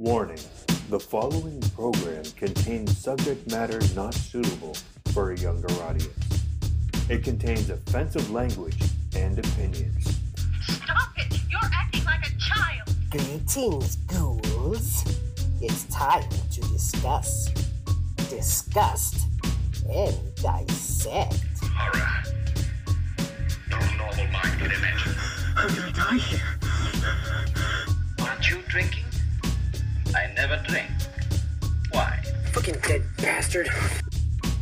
Warning 0.00 0.40
the 0.88 0.98
following 0.98 1.60
program 1.76 2.24
contains 2.34 2.96
subject 2.96 3.50
matter 3.50 3.78
not 3.94 4.14
suitable 4.14 4.74
for 5.12 5.32
a 5.32 5.36
younger 5.36 5.70
audience. 5.82 6.42
It 7.10 7.22
contains 7.22 7.68
offensive 7.68 8.30
language 8.30 8.82
and 9.14 9.38
opinions. 9.38 10.18
Stop 10.62 11.10
it! 11.18 11.38
You're 11.50 11.60
acting 11.74 12.02
like 12.06 12.26
a 12.26 12.32
child! 12.38 12.88
Greetings, 13.10 13.96
ghouls. 14.06 15.04
It's 15.60 15.84
time 15.94 16.30
to 16.52 16.60
discuss, 16.62 17.50
disgust, 18.30 19.26
and 19.86 20.16
dissect. 20.36 21.42
Horror. 21.62 22.22
No 23.68 23.78
normal 23.98 24.32
mind 24.32 24.60
could 24.60 24.72
imagine. 24.72 25.14
I'm 25.56 25.74
gonna 25.74 25.92
die 25.92 26.16
here. 26.16 26.40
Aren't 28.18 28.48
you 28.48 28.62
drinking? 28.66 29.04
I 30.14 30.32
never 30.34 30.56
drink. 30.66 30.88
Why? 31.92 32.20
Fucking 32.52 32.76
dead 32.86 33.02
bastard. 33.18 33.68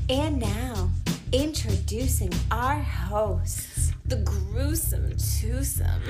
And 0.09 0.41
now, 0.41 0.91
introducing 1.33 2.33
our 2.51 2.79
hosts, 2.81 3.93
the 4.05 4.17
gruesome 4.17 5.15
twosome, 5.41 6.03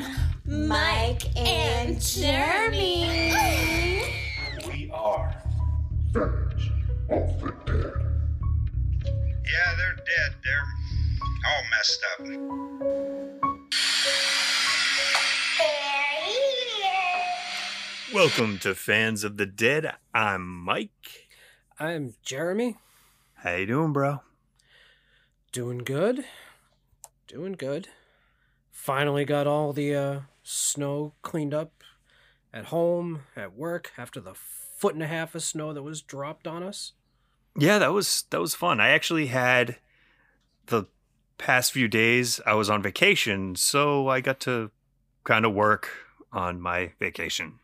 Mike 0.45 1.23
and 1.37 2.01
Jeremy. 2.01 4.02
We 4.66 4.91
are. 4.93 5.34
Fans 6.12 6.70
of 7.10 7.41
the 7.41 7.52
Dead. 7.66 7.93
Yeah, 9.05 9.74
they're 9.77 9.96
dead. 9.96 10.34
They're 10.45 10.68
all 11.46 11.62
messed 11.70 12.05
up. 12.12 12.20
Welcome 18.15 18.59
to 18.61 18.75
Fans 18.75 19.23
of 19.23 19.37
the 19.37 19.45
Dead. 19.45 19.95
I'm 20.15 20.65
Mike. 20.65 21.29
I'm 21.79 22.15
Jeremy. 22.23 22.79
How 23.35 23.57
you 23.57 23.66
doing, 23.66 23.93
bro? 23.93 24.23
Doing 25.52 25.79
good. 25.79 26.24
Doing 27.27 27.52
good. 27.52 27.88
Finally 28.71 29.27
got 29.27 29.47
all 29.47 29.74
the 29.74 29.95
uh, 29.95 30.21
snow 30.43 31.13
cleaned 31.21 31.52
up 31.52 31.85
at 32.51 32.66
home, 32.66 33.24
at 33.37 33.55
work, 33.55 33.93
after 33.99 34.21
the 34.21 34.35
foot 34.35 34.95
and 34.95 35.02
a 35.02 35.07
half 35.07 35.35
of 35.35 35.43
snow 35.43 35.75
that 35.75 35.82
was 35.82 36.01
dropped 36.01 36.47
on 36.47 36.63
us. 36.63 36.93
Yeah, 37.59 37.79
that 37.79 37.93
was 37.93 38.25
that 38.30 38.41
was 38.41 38.54
fun. 38.54 38.80
I 38.80 38.88
actually 38.88 39.27
had 39.27 39.77
the 40.66 40.85
past 41.37 41.73
few 41.73 41.88
days 41.88 42.41
I 42.47 42.54
was 42.54 42.71
on 42.71 42.82
vacation, 42.82 43.54
so 43.54 44.09
I 44.09 44.23
got 44.23 44.41
to 44.41 44.71
kind 45.25 45.45
of 45.45 45.52
work 45.52 45.91
on 46.32 46.59
my 46.59 46.93
vacation. 46.99 47.59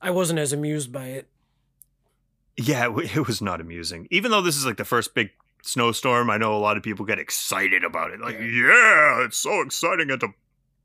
I 0.00 0.10
wasn't 0.10 0.38
as 0.38 0.52
amused 0.52 0.92
by 0.92 1.06
it. 1.06 1.28
Yeah, 2.56 2.94
it, 2.98 3.26
was 3.26 3.40
not 3.40 3.60
amusing. 3.60 4.06
Even 4.10 4.30
though 4.30 4.42
this 4.42 4.56
is 4.56 4.66
like 4.66 4.76
the 4.76 4.84
first 4.84 5.14
big 5.14 5.30
snowstorm, 5.62 6.30
I 6.30 6.36
know 6.36 6.54
a 6.54 6.58
lot 6.58 6.76
of 6.76 6.82
people 6.82 7.06
get 7.06 7.18
excited 7.18 7.84
about 7.84 8.10
it. 8.10 8.20
Like, 8.20 8.38
yeah, 8.38 9.24
it's 9.24 9.38
so 9.38 9.62
exciting. 9.62 10.08
To 10.08 10.34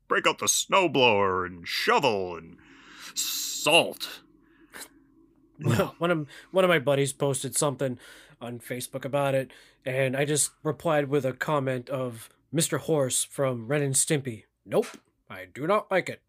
break 0.08 0.26
out 0.26 0.38
the 0.38 0.46
snowblower 0.46 1.46
and 1.46 1.66
shovel 1.66 2.36
and 2.36 2.56
salt. 3.14 4.20
No. 5.58 5.94
one 5.98 6.10
of 6.10 6.26
one 6.50 6.64
of 6.64 6.68
my 6.68 6.78
buddies 6.78 7.12
posted 7.12 7.56
something 7.56 7.98
on 8.40 8.58
Facebook 8.58 9.04
about 9.04 9.34
it, 9.34 9.50
and 9.84 10.16
I 10.16 10.24
just 10.24 10.50
replied 10.62 11.08
with 11.08 11.24
a 11.24 11.32
comment 11.32 11.88
of 11.88 12.28
Mr. 12.54 12.78
Horse 12.78 13.24
from 13.24 13.66
Ren 13.66 13.82
and 13.82 13.94
Stimpy. 13.94 14.44
Nope, 14.64 14.98
I 15.28 15.46
do 15.52 15.66
not 15.66 15.90
like 15.90 16.08
it. 16.08 16.20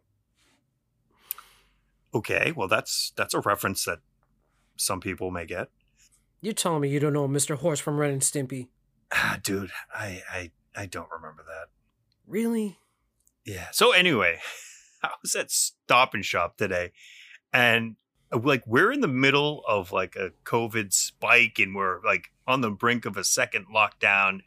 Okay, 2.14 2.54
well 2.56 2.68
that's 2.68 3.12
that's 3.16 3.34
a 3.34 3.42
reference 3.42 3.86
that 3.86 4.00
some 4.76 5.00
people 5.00 5.32
may 5.32 5.46
get. 5.46 5.70
You're 6.42 6.54
telling 6.54 6.82
me 6.82 6.90
you 6.90 7.00
don't 7.00 7.14
know 7.14 7.28
Mr. 7.28 7.58
Horse 7.58 7.80
from 7.80 7.98
Ren 7.98 8.12
and 8.12 8.22
Stimpy? 8.22 8.68
Ah, 9.12 9.40
dude, 9.44 9.72
I 9.94 10.22
I 10.32 10.52
I 10.76 10.86
don't 10.86 11.10
remember 11.12 11.44
that. 11.48 11.68
Really? 12.26 12.78
Yeah. 13.46 13.68
So 13.72 13.92
anyway, 13.92 14.40
I 15.04 15.12
was 15.22 15.36
at 15.36 15.52
Stop 15.52 16.14
and 16.14 16.24
Shop 16.24 16.58
today, 16.58 16.92
and 17.52 17.96
like 18.32 18.64
we're 18.68 18.92
in 18.92 19.02
the 19.02 19.08
middle 19.08 19.64
of 19.68 19.92
like 19.92 20.16
a 20.16 20.32
COVID 20.44 20.94
spike, 20.94 21.60
and 21.60 21.76
we're 21.76 22.02
like 22.04 22.32
on 22.46 22.62
the 22.62 22.72
brink 22.72 23.06
of 23.06 23.18
a 23.18 23.24
second 23.24 23.68
lockdown. 23.74 24.42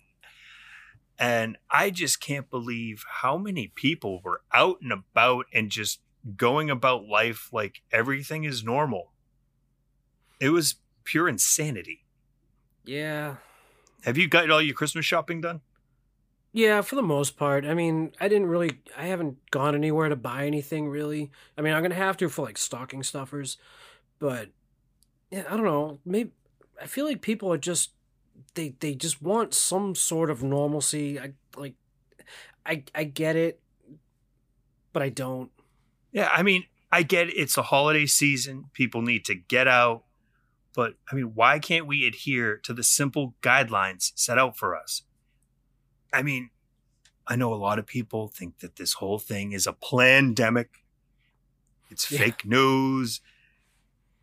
And 1.18 1.58
I 1.70 1.90
just 1.90 2.18
can't 2.18 2.48
believe 2.48 3.04
how 3.06 3.36
many 3.36 3.68
people 3.68 4.22
were 4.24 4.40
out 4.54 4.78
and 4.80 4.90
about 4.90 5.44
and 5.52 5.70
just 5.70 6.00
going 6.36 6.70
about 6.70 7.06
life 7.06 7.48
like 7.52 7.82
everything 7.92 8.44
is 8.44 8.64
normal. 8.64 9.12
It 10.40 10.50
was 10.50 10.76
pure 11.04 11.28
insanity. 11.28 12.04
Yeah. 12.84 13.36
Have 14.04 14.16
you 14.16 14.28
got 14.28 14.50
all 14.50 14.62
your 14.62 14.74
Christmas 14.74 15.04
shopping 15.04 15.40
done? 15.40 15.60
Yeah, 16.52 16.80
for 16.80 16.96
the 16.96 17.02
most 17.02 17.36
part. 17.36 17.64
I 17.64 17.74
mean, 17.74 18.12
I 18.20 18.28
didn't 18.28 18.48
really 18.48 18.80
I 18.96 19.06
haven't 19.06 19.38
gone 19.50 19.74
anywhere 19.74 20.08
to 20.08 20.16
buy 20.16 20.46
anything 20.46 20.88
really. 20.88 21.30
I 21.56 21.62
mean, 21.62 21.74
I'm 21.74 21.82
going 21.82 21.90
to 21.90 21.96
have 21.96 22.16
to 22.18 22.28
for 22.28 22.44
like 22.44 22.58
stocking 22.58 23.02
stuffers, 23.02 23.56
but 24.18 24.48
yeah, 25.30 25.44
I 25.48 25.56
don't 25.56 25.64
know. 25.64 26.00
Maybe 26.04 26.32
I 26.80 26.86
feel 26.86 27.04
like 27.04 27.22
people 27.22 27.52
are 27.52 27.58
just 27.58 27.92
they 28.54 28.74
they 28.80 28.94
just 28.94 29.22
want 29.22 29.54
some 29.54 29.94
sort 29.94 30.30
of 30.30 30.42
normalcy. 30.42 31.20
I 31.20 31.32
like 31.56 31.74
I 32.66 32.84
I 32.94 33.04
get 33.04 33.36
it, 33.36 33.60
but 34.92 35.02
I 35.02 35.08
don't. 35.08 35.50
Yeah, 36.12 36.28
I 36.32 36.42
mean, 36.42 36.64
I 36.90 37.02
get 37.02 37.28
it. 37.28 37.34
it's 37.34 37.56
a 37.56 37.62
holiday 37.62 38.06
season. 38.06 38.64
People 38.72 39.02
need 39.02 39.24
to 39.26 39.34
get 39.34 39.68
out. 39.68 40.04
But 40.74 40.94
I 41.10 41.14
mean, 41.14 41.32
why 41.34 41.58
can't 41.58 41.86
we 41.86 42.06
adhere 42.06 42.56
to 42.58 42.72
the 42.72 42.82
simple 42.84 43.34
guidelines 43.42 44.12
set 44.14 44.38
out 44.38 44.56
for 44.56 44.76
us? 44.76 45.02
I 46.12 46.22
mean, 46.22 46.50
I 47.26 47.36
know 47.36 47.52
a 47.52 47.56
lot 47.56 47.78
of 47.78 47.86
people 47.86 48.28
think 48.28 48.58
that 48.58 48.76
this 48.76 48.94
whole 48.94 49.18
thing 49.18 49.52
is 49.52 49.66
a 49.66 49.72
pandemic. 49.72 50.82
It's 51.90 52.10
Yeah. 52.10 52.18
fake 52.20 52.44
news. 52.44 53.20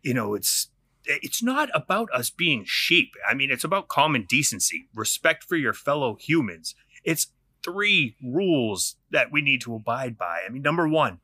You 0.02 0.14
know, 0.14 0.34
it's 0.34 0.70
it's 1.04 1.42
not 1.42 1.70
about 1.74 2.10
us 2.12 2.28
being 2.28 2.64
sheep. 2.66 3.14
I 3.26 3.32
mean, 3.32 3.50
it's 3.50 3.64
about 3.64 3.88
common 3.88 4.24
decency, 4.28 4.88
respect 4.94 5.44
for 5.44 5.56
your 5.56 5.72
fellow 5.72 6.16
humans. 6.16 6.74
It's 7.02 7.28
three 7.62 8.14
rules 8.22 8.96
that 9.10 9.32
we 9.32 9.40
need 9.40 9.62
to 9.62 9.74
abide 9.74 10.18
by. 10.18 10.42
I 10.46 10.50
mean, 10.50 10.60
number 10.60 10.86
1, 10.86 11.20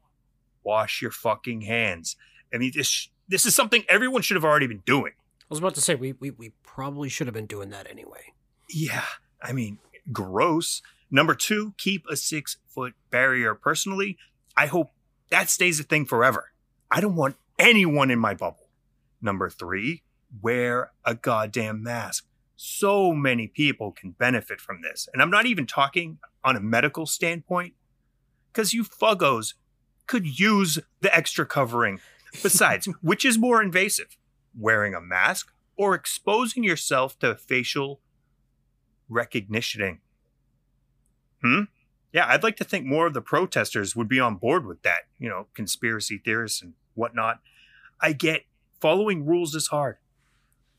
wash 0.65 1.03
your 1.03 1.11
fucking 1.11 1.63
hands. 1.63 2.17
I 2.53 2.59
mean, 2.59 2.73
this 2.75 3.09
this 3.29 3.47
is 3.47 3.55
something 3.55 3.85
everyone 3.89 4.23
should 4.23 4.37
have 4.37 4.45
already 4.45 4.67
been 4.67 4.83
doing. 4.87 5.13
I 5.17 5.47
was 5.51 5.59
about 5.59 5.75
to 5.75 5.81
say 5.81 5.95
we 5.95 6.13
we, 6.13 6.31
we 6.31 6.53
probably 6.63 7.09
should 7.09 7.27
have 7.27 7.35
been 7.35 7.47
doing 7.47 7.71
that 7.71 7.89
anyway. 7.91 8.33
Yeah, 8.69 9.05
I 9.43 9.53
mean, 9.53 9.79
gross. 10.13 10.83
Number 11.11 11.35
two, 11.35 11.75
keep 11.79 12.05
a 12.11 12.17
six 12.17 12.57
foot 12.67 12.95
barrier. 13.11 13.55
Personally, 13.55 14.19
I 14.57 14.67
hope 14.67 14.93
that 15.31 15.51
stays 15.51 15.79
a 15.79 15.85
thing 15.85 16.07
forever. 16.07 16.53
I 16.91 17.01
don't 17.01 17.17
want 17.17 17.37
anyone 17.59 18.11
in 18.11 18.19
my 18.19 18.35
bubble. 18.35 18.69
Number 19.21 19.49
three, 19.49 20.03
wear 20.43 20.93
a 21.05 21.15
goddamn 21.15 21.83
mask. 21.83 22.27
So 22.57 23.13
many 23.13 23.49
people 23.49 23.93
can 23.93 24.13
benefit 24.13 24.61
from 24.61 24.83
this. 24.83 25.09
And 25.13 25.21
I'm 25.21 25.31
not 25.31 25.47
even 25.47 25.67
talking 25.67 26.19
on 26.45 26.57
a 26.57 26.61
medical 26.61 27.07
standpoint, 27.07 27.75
because 28.53 28.73
you 28.73 28.85
fuggos 28.85 29.55
could 30.07 30.39
use 30.39 30.79
the 31.01 31.15
extra 31.15 31.47
covering. 31.47 32.01
Besides, 32.43 32.89
which 33.03 33.25
is 33.25 33.39
more 33.39 33.63
invasive, 33.63 34.17
wearing 34.59 34.95
a 34.95 35.01
mask 35.01 35.53
or 35.77 35.95
exposing 35.95 36.65
yourself 36.65 37.19
to 37.21 37.35
facial 37.35 38.01
recognitioning? 39.09 39.99
Hmm? 41.43 41.63
Yeah, 42.13 42.27
I'd 42.29 42.45
like 42.45 42.57
to 42.57 42.65
think 42.65 42.87
more 42.87 43.07
of 43.09 43.15
the 43.15 43.21
protesters 43.21 43.97
would 43.97 44.09
be 44.09 44.21
on 44.21 44.37
board 44.37 44.67
with 44.67 44.83
that, 44.83 45.03
you 45.19 45.29
know, 45.29 45.49
conspiracy 45.55 46.21
theorists 46.25 46.63
and 46.63 46.75
whatnot. 46.95 47.41
I 48.01 48.13
get 48.13 48.45
following 48.81 49.27
rules 49.27 49.55
is 49.55 49.69
hard. 49.69 49.97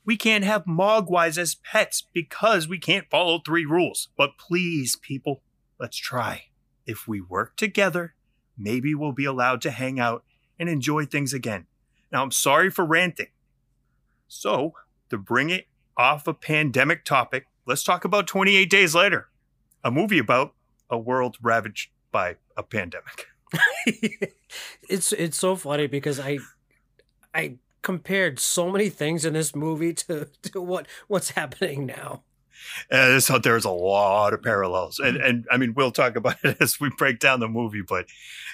We 0.06 0.16
can't 0.16 0.44
have 0.44 0.66
mogwais 0.66 1.38
as 1.38 1.56
pets 1.56 2.04
because 2.14 2.68
we 2.68 2.78
can't 2.78 3.10
follow 3.10 3.40
three 3.40 3.66
rules. 3.66 4.10
But 4.16 4.38
please, 4.38 4.96
people, 4.96 5.42
let's 5.80 5.98
try. 5.98 6.46
If 6.86 7.08
we 7.08 7.20
work 7.20 7.56
together, 7.56 8.14
maybe 8.58 8.96
we'll 8.96 9.12
be 9.12 9.26
allowed 9.26 9.62
to 9.62 9.72
hang 9.72 10.00
out 10.00 10.24
and 10.60 10.70
enjoy 10.70 11.06
things 11.06 11.34
again. 11.34 11.66
Now, 12.12 12.24
I'm 12.24 12.32
sorry 12.32 12.70
for 12.70 12.86
ranting. 12.86 13.28
So, 14.28 14.74
to 15.10 15.18
bring 15.18 15.50
it 15.50 15.68
off 15.98 16.28
a 16.28 16.34
pandemic 16.34 17.06
topic, 17.06 17.48
let's 17.66 17.84
talk 17.84 18.06
about 18.06 18.28
28 18.28 18.70
Days 18.70 18.96
Later, 18.96 19.30
a 19.84 19.92
movie 19.92 20.20
about 20.20 20.54
a 20.90 20.98
world 20.98 21.38
ravaged 21.42 21.90
by 22.12 22.38
a 22.56 22.64
pandemic. 22.64 23.28
it's 24.90 25.12
it's 25.14 25.38
so 25.38 25.56
funny 25.56 25.88
because 25.88 26.20
I 26.20 26.40
I 27.34 27.58
compared 27.82 28.40
so 28.40 28.72
many 28.72 28.90
things 28.90 29.26
in 29.26 29.34
this 29.34 29.56
movie 29.56 29.94
to, 29.94 30.28
to 30.42 30.62
what 30.62 30.88
what's 31.08 31.32
happening 31.32 31.86
now. 31.86 32.24
And 32.90 33.22
so 33.24 33.38
there's 33.38 33.66
a 33.66 33.72
lot 33.72 34.34
of 34.34 34.42
parallels. 34.42 35.00
And, 35.00 35.18
mm-hmm. 35.18 35.26
and 35.26 35.48
I 35.52 35.58
mean, 35.58 35.74
we'll 35.74 35.92
talk 35.92 36.16
about 36.16 36.38
it 36.44 36.58
as 36.62 36.80
we 36.80 36.90
break 36.98 37.20
down 37.20 37.40
the 37.40 37.48
movie. 37.48 37.84
But 37.88 38.08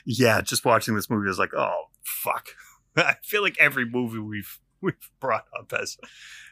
yeah, 0.05 0.41
just 0.41 0.65
watching 0.65 0.95
this 0.95 1.09
movie 1.09 1.27
was 1.27 1.39
like, 1.39 1.53
oh, 1.53 1.85
fuck. 2.03 2.49
I 2.95 3.15
feel 3.23 3.41
like 3.41 3.57
every 3.59 3.85
movie 3.85 4.19
we've 4.19 4.59
we've 4.81 4.95
brought 5.19 5.45
up 5.57 5.71
has 5.71 5.97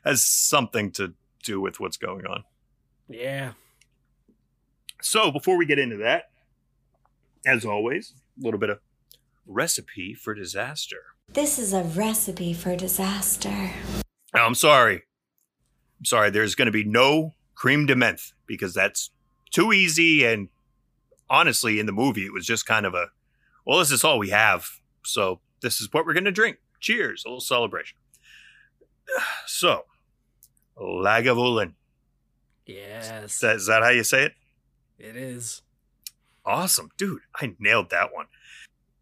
has 0.03 0.23
something 0.23 0.91
to 0.91 1.13
do 1.43 1.59
with 1.59 1.79
what's 1.79 1.97
going 1.97 2.25
on. 2.25 2.43
Yeah. 3.07 3.53
So 5.01 5.31
before 5.31 5.57
we 5.57 5.65
get 5.65 5.79
into 5.79 5.97
that, 5.97 6.29
as 7.45 7.65
always, 7.65 8.13
a 8.39 8.43
little 8.43 8.59
bit 8.59 8.69
of 8.69 8.79
recipe 9.45 10.13
for 10.13 10.33
disaster. 10.33 10.97
This 11.31 11.57
is 11.57 11.73
a 11.73 11.83
recipe 11.83 12.53
for 12.53 12.75
disaster. 12.75 13.71
I'm 14.33 14.55
sorry. 14.55 15.03
I'm 15.99 16.05
sorry. 16.05 16.29
There's 16.29 16.55
going 16.55 16.67
to 16.67 16.71
be 16.71 16.83
no 16.83 17.33
creme 17.59 17.85
de 17.85 17.93
menthe 17.93 18.31
because 18.47 18.73
that's 18.73 19.11
too 19.51 19.73
easy. 19.73 20.25
And 20.25 20.47
honestly, 21.29 21.79
in 21.79 21.85
the 21.85 21.91
movie, 21.91 22.25
it 22.25 22.33
was 22.33 22.45
just 22.45 22.65
kind 22.65 22.85
of 22.85 22.93
a, 22.93 23.07
well, 23.65 23.79
this 23.79 23.91
is 23.91 24.03
all 24.03 24.17
we 24.17 24.29
have. 24.29 24.65
So 25.03 25.41
this 25.61 25.81
is 25.81 25.91
what 25.91 26.05
we're 26.05 26.13
going 26.13 26.23
to 26.23 26.31
drink. 26.31 26.57
Cheers. 26.79 27.23
A 27.25 27.29
little 27.29 27.41
celebration. 27.41 27.97
So, 29.45 29.85
Lagavulin. 30.77 31.73
Yes. 32.65 33.33
Is 33.33 33.39
that, 33.39 33.55
is 33.57 33.67
that 33.67 33.83
how 33.83 33.89
you 33.89 34.03
say 34.03 34.25
it? 34.25 34.33
It 34.97 35.17
is. 35.17 35.63
Awesome. 36.45 36.91
Dude, 36.97 37.21
I 37.35 37.55
nailed 37.59 37.89
that 37.89 38.13
one. 38.13 38.27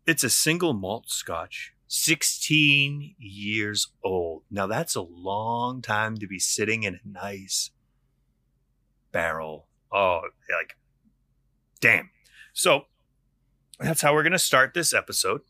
It's 0.07 0.24
a 0.24 0.30
single 0.30 0.74
malt 0.74 1.09
scotch, 1.09 1.74
16 1.88 3.15
years 3.19 3.89
old. 4.04 4.44
Now, 4.50 4.65
that's 4.65 4.95
a 4.95 5.01
long 5.01 5.81
time 5.81 6.18
to 6.18 6.27
be 6.27 6.39
sitting 6.39 6.83
in 6.83 6.95
a 6.95 7.07
nice 7.07 7.71
barrel. 9.17 9.65
Oh, 9.91 10.21
like, 10.55 10.77
damn. 11.81 12.11
So, 12.53 12.83
that's 13.79 13.99
how 13.99 14.13
we're 14.13 14.21
going 14.21 14.31
to 14.33 14.39
start 14.39 14.75
this 14.75 14.93
episode. 14.93 15.41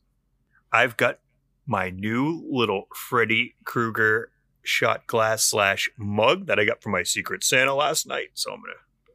I've 0.72 0.96
got 0.96 1.20
my 1.66 1.90
new 1.90 2.48
little 2.50 2.88
Freddy 2.96 3.56
Krueger 3.66 4.32
shot 4.64 5.06
glass 5.06 5.44
slash 5.44 5.90
mug 5.98 6.48
that 6.48 6.60
I 6.60 6.64
got 6.64 6.82
from 6.82 6.94
my 6.94 7.04
Secret 7.04 7.44
Santa 7.44 7.74
last 7.74 8.08
night. 8.08 8.30
So, 8.36 8.54
I'm 8.54 8.62
going 8.62 8.72
to 8.72 9.14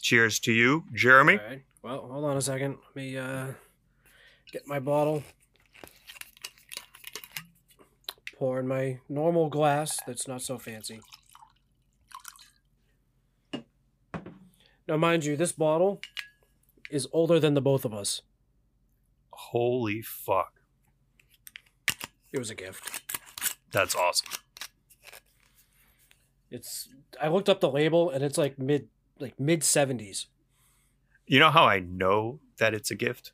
cheers 0.00 0.38
to 0.40 0.52
you, 0.52 0.84
Jeremy. 0.94 1.38
All 1.38 1.46
right. 1.46 1.62
Well, 1.82 2.08
hold 2.10 2.24
on 2.24 2.38
a 2.38 2.42
second. 2.42 2.78
Let 2.86 2.96
me 2.96 3.18
uh, 3.18 3.48
get 4.52 4.66
my 4.66 4.80
bottle. 4.80 5.22
Pour 8.38 8.58
in 8.58 8.66
my 8.66 9.00
normal 9.10 9.50
glass 9.50 9.98
that's 10.06 10.26
not 10.26 10.40
so 10.40 10.58
fancy. 10.58 11.00
Now, 14.88 14.96
mind 14.96 15.24
you, 15.24 15.36
this 15.36 15.52
bottle 15.52 16.00
is 16.90 17.08
older 17.12 17.40
than 17.40 17.54
the 17.54 17.60
both 17.60 17.84
of 17.84 17.92
us. 17.92 18.22
Holy 19.32 20.00
fuck. 20.02 20.60
It 22.32 22.38
was 22.38 22.50
a 22.50 22.54
gift. 22.54 23.02
That's 23.72 23.94
awesome. 23.94 24.28
It's. 26.50 26.88
I 27.20 27.28
looked 27.28 27.48
up 27.48 27.60
the 27.60 27.70
label 27.70 28.10
and 28.10 28.22
it's 28.22 28.38
like 28.38 28.58
mid, 28.58 28.88
like 29.18 29.38
mid 29.40 29.64
seventies. 29.64 30.26
You 31.26 31.40
know 31.40 31.50
how 31.50 31.64
I 31.64 31.80
know 31.80 32.40
that 32.58 32.72
it's 32.74 32.90
a 32.90 32.94
gift? 32.94 33.32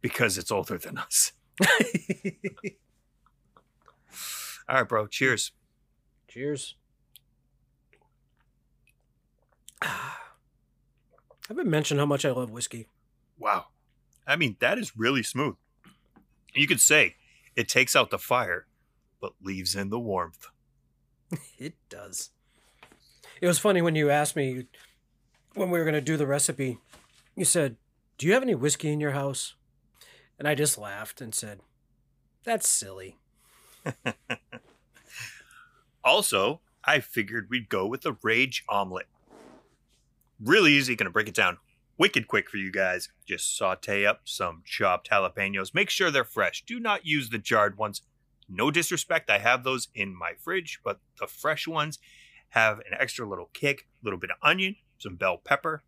Because 0.00 0.36
it's 0.38 0.50
older 0.50 0.78
than 0.78 0.98
us. 0.98 1.32
All 4.68 4.76
right, 4.76 4.88
bro. 4.88 5.06
Cheers. 5.06 5.52
Cheers. 6.28 6.74
I 11.48 11.54
haven't 11.54 11.70
mentioned 11.70 12.00
how 12.00 12.06
much 12.06 12.24
I 12.24 12.30
love 12.30 12.50
whiskey. 12.50 12.88
Wow. 13.38 13.66
I 14.26 14.36
mean, 14.36 14.56
that 14.60 14.78
is 14.78 14.96
really 14.96 15.22
smooth. 15.22 15.56
You 16.54 16.66
could 16.66 16.80
say 16.80 17.16
it 17.56 17.68
takes 17.68 17.96
out 17.96 18.10
the 18.10 18.18
fire, 18.18 18.66
but 19.20 19.32
leaves 19.42 19.74
in 19.74 19.90
the 19.90 19.98
warmth. 19.98 20.46
It 21.58 21.74
does. 21.88 22.30
It 23.40 23.46
was 23.46 23.58
funny 23.58 23.82
when 23.82 23.94
you 23.94 24.10
asked 24.10 24.34
me 24.34 24.66
when 25.54 25.70
we 25.70 25.78
were 25.78 25.84
going 25.84 25.94
to 25.94 26.00
do 26.00 26.16
the 26.16 26.26
recipe. 26.26 26.78
You 27.36 27.44
said, 27.44 27.76
Do 28.16 28.26
you 28.26 28.32
have 28.32 28.42
any 28.42 28.54
whiskey 28.54 28.90
in 28.90 29.00
your 29.00 29.10
house? 29.12 29.54
And 30.38 30.48
I 30.48 30.54
just 30.54 30.78
laughed 30.78 31.20
and 31.20 31.34
said, 31.34 31.60
That's 32.44 32.68
silly. 32.68 33.18
Also, 36.04 36.60
I 36.84 37.00
figured 37.00 37.50
we'd 37.50 37.68
go 37.68 37.86
with 37.86 38.06
a 38.06 38.16
rage 38.22 38.64
omelet. 38.66 39.08
Really 40.40 40.72
easy, 40.72 40.96
gonna 40.96 41.10
break 41.10 41.28
it 41.28 41.34
down 41.34 41.58
wicked 41.98 42.28
quick 42.28 42.48
for 42.48 42.56
you 42.56 42.70
guys. 42.70 43.08
Just 43.26 43.56
saute 43.56 44.06
up 44.06 44.22
some 44.24 44.62
chopped 44.64 45.10
jalapenos. 45.10 45.74
Make 45.74 45.90
sure 45.90 46.10
they're 46.10 46.24
fresh. 46.24 46.64
Do 46.64 46.80
not 46.80 47.04
use 47.04 47.28
the 47.28 47.38
jarred 47.38 47.76
ones. 47.76 48.02
No 48.48 48.70
disrespect, 48.70 49.28
I 49.28 49.38
have 49.38 49.64
those 49.64 49.88
in 49.94 50.16
my 50.16 50.32
fridge, 50.38 50.80
but 50.82 51.00
the 51.20 51.26
fresh 51.26 51.68
ones 51.68 51.98
have 52.50 52.78
an 52.78 52.96
extra 52.98 53.28
little 53.28 53.50
kick, 53.52 53.86
a 54.02 54.04
little 54.04 54.18
bit 54.18 54.30
of 54.30 54.38
onion, 54.42 54.76
some 54.96 55.16
bell 55.16 55.36
pepper. 55.36 55.82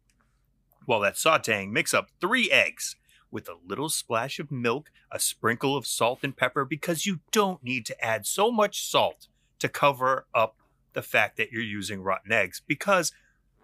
While 0.84 1.00
that's 1.00 1.24
sauteing, 1.24 1.70
mix 1.70 1.94
up 1.94 2.08
three 2.20 2.50
eggs 2.50 2.96
with 3.30 3.48
a 3.48 3.56
little 3.66 3.88
splash 3.88 4.38
of 4.38 4.50
milk, 4.50 4.90
a 5.10 5.18
sprinkle 5.18 5.76
of 5.76 5.86
salt 5.86 6.18
and 6.22 6.36
pepper, 6.36 6.64
because 6.66 7.06
you 7.06 7.20
don't 7.30 7.62
need 7.62 7.86
to 7.86 8.04
add 8.04 8.26
so 8.26 8.50
much 8.50 8.84
salt 8.84 9.28
to 9.60 9.68
cover 9.68 10.26
up 10.34 10.56
the 10.92 11.02
fact 11.02 11.36
that 11.36 11.52
you're 11.52 11.62
using 11.62 12.02
rotten 12.02 12.32
eggs. 12.32 12.60
Because, 12.66 13.12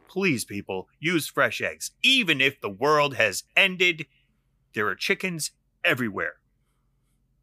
please, 0.08 0.44
people, 0.44 0.88
use 0.98 1.26
fresh 1.26 1.60
eggs. 1.60 1.92
Even 2.02 2.40
if 2.40 2.60
the 2.60 2.70
world 2.70 3.14
has 3.14 3.44
ended, 3.56 4.06
there 4.74 4.88
are 4.88 4.94
chickens 4.94 5.52
everywhere. 5.84 6.34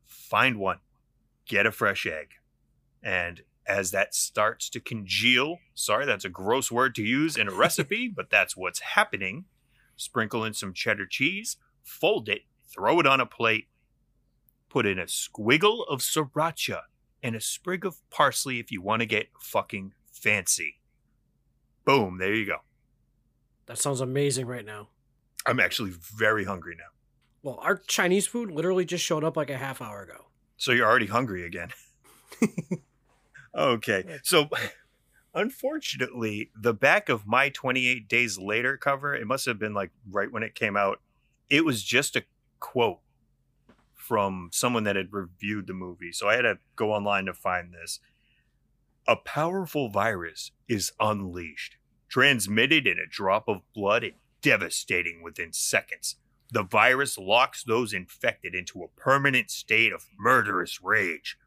Find 0.06 0.58
one, 0.58 0.80
get 1.46 1.66
a 1.66 1.72
fresh 1.72 2.06
egg. 2.06 2.30
And 3.02 3.42
as 3.66 3.92
that 3.92 4.14
starts 4.14 4.70
to 4.70 4.80
congeal, 4.80 5.60
sorry, 5.74 6.06
that's 6.06 6.26
a 6.26 6.30
gross 6.30 6.72
word 6.72 6.96
to 6.96 7.04
use 7.04 7.38
in 7.38 7.48
a 7.48 7.54
recipe, 7.54 8.08
but 8.16 8.30
that's 8.30 8.58
what's 8.58 8.80
happening. 8.80 9.46
Sprinkle 9.96 10.44
in 10.44 10.54
some 10.54 10.74
cheddar 10.74 11.06
cheese, 11.06 11.58
fold 11.84 12.28
it, 12.30 12.42
throw 12.68 13.00
it 13.00 13.08
on 13.08 13.22
a 13.22 13.26
plate, 13.26 13.68
put 14.70 14.86
in 14.86 14.98
a 14.98 15.04
squiggle 15.04 15.86
of 15.88 16.00
sriracha 16.00 16.82
and 17.22 17.36
a 17.36 17.42
sprig 17.42 17.86
of 17.86 17.98
parsley 18.10 18.60
if 18.60 18.72
you 18.72 18.82
want 18.82 19.02
to 19.02 19.06
get 19.06 19.30
fucking 19.40 19.94
fancy. 20.12 20.80
Boom, 21.86 22.18
there 22.18 22.34
you 22.34 22.46
go. 22.46 22.58
That 23.66 23.78
sounds 23.78 24.02
amazing 24.02 24.46
right 24.46 24.66
now. 24.66 24.90
I'm 25.46 25.60
actually 25.60 25.92
very 25.92 26.46
hungry 26.46 26.76
now. 26.78 26.86
Well, 27.42 27.60
our 27.62 27.78
Chinese 27.78 28.28
food 28.28 28.52
literally 28.52 28.86
just 28.86 29.04
showed 29.04 29.24
up 29.24 29.36
like 29.36 29.50
a 29.50 29.58
half 29.58 29.82
hour 29.82 30.02
ago. 30.02 30.28
So 30.58 30.72
you're 30.72 30.88
already 30.88 31.08
hungry 31.08 31.46
again. 31.46 31.70
okay. 33.56 34.20
So 34.24 34.48
unfortunately, 35.34 36.52
the 36.56 36.74
back 36.74 37.10
of 37.10 37.28
my 37.28 37.50
28 37.50 38.08
days 38.08 38.38
later 38.38 38.78
cover, 38.78 39.14
it 39.14 39.28
must 39.28 39.46
have 39.46 39.60
been 39.60 39.74
like 39.74 39.92
right 40.10 40.32
when 40.32 40.44
it 40.44 40.56
came 40.56 40.78
out. 40.78 41.02
It 41.50 41.66
was 41.66 41.84
just 41.84 42.16
a 42.16 42.24
quote 42.60 43.00
from 43.94 44.50
someone 44.52 44.84
that 44.84 44.96
had 44.96 45.12
reviewed 45.12 45.68
the 45.68 45.74
movie. 45.74 46.12
So 46.12 46.30
I 46.30 46.36
had 46.36 46.44
to 46.44 46.58
go 46.76 46.94
online 46.94 47.26
to 47.26 47.34
find 47.34 47.74
this. 47.74 48.00
A 49.06 49.18
powerful 49.18 49.90
virus 49.90 50.52
is 50.70 50.94
unleashed, 50.98 51.76
transmitted 52.08 52.88
in 52.88 52.98
a 52.98 53.06
drop 53.06 53.50
of 53.50 53.62
blood 53.74 54.06
and 54.06 54.14
devastating 54.42 55.22
within 55.22 55.52
seconds. 55.52 56.16
The 56.50 56.64
virus 56.64 57.18
locks 57.18 57.66
those 57.66 57.92
infected 57.92 58.56
into 58.56 58.82
a 58.82 58.88
permanent 58.88 59.52
state 59.52 59.92
of 59.92 60.06
murderous 60.18 60.82
rage. 60.82 61.38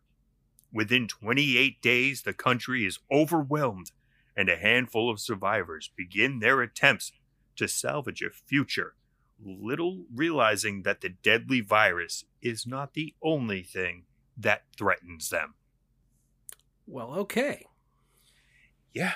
Within 0.71 1.09
28 1.09 1.81
days, 1.81 2.23
the 2.23 2.35
country 2.35 2.85
is 2.85 2.99
overwhelmed, 3.11 3.93
and 4.37 4.51
a 4.51 4.57
handful 4.57 5.09
of 5.09 5.19
survivors 5.19 5.91
begin 5.97 6.41
their 6.41 6.61
attempts 6.61 7.13
to 7.57 7.69
salvage 7.69 8.21
a 8.21 8.29
future, 8.29 8.97
little 9.43 10.05
realizing 10.15 10.83
that 10.83 11.01
the 11.01 11.09
deadly 11.09 11.63
virus 11.63 12.25
is 12.43 12.67
not 12.67 12.93
the 12.93 13.15
only 13.23 13.63
thing 13.63 14.05
that 14.37 14.65
threatens 14.77 15.31
them. 15.31 15.55
Well, 16.87 17.13
okay. 17.15 17.67
Yeah. 18.93 19.13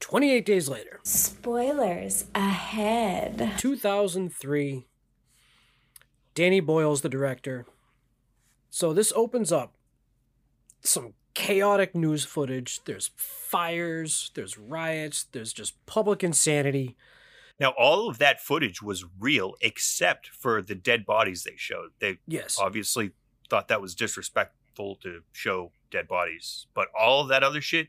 28 0.00 0.44
days 0.46 0.68
later, 0.68 1.00
Spoilers 1.02 2.26
ahead. 2.34 3.54
2003. 3.58 4.86
Danny 6.34 6.60
Boyle's 6.60 7.00
the 7.00 7.08
director. 7.08 7.66
So 8.70 8.92
this 8.92 9.12
opens 9.16 9.50
up 9.50 9.74
some 10.82 11.14
chaotic 11.34 11.94
news 11.94 12.24
footage. 12.24 12.80
There's 12.84 13.10
fires, 13.16 14.30
there's 14.34 14.58
riots, 14.58 15.24
there's 15.32 15.52
just 15.52 15.74
public 15.86 16.22
insanity. 16.22 16.94
Now, 17.58 17.70
all 17.70 18.08
of 18.08 18.18
that 18.18 18.40
footage 18.40 18.82
was 18.82 19.04
real 19.18 19.54
except 19.62 20.28
for 20.28 20.60
the 20.60 20.74
dead 20.74 21.06
bodies 21.06 21.42
they 21.44 21.56
showed. 21.56 21.90
They 22.00 22.18
Yes. 22.26 22.58
obviously 22.60 23.12
thought 23.48 23.68
that 23.68 23.80
was 23.80 23.94
disrespectful 23.94 24.96
to 24.96 25.22
show 25.32 25.72
dead 25.90 26.08
bodies, 26.08 26.66
but 26.74 26.88
all 26.98 27.24
that 27.26 27.42
other 27.42 27.60
shit, 27.60 27.88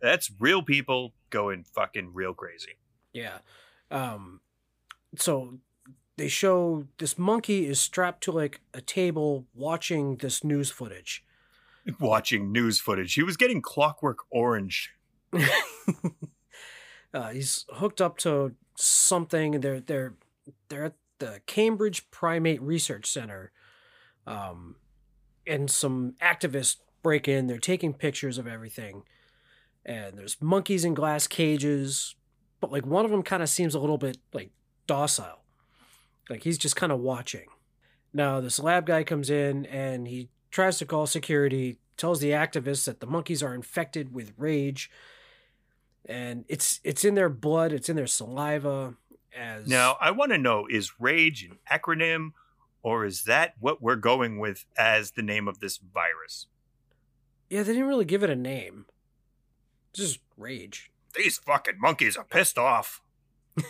that's 0.00 0.30
real 0.38 0.62
people 0.62 1.14
going 1.30 1.64
fucking 1.64 2.12
real 2.12 2.34
crazy. 2.34 2.78
Yeah. 3.12 3.38
Um 3.90 4.40
so 5.16 5.58
they 6.16 6.28
show 6.28 6.86
this 6.98 7.18
monkey 7.18 7.66
is 7.66 7.80
strapped 7.80 8.22
to 8.24 8.32
like 8.32 8.60
a 8.72 8.80
table 8.80 9.46
watching 9.54 10.16
this 10.16 10.44
news 10.44 10.70
footage. 10.70 11.24
Watching 12.00 12.50
news 12.50 12.80
footage. 12.80 13.12
He 13.12 13.22
was 13.22 13.36
getting 13.36 13.60
clockwork 13.60 14.20
orange. 14.30 14.94
uh, 17.12 17.28
he's 17.28 17.66
hooked 17.74 18.00
up 18.00 18.16
to 18.18 18.54
something. 18.74 19.60
They're 19.60 19.80
they're 19.80 20.14
they're 20.68 20.84
at 20.84 20.94
the 21.18 21.40
Cambridge 21.46 22.10
Primate 22.10 22.62
Research 22.62 23.10
Center, 23.10 23.52
um, 24.26 24.76
and 25.46 25.70
some 25.70 26.14
activists 26.22 26.76
break 27.04 27.28
in. 27.28 27.46
They're 27.46 27.58
taking 27.58 27.94
pictures 27.94 28.38
of 28.38 28.48
everything, 28.48 29.04
and 29.86 30.18
there's 30.18 30.36
monkeys 30.40 30.84
in 30.84 30.94
glass 30.94 31.28
cages, 31.28 32.16
but 32.60 32.72
like 32.72 32.84
one 32.84 33.04
of 33.04 33.12
them 33.12 33.22
kind 33.22 33.44
of 33.44 33.48
seems 33.48 33.76
a 33.76 33.78
little 33.78 33.98
bit 33.98 34.18
like 34.32 34.50
docile, 34.88 35.44
like 36.28 36.42
he's 36.42 36.58
just 36.58 36.74
kind 36.74 36.90
of 36.90 36.98
watching. 36.98 37.46
Now 38.12 38.40
this 38.40 38.58
lab 38.58 38.86
guy 38.86 39.04
comes 39.04 39.30
in 39.30 39.66
and 39.66 40.08
he 40.08 40.30
tries 40.50 40.78
to 40.78 40.86
call 40.86 41.06
security, 41.06 41.78
tells 41.96 42.18
the 42.18 42.30
activists 42.30 42.86
that 42.86 42.98
the 42.98 43.06
monkeys 43.06 43.42
are 43.42 43.54
infected 43.54 44.12
with 44.12 44.32
rage 44.36 44.90
and 46.06 46.44
it's 46.48 46.80
it's 46.84 47.04
in 47.04 47.14
their 47.14 47.28
blood, 47.28 47.72
it's 47.72 47.88
in 47.88 47.96
their 47.96 48.06
saliva. 48.06 48.94
As 49.36 49.66
Now, 49.66 49.96
I 50.00 50.10
want 50.10 50.32
to 50.32 50.38
know 50.38 50.66
is 50.70 51.00
rage 51.00 51.44
an 51.44 51.58
acronym 51.70 52.32
or 52.82 53.04
is 53.04 53.24
that 53.24 53.54
what 53.58 53.82
we're 53.82 53.96
going 53.96 54.38
with 54.38 54.64
as 54.76 55.12
the 55.12 55.22
name 55.22 55.48
of 55.48 55.58
this 55.60 55.78
virus? 55.78 56.46
Yeah, 57.48 57.62
they 57.62 57.72
didn't 57.72 57.88
really 57.88 58.04
give 58.04 58.22
it 58.22 58.30
a 58.30 58.36
name. 58.36 58.86
Just 59.92 60.20
rage. 60.36 60.90
These 61.14 61.38
fucking 61.38 61.78
monkeys 61.78 62.16
are 62.16 62.24
pissed 62.24 62.58
off. 62.58 63.00
But 63.54 63.66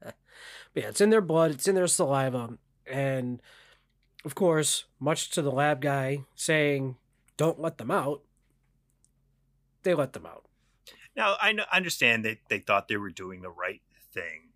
yeah, 0.74 0.88
it's 0.88 1.00
in 1.00 1.10
their 1.10 1.20
blood, 1.20 1.50
it's 1.50 1.66
in 1.66 1.74
their 1.74 1.86
saliva, 1.86 2.58
and 2.86 3.42
of 4.24 4.34
course, 4.34 4.84
much 5.00 5.30
to 5.30 5.42
the 5.42 5.50
lab 5.50 5.80
guy 5.80 6.24
saying, 6.34 6.96
"Don't 7.36 7.60
let 7.60 7.78
them 7.78 7.90
out," 7.90 8.22
they 9.82 9.94
let 9.94 10.12
them 10.12 10.26
out. 10.26 10.44
Now, 11.16 11.36
I 11.40 11.50
I 11.50 11.76
understand 11.76 12.24
that 12.24 12.38
they 12.48 12.60
thought 12.60 12.88
they 12.88 12.96
were 12.96 13.10
doing 13.10 13.42
the 13.42 13.50
right 13.50 13.82
thing, 14.12 14.50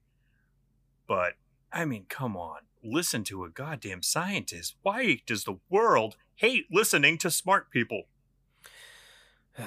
but 1.09 1.35
I 1.73 1.85
mean, 1.85 2.07
come 2.09 2.37
on. 2.37 2.61
Listen 2.85 3.25
to 3.25 3.45
a 3.45 3.51
goddamn 3.51 4.03
scientist. 4.03 4.77
Why 4.83 5.23
does 5.27 5.45
the 5.45 5.59
world 5.71 6.17
hate 6.37 6.67
listening 6.71 7.19
to 7.19 7.31
smart 7.31 7.71
people? 7.71 8.05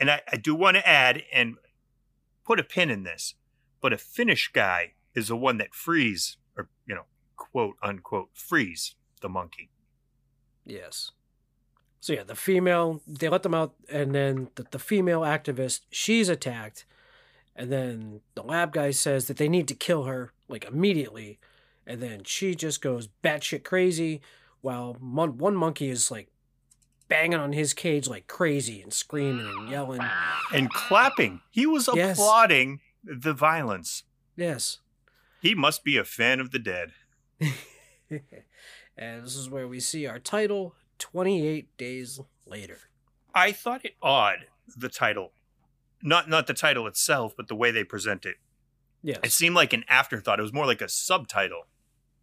And 0.00 0.10
I, 0.10 0.22
I 0.30 0.36
do 0.36 0.56
want 0.56 0.76
to 0.76 0.86
add 0.86 1.22
and 1.32 1.54
put 2.44 2.58
a 2.58 2.64
pin 2.64 2.90
in 2.90 3.04
this, 3.04 3.34
but 3.80 3.92
a 3.92 3.96
Finnish 3.96 4.50
guy 4.52 4.94
is 5.14 5.28
the 5.28 5.36
one 5.36 5.58
that 5.58 5.72
frees, 5.72 6.36
or, 6.58 6.68
you 6.84 6.96
know, 6.96 7.04
quote 7.36 7.76
unquote, 7.80 8.30
frees 8.34 8.96
the 9.20 9.28
monkey. 9.28 9.70
Yes. 10.64 11.12
So 12.00 12.12
yeah, 12.12 12.24
the 12.24 12.34
female 12.34 13.00
they 13.06 13.28
let 13.28 13.44
them 13.44 13.54
out, 13.54 13.74
and 13.88 14.14
then 14.14 14.48
the, 14.56 14.66
the 14.70 14.78
female 14.78 15.20
activist 15.20 15.82
she's 15.90 16.28
attacked, 16.28 16.84
and 17.56 17.72
then 17.72 18.20
the 18.34 18.42
lab 18.42 18.72
guy 18.72 18.90
says 18.90 19.26
that 19.26 19.36
they 19.36 19.48
need 19.48 19.68
to 19.68 19.74
kill 19.74 20.04
her 20.04 20.32
like 20.48 20.64
immediately, 20.66 21.38
and 21.86 22.02
then 22.02 22.24
she 22.24 22.54
just 22.54 22.82
goes 22.82 23.08
batshit 23.22 23.64
crazy, 23.64 24.20
while 24.60 24.96
mon- 25.00 25.38
one 25.38 25.56
monkey 25.56 25.88
is 25.88 26.10
like 26.10 26.28
banging 27.14 27.38
on 27.38 27.52
his 27.52 27.72
cage 27.74 28.08
like 28.08 28.26
crazy 28.26 28.82
and 28.82 28.92
screaming 28.92 29.46
and 29.46 29.68
yelling. 29.70 30.00
And 30.52 30.68
clapping. 30.70 31.40
He 31.50 31.64
was 31.66 31.88
Yes. 31.94 32.18
applauding 32.18 32.80
the 33.04 33.32
violence. 33.32 34.02
Yes. 34.36 34.78
He 35.40 35.54
must 35.54 35.84
be 35.84 35.96
a 35.96 36.04
fan 36.04 36.40
of 36.40 36.50
the 36.50 36.58
dead. 36.58 36.92
and 38.10 39.24
this 39.24 39.36
is 39.36 39.48
where 39.48 39.68
we 39.68 39.80
see 39.80 40.06
our 40.06 40.18
title 40.18 40.74
28 40.98 41.76
days 41.76 42.20
later. 42.46 42.78
I 43.34 43.52
thought 43.52 43.84
it 43.84 43.94
odd, 44.02 44.46
the 44.76 44.88
title. 44.88 45.32
Not 46.02 46.28
not 46.28 46.46
the 46.46 46.54
title 46.54 46.86
itself, 46.86 47.34
but 47.36 47.48
the 47.48 47.54
way 47.54 47.70
they 47.70 47.84
present 47.84 48.26
it. 48.26 48.36
Yes. 49.02 49.18
It 49.22 49.32
seemed 49.32 49.54
like 49.54 49.72
an 49.72 49.84
afterthought. 49.88 50.38
It 50.38 50.42
was 50.42 50.52
more 50.52 50.66
like 50.66 50.80
a 50.82 50.88
subtitle. 50.88 51.66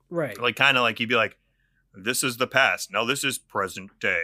right. 0.09 0.39
Like 0.39 0.55
kind 0.55 0.77
of 0.77 0.83
like 0.83 0.99
you'd 0.99 1.09
be 1.09 1.15
like, 1.15 1.37
This 1.93 2.23
is 2.23 2.37
the 2.37 2.47
past. 2.47 2.91
Now 2.91 3.05
this 3.05 3.23
is 3.23 3.37
present 3.37 3.91
day. 3.99 4.23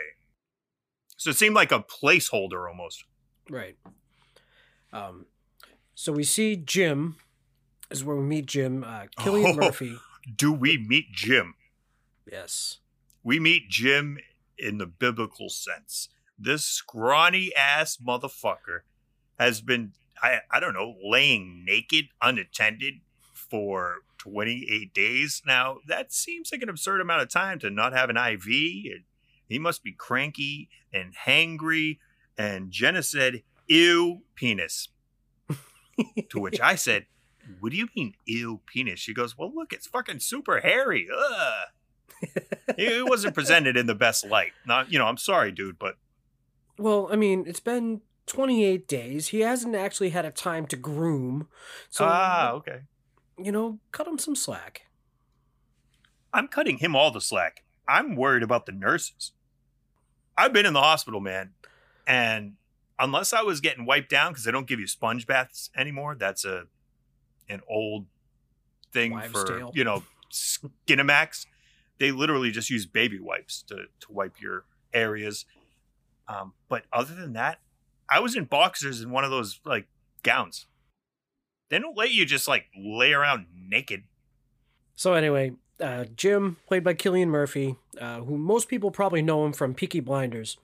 So 1.18 1.32
it 1.32 1.36
seemed 1.36 1.56
like 1.56 1.72
a 1.72 1.80
placeholder 1.84 2.68
almost. 2.70 3.04
Right. 3.50 3.76
Um, 4.94 5.26
so 5.96 6.12
we 6.12 6.24
see 6.24 6.56
Jim, 6.56 7.18
is 7.90 8.04
where 8.04 8.16
we 8.16 8.24
meet 8.24 8.46
Jim, 8.46 8.84
uh, 8.84 9.06
Cillian 9.20 9.54
Oh. 9.54 9.56
Murphy. 9.66 9.98
Do 10.36 10.54
we 10.54 10.78
meet 10.78 11.12
Jim? 11.12 11.56
Yes. 12.32 12.78
We 13.24 13.40
meet 13.40 13.70
Jim 13.70 14.18
in 14.58 14.78
the 14.78 14.86
biblical 14.86 15.50
sense. 15.50 16.10
This 16.38 16.64
scrawny 16.66 17.52
ass 17.56 17.98
motherfucker 17.98 18.82
has 19.40 19.62
been, 19.62 19.94
I, 20.22 20.40
I 20.52 20.60
don't 20.60 20.74
know, 20.74 20.96
laying 21.04 21.64
naked, 21.66 22.10
unattended 22.22 22.96
for 23.34 23.98
28 24.18 24.94
days. 24.94 25.42
Now, 25.48 25.78
that 25.88 26.12
seems 26.14 26.52
like 26.52 26.62
an 26.62 26.70
absurd 26.70 27.02
amount 27.02 27.22
of 27.22 27.30
time 27.30 27.60
to 27.60 27.70
not 27.70 27.94
have 27.94 28.10
an 28.10 28.18
IV. 28.18 28.46
He 29.48 29.60
must 29.60 29.84
be 29.84 29.92
cranky 29.92 30.70
and 30.94 31.14
hangry. 31.26 32.00
And 32.38 32.72
Jenna 32.72 33.04
said, 33.04 33.44
Ew, 33.68 34.22
penis. 34.36 34.90
to 36.30 36.40
which 36.40 36.60
I 36.62 36.76
said, 36.76 37.06
What 37.60 37.72
do 37.72 37.78
you 37.78 37.88
mean, 37.96 38.14
ew, 38.26 38.62
penis? 38.66 39.00
She 39.00 39.14
goes, 39.14 39.38
Well, 39.38 39.52
look, 39.54 39.74
it's 39.74 39.88
fucking 39.88 40.20
super 40.20 40.60
hairy. 40.60 41.08
Ugh 41.14 41.70
it 42.78 43.08
wasn't 43.08 43.34
presented 43.34 43.78
in 43.78 43.88
the 43.88 43.96
best 43.96 44.26
light. 44.26 44.54
Not, 44.66 44.92
you 44.92 45.00
know, 45.00 45.06
I'm 45.06 45.18
sorry, 45.18 45.52
dude, 45.52 45.80
but 45.80 45.96
Well, 46.78 47.10
I 47.12 47.16
mean, 47.16 47.46
it's 47.48 47.60
been 47.60 48.02
28 48.28 48.88
days. 48.88 49.28
He 49.28 49.42
hasn't 49.42 49.76
actually 49.76 50.10
had 50.10 50.26
a 50.26 50.32
time 50.32 50.66
to 50.68 50.76
groom. 50.76 51.48
So, 51.90 52.06
ah, 52.08 52.52
okay. 52.54 52.82
you 53.38 53.52
know, 53.52 53.80
cut 53.92 54.08
him 54.08 54.18
some 54.18 54.36
slack. 54.36 54.84
I'm 56.34 56.48
cutting 56.48 56.78
him 56.78 56.96
all 56.96 57.12
the 57.12 57.22
slack. 57.22 57.64
I'm 57.88 58.16
worried 58.16 58.44
about 58.44 58.66
the 58.66 58.74
nurses. 58.74 59.32
I've 60.38 60.54
been 60.54 60.66
in 60.66 60.74
the 60.74 60.82
hospital, 60.82 61.20
man, 61.20 61.52
and 62.06 62.54
unless 63.00 63.34
I 63.34 63.42
was 63.42 63.60
getting 63.60 63.86
wiped 63.86 64.10
down 64.10 64.32
because 64.32 64.44
they 64.44 64.52
don't 64.52 64.68
give 64.68 64.80
you 64.80 64.88
sponge 64.88 65.26
baths 65.28 65.70
anymore, 65.76 66.16
that's 66.16 66.46
a 66.46 66.66
an 67.50 67.62
old 67.70 68.06
thing 68.92 69.12
Wives' 69.12 69.32
for 69.32 69.46
tale. 69.46 69.72
you 69.74 69.84
know 69.84 70.04
Skinamax. 70.32 71.46
They 72.00 72.12
literally 72.12 72.52
just 72.52 72.70
use 72.70 72.86
baby 72.86 73.20
wipes 73.20 73.64
to 73.64 73.76
to 73.76 74.12
wipe 74.12 74.40
your 74.42 74.66
areas. 74.94 75.46
Um, 76.28 76.54
but 76.70 76.84
other 76.92 77.16
than 77.16 77.34
that, 77.34 77.60
I 78.10 78.20
was 78.20 78.36
in 78.36 78.46
boxers 78.46 79.02
in 79.02 79.12
one 79.12 79.24
of 79.24 79.32
those 79.32 79.60
like 79.66 79.88
gowns. 80.24 80.68
They 81.70 81.80
don't 81.80 81.98
let 81.98 82.12
you 82.12 82.26
just 82.26 82.48
like 82.48 82.66
lay 82.78 83.14
around 83.14 83.48
naked. 83.54 84.04
So, 84.96 85.14
anyway, 85.14 85.54
uh, 85.80 86.06
Jim, 86.16 86.58
played 86.68 86.84
by 86.84 86.94
Cillian 86.94 87.28
Murphy, 87.28 87.76
uh, 88.00 88.22
who 88.22 88.38
most 88.38 88.68
people 88.68 88.92
probably 88.92 89.22
know 89.22 89.46
him 89.46 89.54
from 89.54 89.74
Peaky 89.74 90.00
Blinders. 90.00 90.58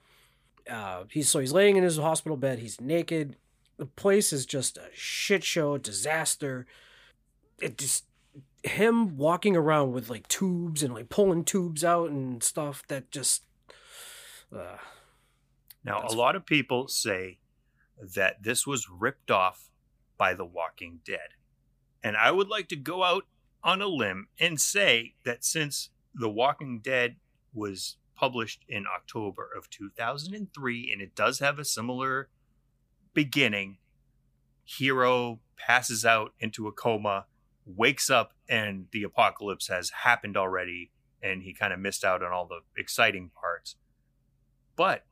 Uh, 0.68 1.04
he's 1.10 1.28
so 1.28 1.40
he's 1.40 1.52
laying 1.52 1.76
in 1.76 1.84
his 1.84 1.98
hospital 1.98 2.36
bed. 2.36 2.58
He's 2.58 2.80
naked. 2.80 3.36
The 3.76 3.86
place 3.86 4.32
is 4.32 4.46
just 4.46 4.76
a 4.76 4.88
shit 4.94 5.44
show, 5.44 5.76
disaster. 5.78 6.66
It 7.60 7.76
just 7.78 8.04
him 8.62 9.16
walking 9.16 9.56
around 9.56 9.92
with 9.92 10.08
like 10.08 10.26
tubes 10.28 10.82
and 10.82 10.94
like 10.94 11.08
pulling 11.08 11.44
tubes 11.44 11.84
out 11.84 12.10
and 12.10 12.42
stuff 12.42 12.82
that 12.88 13.10
just. 13.10 13.42
Uh, 14.54 14.78
Now, 15.84 16.02
a 16.08 16.14
lot 16.14 16.34
of 16.34 16.46
people 16.46 16.88
say 16.88 17.38
that 18.14 18.42
this 18.42 18.66
was 18.66 18.88
ripped 18.88 19.30
off 19.30 19.70
by 20.16 20.34
The 20.34 20.44
Walking 20.44 21.00
Dead. 21.04 21.34
And 22.02 22.16
I 22.16 22.30
would 22.30 22.48
like 22.48 22.68
to 22.68 22.76
go 22.76 23.02
out 23.02 23.24
on 23.64 23.80
a 23.80 23.86
limb 23.88 24.28
and 24.38 24.60
say 24.60 25.14
that 25.24 25.44
since 25.44 25.88
The 26.14 26.28
Walking 26.28 26.80
Dead 26.80 27.16
was 27.52 27.96
published 28.14 28.64
in 28.68 28.84
October 28.86 29.48
of 29.56 29.70
2003 29.70 30.92
and 30.92 31.00
it 31.00 31.16
does 31.16 31.38
have 31.40 31.58
a 31.58 31.64
similar 31.64 32.28
beginning, 33.14 33.78
Hero 34.64 35.40
passes 35.56 36.04
out 36.04 36.32
into 36.38 36.68
a 36.68 36.72
coma, 36.72 37.26
wakes 37.66 38.10
up, 38.10 38.32
and 38.48 38.86
the 38.92 39.02
apocalypse 39.02 39.68
has 39.68 39.90
happened 39.90 40.36
already, 40.36 40.90
and 41.22 41.42
he 41.42 41.52
kind 41.52 41.72
of 41.72 41.78
missed 41.78 42.04
out 42.04 42.22
on 42.22 42.32
all 42.32 42.46
the 42.46 42.60
exciting 42.76 43.30
parts. 43.40 43.76
But 44.76 45.04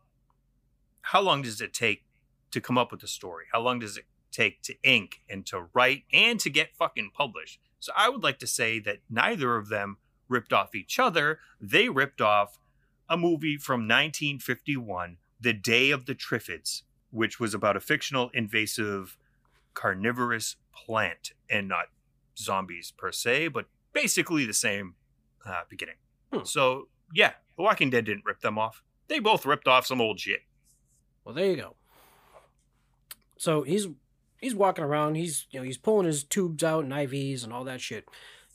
how 1.02 1.20
long 1.20 1.42
does 1.42 1.60
it 1.60 1.72
take 1.72 2.04
to 2.50 2.60
come 2.60 2.78
up 2.78 2.92
with 2.92 3.02
a 3.02 3.08
story? 3.08 3.46
How 3.52 3.60
long 3.60 3.78
does 3.78 3.96
it 3.96 4.04
take 4.30 4.62
to 4.62 4.74
ink 4.82 5.20
and 5.28 5.44
to 5.46 5.68
write 5.74 6.04
and 6.12 6.38
to 6.40 6.50
get 6.50 6.76
fucking 6.76 7.10
published? 7.14 7.60
So 7.82 7.92
I 7.96 8.08
would 8.08 8.22
like 8.22 8.38
to 8.38 8.46
say 8.46 8.78
that 8.78 8.98
neither 9.10 9.56
of 9.56 9.68
them 9.68 9.96
ripped 10.28 10.52
off 10.52 10.72
each 10.72 11.00
other. 11.00 11.40
They 11.60 11.88
ripped 11.88 12.20
off 12.20 12.60
a 13.08 13.16
movie 13.16 13.56
from 13.56 13.80
1951, 13.80 15.16
The 15.40 15.52
Day 15.52 15.90
of 15.90 16.06
the 16.06 16.14
Triffids, 16.14 16.82
which 17.10 17.40
was 17.40 17.54
about 17.54 17.76
a 17.76 17.80
fictional 17.80 18.30
invasive 18.32 19.18
carnivorous 19.74 20.54
plant 20.72 21.32
and 21.50 21.66
not 21.66 21.86
zombies 22.38 22.92
per 22.96 23.10
se, 23.10 23.48
but 23.48 23.66
basically 23.92 24.46
the 24.46 24.54
same 24.54 24.94
uh, 25.44 25.62
beginning. 25.68 25.96
Hmm. 26.32 26.44
So 26.44 26.86
yeah, 27.12 27.32
The 27.56 27.64
Walking 27.64 27.90
Dead 27.90 28.04
didn't 28.04 28.24
rip 28.24 28.42
them 28.42 28.58
off. 28.58 28.84
They 29.08 29.18
both 29.18 29.44
ripped 29.44 29.66
off 29.66 29.86
some 29.86 30.00
old 30.00 30.20
shit. 30.20 30.42
Well, 31.24 31.34
there 31.34 31.46
you 31.46 31.56
go. 31.56 31.74
So 33.38 33.62
he's 33.62 33.88
he's 34.42 34.54
walking 34.54 34.84
around. 34.84 35.14
He's 35.14 35.46
you 35.50 35.60
know 35.60 35.64
he's 35.64 35.78
pulling 35.78 36.06
his 36.06 36.24
tubes 36.24 36.62
out 36.62 36.84
and 36.84 36.92
IVs 36.92 37.44
and 37.44 37.52
all 37.52 37.64
that 37.64 37.80
shit. 37.80 38.06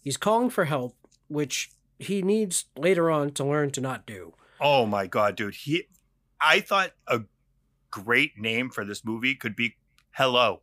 He's 0.03 0.17
calling 0.17 0.51
for 0.51 0.65
help, 0.65 0.95
which 1.27 1.71
he 1.97 2.21
needs 2.21 2.65
later 2.77 3.09
on 3.09 3.31
to 3.31 3.43
learn 3.43 3.71
to 3.71 3.81
not 3.81 4.05
do. 4.05 4.33
Oh 4.61 4.85
my 4.85 5.07
god, 5.07 5.35
dude. 5.35 5.55
He 5.55 5.87
I 6.39 6.59
thought 6.59 6.91
a 7.07 7.21
great 7.89 8.37
name 8.37 8.69
for 8.69 8.85
this 8.85 9.03
movie 9.03 9.33
could 9.33 9.55
be 9.55 9.75
Hello. 10.11 10.61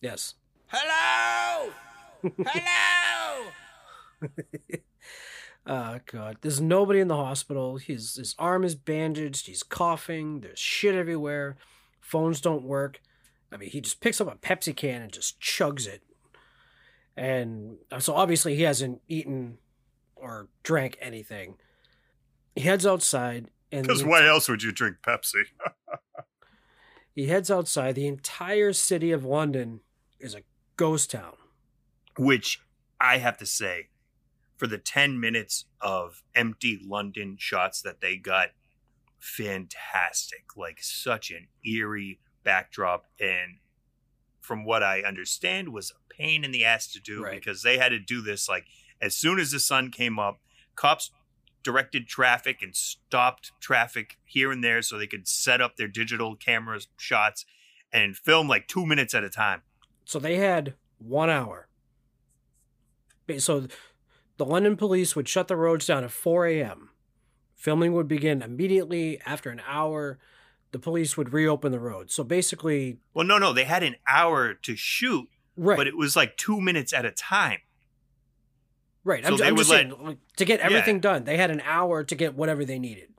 Yes. 0.00 0.34
Hello! 0.66 1.72
Hello! 2.46 3.50
Oh 5.66 5.98
god. 6.06 6.36
There's 6.42 6.60
nobody 6.60 7.00
in 7.00 7.08
the 7.08 7.16
hospital. 7.16 7.78
His 7.78 8.16
his 8.16 8.34
arm 8.38 8.64
is 8.64 8.74
bandaged. 8.74 9.46
He's 9.46 9.62
coughing. 9.62 10.40
There's 10.40 10.58
shit 10.58 10.94
everywhere. 10.94 11.56
Phones 12.00 12.40
don't 12.40 12.64
work. 12.64 13.00
I 13.54 13.56
mean, 13.56 13.70
he 13.70 13.80
just 13.80 14.00
picks 14.00 14.20
up 14.20 14.26
a 14.30 14.36
Pepsi 14.36 14.74
can 14.74 15.00
and 15.00 15.12
just 15.12 15.40
chugs 15.40 15.86
it. 15.86 16.02
And 17.16 17.76
uh, 17.92 18.00
so 18.00 18.14
obviously 18.14 18.56
he 18.56 18.62
hasn't 18.62 19.00
eaten 19.06 19.58
or 20.16 20.48
drank 20.64 20.98
anything. 21.00 21.54
He 22.56 22.62
heads 22.62 22.84
outside 22.84 23.50
and 23.70 23.86
Because 23.86 24.02
the- 24.02 24.08
why 24.08 24.26
else 24.26 24.48
would 24.48 24.64
you 24.64 24.72
drink 24.72 24.96
Pepsi? 25.06 25.44
he 27.14 27.28
heads 27.28 27.48
outside. 27.50 27.94
The 27.94 28.08
entire 28.08 28.72
city 28.72 29.12
of 29.12 29.24
London 29.24 29.80
is 30.18 30.34
a 30.34 30.42
ghost 30.76 31.12
town. 31.12 31.34
Which 32.18 32.60
I 33.00 33.18
have 33.18 33.38
to 33.38 33.46
say, 33.46 33.88
for 34.56 34.66
the 34.66 34.78
10 34.78 35.20
minutes 35.20 35.66
of 35.80 36.24
empty 36.34 36.80
London 36.84 37.36
shots 37.38 37.82
that 37.82 38.00
they 38.00 38.16
got, 38.16 38.48
fantastic. 39.18 40.56
Like 40.56 40.78
such 40.80 41.30
an 41.30 41.46
eerie 41.64 42.18
backdrop. 42.44 43.06
And 43.18 43.58
from 44.40 44.64
what 44.64 44.82
I 44.82 45.00
understand, 45.02 45.70
was 45.70 45.90
a 45.90 46.14
pain 46.14 46.44
in 46.44 46.52
the 46.52 46.64
ass 46.64 46.86
to 46.92 47.00
do 47.00 47.22
Right. 47.24 47.34
because 47.40 47.62
they 47.62 47.78
had 47.78 47.88
to 47.88 47.98
do 47.98 48.20
this 48.20 48.48
like 48.48 48.66
as 49.00 49.16
soon 49.16 49.38
as 49.40 49.50
the 49.50 49.58
sun 49.60 49.90
came 49.90 50.18
up, 50.18 50.40
cops 50.76 51.10
directed 51.62 52.06
traffic 52.06 52.62
and 52.62 52.76
stopped 52.76 53.52
traffic 53.60 54.18
here 54.24 54.52
and 54.52 54.62
there 54.62 54.82
so 54.82 54.96
they 54.98 55.06
could 55.06 55.26
set 55.26 55.60
up 55.60 55.76
their 55.76 55.88
digital 55.88 56.36
camera 56.36 56.78
shots 56.98 57.44
and 57.92 58.16
film 58.16 58.48
like 58.48 58.68
two 58.68 58.84
minutes 58.86 59.14
at 59.14 59.24
a 59.24 59.30
time. 59.30 59.62
So 60.04 60.18
they 60.18 60.36
had 60.36 60.74
one 60.98 61.30
hour. 61.30 61.68
So 63.38 63.66
the 64.36 64.44
London 64.44 64.76
police 64.76 65.16
would 65.16 65.28
shut 65.28 65.48
the 65.48 65.56
roads 65.56 65.86
down 65.86 66.04
at 66.04 66.10
4 66.10 66.46
a.m. 66.46 66.90
Filming 67.54 67.92
would 67.94 68.08
begin 68.08 68.42
immediately 68.42 69.20
after 69.24 69.50
an 69.50 69.62
hour. 69.66 70.18
The 70.74 70.80
police 70.80 71.16
would 71.16 71.32
reopen 71.32 71.70
the 71.70 71.78
road. 71.78 72.10
So 72.10 72.24
basically, 72.24 72.98
Well, 73.14 73.24
no, 73.24 73.38
no, 73.38 73.52
they 73.52 73.62
had 73.62 73.84
an 73.84 73.94
hour 74.08 74.54
to 74.54 74.74
shoot, 74.74 75.28
right, 75.56 75.76
but 75.76 75.86
it 75.86 75.96
was 75.96 76.16
like 76.16 76.36
two 76.36 76.60
minutes 76.60 76.92
at 76.92 77.04
a 77.04 77.12
time. 77.12 77.60
right. 79.04 79.24
so 79.24 79.34
I'm, 79.34 79.36
they 79.38 79.46
I'm 79.46 79.56
just 79.56 79.70
saying, 79.70 79.94
like, 80.00 80.18
to 80.36 80.44
get 80.44 80.58
Yeah. 80.58 80.66
everything 80.66 80.98
done, 80.98 81.22
they 81.22 81.36
had 81.36 81.52
an 81.52 81.60
hour 81.64 82.02
to 82.02 82.14
get 82.16 82.34
whatever 82.34 82.64
they 82.64 82.80
needed. 82.80 83.10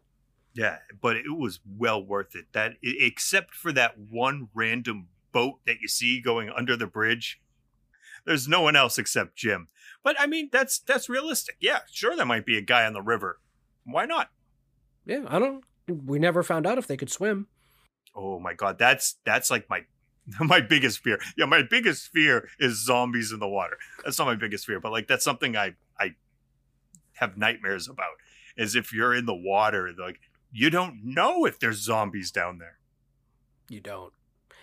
Yeah, 0.54 0.80
but 1.02 1.16
it 1.16 1.30
was 1.34 1.62
well 1.66 2.04
worth 2.06 2.36
it. 2.36 2.48
That 2.52 2.74
except 2.84 3.54
for 3.54 3.72
that 3.72 3.98
one 3.98 4.50
random 4.54 5.08
boat 5.32 5.60
that 5.66 5.80
you 5.80 5.88
see 5.88 6.20
going 6.20 6.50
under 6.50 6.76
the 6.76 6.88
bridge, 6.88 7.40
there's 8.26 8.50
no 8.50 8.60
one 8.60 8.76
else 8.76 8.98
except 8.98 9.38
Jim. 9.38 9.70
But 10.04 10.18
I 10.20 10.28
mean, 10.28 10.50
that's 10.52 10.78
that's 10.80 11.08
realistic. 11.08 11.56
Yeah, 11.62 11.80
sure, 11.90 12.18
there 12.18 12.26
might 12.26 12.46
be 12.46 12.58
a 12.58 12.62
guy 12.62 12.86
on 12.86 12.92
the 12.92 13.02
river. 13.02 13.40
Why 13.86 14.06
not? 14.06 14.30
Yeah, 15.06 15.24
I 15.30 15.40
don't. 15.40 15.64
We 15.88 16.20
never 16.20 16.44
found 16.44 16.66
out 16.66 16.78
if 16.78 16.88
they 16.88 16.98
could 16.98 17.12
swim. 17.12 17.48
Oh 18.16 18.40
my 18.40 18.54
god, 18.54 18.78
that's 18.80 19.18
that's 19.26 19.52
like 19.52 19.70
my 19.70 19.82
my 20.40 20.62
biggest 20.62 21.00
fear. 21.00 21.20
Yeah, 21.38 21.46
my 21.46 21.64
biggest 21.64 22.12
fear 22.12 22.48
is 22.60 22.84
zombies 22.84 23.32
in 23.32 23.40
the 23.40 23.48
water. 23.48 23.78
That's 24.04 24.18
not 24.18 24.26
my 24.26 24.36
biggest 24.36 24.66
fear, 24.66 24.80
but 24.80 24.92
like 24.92 25.08
that's 25.08 25.24
something 25.24 25.56
I 25.56 25.76
I 26.00 26.16
have 27.14 27.38
nightmares 27.38 27.88
about. 27.88 28.14
Is 28.58 28.76
if 28.76 28.94
you're 28.94 29.14
in 29.14 29.26
the 29.26 29.36
water, 29.36 29.92
like 29.98 30.20
you 30.52 30.70
don't 30.70 31.02
know 31.04 31.46
if 31.46 31.60
there's 31.60 31.84
zombies 31.84 32.32
down 32.32 32.60
there. 32.60 32.78
You 33.70 33.82
don't. 33.82 34.14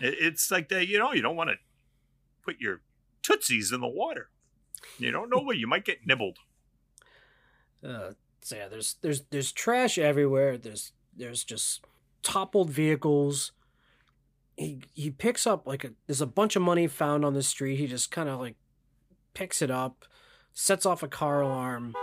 It, 0.00 0.14
it's 0.18 0.50
like 0.50 0.68
that, 0.70 0.88
you 0.88 0.98
know, 0.98 1.12
you 1.12 1.22
don't 1.22 1.37
want 1.37 1.50
to 1.50 1.56
put 2.42 2.61
your 2.61 2.80
tootsies 3.22 3.72
in 3.72 3.80
the 3.80 3.88
water. 3.88 4.30
You 4.98 5.11
don't 5.11 5.30
know 5.30 5.42
where 5.42 5.56
you 5.56 5.66
might 5.66 5.85
get 5.85 6.06
nibbled. 6.06 6.38
Uh, 7.87 8.12
so 8.40 8.56
yeah, 8.56 8.68
there's 8.68 8.96
there's 9.02 9.22
there's 9.30 9.52
trash 9.52 9.98
everywhere. 9.98 10.56
There's 10.56 10.92
there's 11.16 11.44
just 11.44 11.85
toppled 12.22 12.70
vehicles. 12.70 13.53
He 14.57 14.81
he 14.94 15.11
picks 15.11 15.46
up 15.46 15.66
like 15.66 15.85
a 15.85 15.92
there's 16.07 16.20
a 16.20 16.27
bunch 16.27 16.57
of 16.57 16.62
money 16.62 16.87
found 16.87 17.25
on 17.25 17.35
the 17.35 17.42
street. 17.42 17.77
He 17.77 17.87
just 17.87 18.11
kind 18.11 18.29
of 18.29 18.40
like 18.40 18.57
picks 19.35 19.62
it 19.62 19.70
up, 19.70 20.05
sets 20.53 20.87
off 20.87 21.03
a 21.03 21.09
car 21.09 21.40
alarm, 21.40 21.94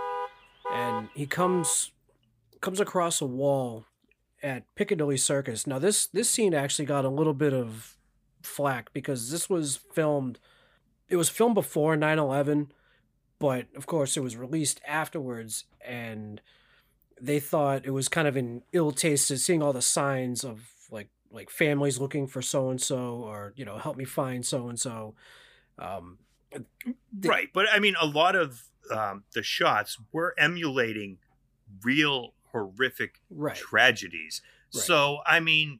and 0.71 1.09
he 1.13 1.25
comes 1.25 1.91
comes 2.61 2.79
across 2.79 3.21
a 3.21 3.25
wall 3.25 3.85
at 4.41 4.63
Piccadilly 4.75 5.17
Circus. 5.17 5.67
Now 5.67 5.79
this 5.79 6.07
this 6.07 6.29
scene 6.29 6.53
actually 6.53 6.85
got 6.85 7.05
a 7.05 7.09
little 7.09 7.33
bit 7.33 7.53
of 7.53 7.97
flack 8.41 8.93
because 8.93 9.31
this 9.31 9.49
was 9.49 9.77
filmed 9.93 10.39
it 11.09 11.17
was 11.17 11.29
filmed 11.29 11.55
before 11.55 11.97
9/11 11.97 12.69
but 13.37 13.67
of 13.75 13.85
course 13.85 14.15
it 14.15 14.21
was 14.21 14.37
released 14.37 14.79
afterwards 14.87 15.65
and 15.81 16.41
they 17.21 17.39
thought 17.39 17.85
it 17.85 17.91
was 17.91 18.07
kind 18.07 18.27
of 18.27 18.37
in 18.37 18.63
ill 18.71 18.91
taste 18.91 19.27
to 19.27 19.37
seeing 19.37 19.61
all 19.61 19.73
the 19.73 19.81
signs 19.81 20.43
of 20.43 20.61
like 20.91 21.09
like 21.31 21.49
families 21.49 21.99
looking 21.99 22.27
for 22.27 22.41
so 22.41 22.69
and 22.69 22.81
so 22.81 22.97
or 22.97 23.53
you 23.55 23.65
know 23.65 23.77
help 23.77 23.97
me 23.97 24.05
find 24.05 24.45
so 24.45 24.69
and 24.69 24.79
so 24.79 25.13
um 25.77 26.17
right. 27.23 27.49
But 27.53 27.67
I 27.71 27.79
mean, 27.79 27.95
a 27.99 28.05
lot 28.05 28.35
of 28.35 28.63
um, 28.91 29.23
the 29.33 29.43
shots 29.43 29.97
were 30.11 30.33
emulating 30.37 31.17
real 31.83 32.33
horrific 32.51 33.21
right 33.29 33.55
tragedies. 33.55 34.41
Right. 34.73 34.83
So, 34.83 35.19
I 35.25 35.39
mean, 35.39 35.79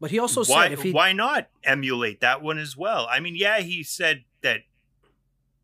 but 0.00 0.10
he 0.10 0.18
also 0.18 0.44
why, 0.44 0.64
said 0.64 0.72
if 0.72 0.82
he 0.82 0.92
why 0.92 1.12
not 1.12 1.48
emulate 1.64 2.20
that 2.20 2.42
one 2.42 2.58
as 2.58 2.76
well? 2.76 3.06
I 3.10 3.20
mean, 3.20 3.34
yeah, 3.36 3.60
he 3.60 3.82
said 3.82 4.24
that 4.42 4.60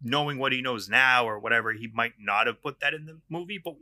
knowing 0.02 0.38
what 0.38 0.52
he 0.52 0.60
knows 0.60 0.88
now 0.88 1.26
or 1.26 1.38
whatever, 1.38 1.72
he 1.72 1.88
might 1.92 2.14
not 2.18 2.46
have 2.46 2.62
put 2.62 2.80
that 2.80 2.94
in 2.94 3.06
the 3.06 3.18
movie, 3.28 3.58
but 3.62 3.76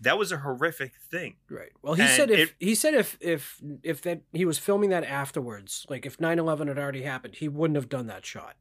that 0.00 0.18
was 0.18 0.32
a 0.32 0.38
horrific 0.38 0.92
thing. 1.10 1.36
Right. 1.48 1.72
Well, 1.82 1.94
he 1.94 2.02
And 2.02 2.10
said 2.10 2.30
if 2.30 2.50
it- 2.50 2.54
he 2.58 2.74
said 2.74 2.94
if 2.94 3.16
if 3.20 3.60
if 3.82 4.02
that 4.02 4.22
he 4.32 4.44
was 4.44 4.58
filming 4.58 4.90
that 4.90 5.04
afterwards, 5.04 5.86
like 5.88 6.06
if 6.06 6.18
9/11 6.18 6.68
had 6.68 6.78
already 6.78 7.02
happened, 7.02 7.36
he 7.36 7.48
wouldn't 7.48 7.76
have 7.76 7.88
done 7.88 8.06
that 8.06 8.24
shot. 8.24 8.56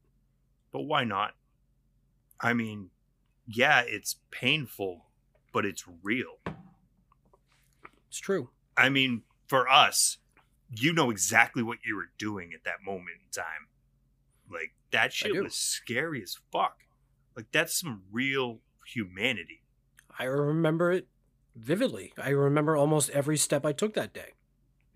But 0.71 0.81
why 0.81 1.03
not? 1.03 1.35
I 2.39 2.53
mean, 2.53 2.91
yeah, 3.47 3.81
it's 3.81 4.17
painful, 4.31 5.07
but 5.51 5.65
it's 5.65 5.83
real. 6.03 6.39
It's 8.07 8.19
true. 8.19 8.49
I 8.77 8.89
mean, 8.89 9.23
for 9.47 9.67
us, 9.67 10.17
you 10.75 10.93
know 10.93 11.09
exactly 11.09 11.63
what 11.63 11.79
you 11.85 11.95
were 11.95 12.11
doing 12.17 12.53
at 12.53 12.63
that 12.63 12.81
moment 12.83 13.17
in 13.23 13.29
time. 13.31 13.67
Like 14.51 14.73
that 14.91 15.13
shit 15.13 15.41
was 15.41 15.55
scary 15.55 16.21
as 16.23 16.37
fuck. 16.51 16.79
Like 17.35 17.47
that's 17.51 17.79
some 17.79 18.03
real 18.11 18.61
humanity. 18.85 19.63
I 20.17 20.23
remember 20.25 20.91
it 20.91 21.07
vividly. 21.59 22.13
I 22.17 22.29
remember 22.29 22.75
almost 22.75 23.09
every 23.09 23.37
step 23.37 23.65
I 23.65 23.71
took 23.71 23.93
that 23.93 24.13
day. 24.13 24.33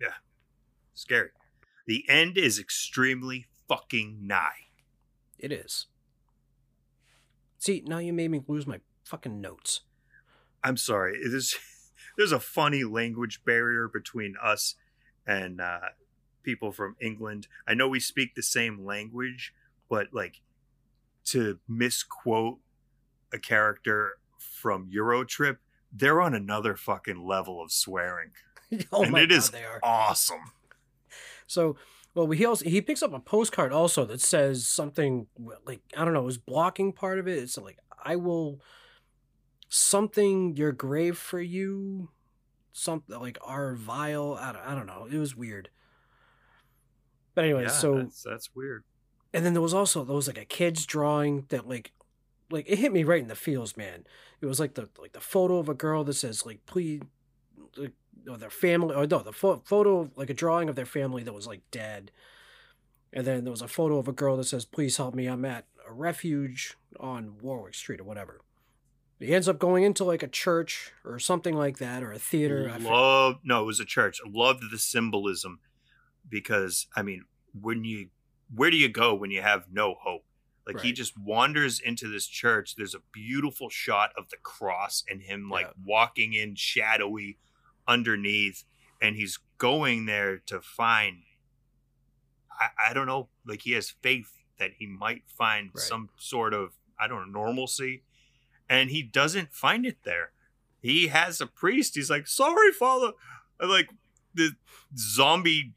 Yeah. 0.00 0.14
Scary. 0.94 1.30
The 1.86 2.04
end 2.08 2.38
is 2.38 2.58
extremely 2.58 3.46
fucking 3.68 4.26
nigh. 4.26 4.68
It 5.38 5.52
is. 5.52 5.86
See, 7.58 7.82
now 7.86 7.98
you 7.98 8.12
made 8.12 8.30
me 8.30 8.42
lose 8.46 8.66
my 8.66 8.80
fucking 9.04 9.40
notes. 9.40 9.80
I'm 10.62 10.76
sorry. 10.76 11.16
It 11.16 11.34
is 11.34 11.56
there's 12.16 12.32
a 12.32 12.40
funny 12.40 12.84
language 12.84 13.44
barrier 13.44 13.88
between 13.88 14.34
us 14.42 14.76
and 15.26 15.60
uh, 15.60 15.80
people 16.42 16.72
from 16.72 16.96
England. 17.00 17.48
I 17.66 17.74
know 17.74 17.88
we 17.88 18.00
speak 18.00 18.34
the 18.34 18.42
same 18.42 18.84
language, 18.84 19.54
but 19.88 20.08
like 20.12 20.40
to 21.26 21.58
misquote 21.68 22.58
a 23.32 23.38
character 23.38 24.18
from 24.38 24.90
Eurotrip, 24.90 25.56
they're 25.94 26.20
on 26.20 26.34
another 26.34 26.76
fucking 26.76 27.24
level 27.24 27.62
of 27.62 27.70
swearing. 27.72 28.32
oh 28.92 29.02
and 29.04 29.12
my 29.12 29.20
it 29.20 29.28
god, 29.30 29.36
is 29.36 29.50
they 29.50 29.64
are. 29.64 29.78
awesome. 29.82 30.52
So, 31.46 31.76
well, 32.14 32.28
he 32.30 32.44
also 32.44 32.64
he 32.64 32.80
picks 32.80 33.02
up 33.02 33.12
a 33.12 33.20
postcard 33.20 33.72
also 33.72 34.04
that 34.06 34.20
says 34.20 34.66
something 34.66 35.26
like 35.64 35.80
I 35.96 36.04
don't 36.04 36.14
know, 36.14 36.26
is 36.26 36.38
blocking 36.38 36.92
part 36.92 37.18
of 37.18 37.28
it. 37.28 37.38
It's 37.38 37.56
like 37.58 37.78
I 38.02 38.16
will 38.16 38.60
something 39.68 40.56
your 40.56 40.72
grave 40.72 41.16
for 41.18 41.40
you, 41.40 42.10
something 42.72 43.18
like 43.18 43.38
our 43.42 43.74
vile. 43.74 44.38
I 44.40 44.52
don't, 44.52 44.62
I 44.62 44.74
don't 44.74 44.86
know. 44.86 45.06
It 45.10 45.18
was 45.18 45.36
weird. 45.36 45.68
But 47.34 47.44
anyway, 47.44 47.64
yeah, 47.64 47.68
so 47.68 47.98
that's, 47.98 48.22
that's 48.22 48.50
weird. 48.54 48.84
and 49.32 49.44
then 49.44 49.52
there 49.54 49.62
was 49.62 49.74
also 49.74 50.04
there 50.04 50.14
was 50.14 50.28
like 50.28 50.38
a 50.38 50.44
kid's 50.44 50.86
drawing 50.86 51.46
that 51.48 51.68
like 51.68 51.92
like 52.54 52.70
it 52.70 52.78
hit 52.78 52.92
me 52.92 53.04
right 53.04 53.20
in 53.20 53.28
the 53.28 53.34
feels, 53.34 53.76
man. 53.76 54.04
It 54.40 54.46
was 54.46 54.60
like 54.60 54.74
the 54.74 54.88
like 54.98 55.12
the 55.12 55.20
photo 55.20 55.58
of 55.58 55.68
a 55.68 55.74
girl 55.74 56.04
that 56.04 56.14
says 56.14 56.46
like 56.46 56.64
please, 56.66 57.02
like, 57.76 57.92
or 58.28 58.38
their 58.38 58.48
family, 58.48 58.94
or 58.94 59.06
no, 59.06 59.18
the 59.18 59.32
pho- 59.32 59.62
photo 59.64 60.00
of, 60.00 60.16
like 60.16 60.30
a 60.30 60.34
drawing 60.34 60.68
of 60.68 60.76
their 60.76 60.86
family 60.86 61.24
that 61.24 61.34
was 61.34 61.46
like 61.46 61.62
dead, 61.70 62.12
and 63.12 63.26
then 63.26 63.44
there 63.44 63.50
was 63.50 63.60
a 63.60 63.68
photo 63.68 63.98
of 63.98 64.08
a 64.08 64.12
girl 64.12 64.36
that 64.36 64.44
says 64.44 64.64
please 64.64 64.96
help 64.96 65.14
me, 65.14 65.26
I'm 65.26 65.44
at 65.44 65.66
a 65.86 65.92
refuge 65.92 66.76
on 66.98 67.38
Warwick 67.42 67.74
Street 67.74 68.00
or 68.00 68.04
whatever. 68.04 68.40
He 69.18 69.34
ends 69.34 69.48
up 69.48 69.58
going 69.58 69.84
into 69.84 70.04
like 70.04 70.22
a 70.22 70.28
church 70.28 70.92
or 71.04 71.18
something 71.18 71.56
like 71.56 71.78
that 71.78 72.02
or 72.02 72.12
a 72.12 72.18
theater. 72.18 72.72
Love 72.80 73.40
no, 73.42 73.62
it 73.62 73.66
was 73.66 73.80
a 73.80 73.84
church. 73.84 74.20
Loved 74.26 74.62
the 74.70 74.78
symbolism 74.78 75.60
because 76.28 76.86
I 76.94 77.02
mean, 77.02 77.24
when 77.58 77.84
you 77.84 78.10
where 78.54 78.70
do 78.70 78.76
you 78.76 78.88
go 78.88 79.14
when 79.14 79.30
you 79.30 79.42
have 79.42 79.64
no 79.72 79.96
hope? 80.00 80.24
Like 80.66 80.80
he 80.80 80.92
just 80.92 81.12
wanders 81.18 81.78
into 81.78 82.08
this 82.10 82.26
church. 82.26 82.74
There's 82.76 82.94
a 82.94 83.02
beautiful 83.12 83.68
shot 83.68 84.12
of 84.16 84.30
the 84.30 84.38
cross 84.38 85.04
and 85.08 85.20
him 85.22 85.50
like 85.50 85.66
Yeah. 85.66 85.72
walking 85.84 86.32
in 86.32 86.54
shadowy 86.54 87.36
underneath, 87.86 88.64
and 89.00 89.14
he's 89.16 89.38
going 89.58 90.06
there 90.06 90.38
to 90.46 90.60
find. 90.62 91.24
I, 92.50 92.90
I 92.90 92.94
don't 92.94 93.06
know. 93.06 93.28
Like 93.46 93.62
he 93.62 93.72
has 93.72 93.90
faith 93.90 94.32
that 94.58 94.72
he 94.78 94.86
might 94.86 95.24
find 95.28 95.70
Right. 95.74 95.82
some 95.82 96.10
sort 96.16 96.54
of 96.54 96.74
I 96.98 97.08
don't 97.08 97.30
know 97.32 97.40
normalcy, 97.40 98.02
and 98.68 98.90
he 98.90 99.02
doesn't 99.02 99.52
find 99.52 99.84
it 99.84 99.98
there. 100.04 100.32
He 100.80 101.08
has 101.08 101.40
a 101.40 101.46
priest. 101.46 101.94
He's 101.96 102.08
like, 102.10 102.26
"Sorry, 102.26 102.72
Father." 102.72 103.12
And 103.60 103.70
like 103.70 103.90
the 104.32 104.52
zombie 104.96 105.74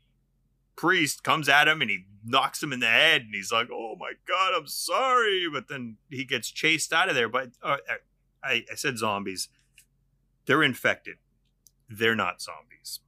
priest 0.78 1.24
comes 1.24 1.50
at 1.50 1.68
him 1.68 1.82
and 1.82 1.90
he 1.90 2.06
knocks 2.24 2.63
him 2.63 2.72
in 2.72 2.80
the 2.80 2.86
head, 2.88 3.24
and 3.24 3.36
he's 3.36 3.52
like, 3.52 3.68
"Oh 3.72 3.96
my 4.00 4.13
God, 4.28 4.54
I'm 4.56 4.68
sorry." 4.68 5.50
But 5.52 5.68
then 5.68 5.98
he 6.10 6.24
gets 6.24 6.50
chased 6.50 6.94
out 6.94 7.10
of 7.10 7.16
there. 7.16 7.28
But 7.28 7.50
uh, 7.62 7.78
I, 8.44 8.63
I 8.72 8.76
said 8.76 8.98
zombies. 8.98 9.50
They're 10.46 10.63
infected. 10.63 11.18
They're 11.90 12.16
not 12.16 12.42
zombies. 12.42 13.02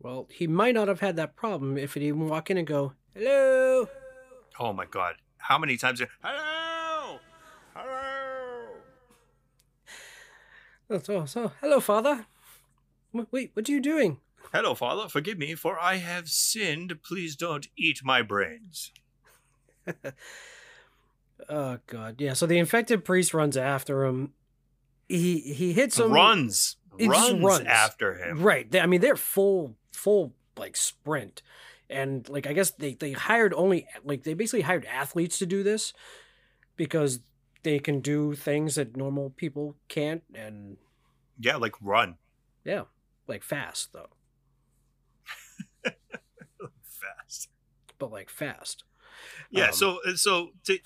Well, 0.00 0.28
he 0.30 0.46
might 0.46 0.74
not 0.74 0.88
have 0.88 1.00
had 1.00 1.16
that 1.16 1.36
problem 1.36 1.76
if 1.78 1.94
he'd 1.94 2.02
even 2.02 2.28
walk 2.28 2.50
in 2.50 2.58
and 2.58 2.66
go, 2.66 2.92
hello. 3.14 3.88
Oh 4.60 4.72
my 4.72 4.84
God! 4.86 5.16
How 5.38 5.58
many 5.58 5.76
times? 5.76 6.00
Hello, 6.22 7.18
hello. 7.74 8.66
Oh, 10.90 10.98
So, 10.98 11.24
so, 11.24 11.52
hello, 11.60 11.80
father. 11.80 12.26
Wait, 13.30 13.50
what 13.54 13.68
are 13.68 13.72
you 13.72 13.80
doing? 13.80 14.20
Hello, 14.52 14.74
Father. 14.74 15.08
Forgive 15.08 15.38
me, 15.38 15.54
for 15.54 15.78
I 15.80 15.96
have 15.96 16.28
sinned. 16.28 17.02
Please 17.02 17.34
don't 17.36 17.66
eat 17.76 18.00
my 18.04 18.22
brains. 18.22 18.92
Oh 21.48 21.78
God, 21.88 22.20
yeah. 22.20 22.32
So 22.32 22.46
the 22.46 22.58
infected 22.58 23.04
priest 23.04 23.34
runs 23.34 23.56
after 23.56 24.04
him. 24.04 24.32
He 25.08 25.40
he 25.40 25.72
hits 25.72 25.98
him. 25.98 26.12
runs, 26.12 26.76
runs, 26.98 27.42
runs. 27.42 27.66
after 27.66 28.14
him. 28.14 28.40
Right. 28.40 28.70
They, 28.70 28.80
I 28.80 28.86
mean, 28.86 29.00
they're 29.00 29.16
full 29.16 29.76
full 29.92 30.32
like 30.56 30.76
sprint, 30.76 31.42
and 31.90 32.26
like 32.28 32.46
I 32.46 32.52
guess 32.52 32.70
they 32.70 32.94
they 32.94 33.12
hired 33.12 33.52
only 33.52 33.86
like 34.04 34.22
they 34.22 34.32
basically 34.34 34.62
hired 34.62 34.84
athletes 34.86 35.38
to 35.40 35.46
do 35.46 35.62
this 35.62 35.92
because 36.76 37.20
they 37.62 37.78
can 37.78 38.00
do 38.00 38.34
things 38.34 38.76
that 38.76 38.96
normal 38.96 39.30
people 39.30 39.76
can't, 39.88 40.22
and 40.34 40.76
Yeah, 41.38 41.56
like 41.56 41.74
run 41.82 42.16
yeah, 42.64 42.82
like 43.26 43.42
fast 43.42 43.92
though, 43.92 44.08
fast. 46.82 47.48
But 48.04 48.12
like 48.12 48.28
fast. 48.28 48.84
Yeah, 49.50 49.68
Um, 49.68 49.72
so 49.72 49.98
so 50.14 50.50
to, 50.64 50.78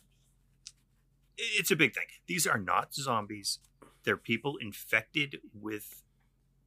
it's 1.36 1.70
a 1.70 1.76
big 1.76 1.94
thing. 1.94 2.04
These 2.26 2.46
are 2.46 2.58
not 2.58 2.94
zombies. 2.94 3.58
They're 4.04 4.16
people 4.16 4.56
infected 4.58 5.40
with 5.52 6.02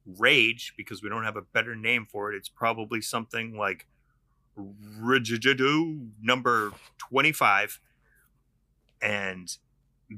rage 0.04 0.74
because 0.76 1.02
we 1.02 1.08
don't 1.08 1.24
have 1.24 1.36
a 1.36 1.42
better 1.42 1.74
name 1.74 2.06
for 2.10 2.30
it. 2.32 2.36
It's 2.36 2.50
probably 2.50 3.00
something 3.00 3.56
like 3.56 3.86
Rigididu 4.58 6.10
number 6.20 6.72
25 6.98 7.80
and 9.00 9.56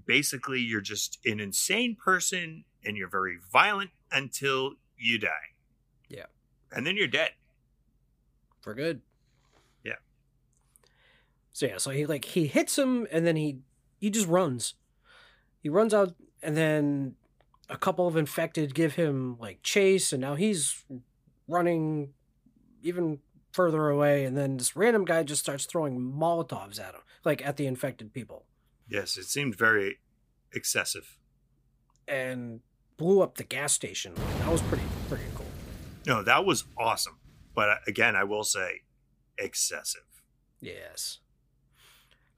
basically 0.04 0.58
you're 0.58 0.80
just 0.80 1.20
an 1.24 1.38
insane 1.38 1.94
person 1.94 2.64
and 2.84 2.96
you're 2.96 3.08
very 3.08 3.38
violent 3.52 3.90
until 4.10 4.72
you 4.98 5.18
die. 5.18 5.54
Yeah. 6.08 6.26
And 6.72 6.84
then 6.84 6.96
you're 6.96 7.06
dead. 7.06 7.30
for 8.60 8.74
good. 8.74 9.02
So 11.54 11.64
yeah, 11.66 11.78
so 11.78 11.90
he 11.90 12.04
like 12.04 12.26
he 12.26 12.46
hits 12.48 12.76
him 12.76 13.06
and 13.10 13.26
then 13.26 13.36
he 13.36 13.60
he 13.98 14.10
just 14.10 14.28
runs. 14.28 14.74
He 15.62 15.70
runs 15.70 15.94
out 15.94 16.14
and 16.42 16.54
then 16.56 17.14
a 17.70 17.78
couple 17.78 18.06
of 18.06 18.16
infected 18.16 18.74
give 18.74 18.96
him 18.96 19.38
like 19.40 19.62
chase 19.62 20.12
and 20.12 20.20
now 20.20 20.34
he's 20.34 20.84
running 21.48 22.12
even 22.82 23.20
further 23.52 23.88
away 23.88 24.24
and 24.26 24.36
then 24.36 24.58
this 24.58 24.76
random 24.76 25.04
guy 25.06 25.22
just 25.22 25.40
starts 25.42 25.64
throwing 25.64 25.98
molotovs 25.98 26.78
at 26.78 26.92
him 26.94 27.00
like 27.24 27.46
at 27.46 27.56
the 27.56 27.66
infected 27.66 28.12
people 28.12 28.44
Yes, 28.86 29.16
it 29.16 29.24
seemed 29.24 29.56
very 29.56 29.96
excessive. 30.52 31.16
and 32.06 32.60
blew 32.98 33.22
up 33.22 33.36
the 33.38 33.44
gas 33.44 33.72
station. 33.72 34.12
That 34.40 34.50
was 34.52 34.60
pretty 34.62 34.84
pretty 35.08 35.24
cool. 35.34 35.46
No, 36.06 36.22
that 36.22 36.44
was 36.44 36.64
awesome. 36.76 37.18
But 37.54 37.68
uh, 37.70 37.74
again, 37.88 38.14
I 38.16 38.24
will 38.24 38.44
say 38.44 38.82
excessive. 39.38 40.02
Yes. 40.60 41.20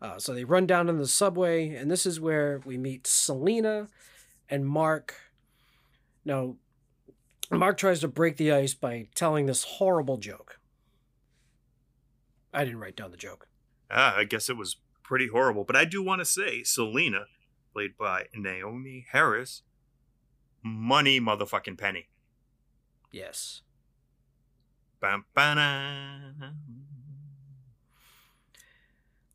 Uh, 0.01 0.19
so 0.19 0.35
they 0.35 0.45
run 0.45 0.67
down 0.67 0.89
in 0.89 0.99
the 0.99 1.07
subway, 1.07 1.69
and 1.69 1.91
this 1.91 2.05
is 2.05 2.21
where 2.21 2.61
we 2.65 2.77
meet 2.77 3.07
Selena 3.07 3.89
and 4.49 4.67
Mark. 4.67 5.15
Now, 6.25 6.57
Mark 7.51 7.79
tries 7.79 8.01
to 8.01 8.09
break 8.09 8.37
the 8.37 8.53
ice 8.53 8.75
by 8.75 9.09
telling 9.15 9.47
this 9.47 9.65
horrible 9.65 10.19
joke. 10.19 10.59
I 12.53 12.65
didn't 12.65 12.81
write 12.81 12.97
down 12.97 13.11
the 13.11 13.17
joke. 13.17 13.49
Ah, 13.91 14.17
I 14.17 14.25
guess 14.25 14.49
it 14.49 14.57
was 14.57 14.77
pretty 15.03 15.29
horrible. 15.29 15.65
But 15.65 15.77
I 15.77 15.85
do 15.85 16.03
want 16.03 16.21
to 16.21 16.25
say 16.25 16.63
Selena, 16.63 17.27
played 17.73 17.97
by 17.97 18.25
Naomie 18.37 19.05
Harris, 19.13 19.63
money 20.63 21.21
motherfucking 21.21 21.79
penny. 21.79 22.09
Yes. 23.13 23.63
Bam, 25.01 25.25
ba-da. 25.35 26.51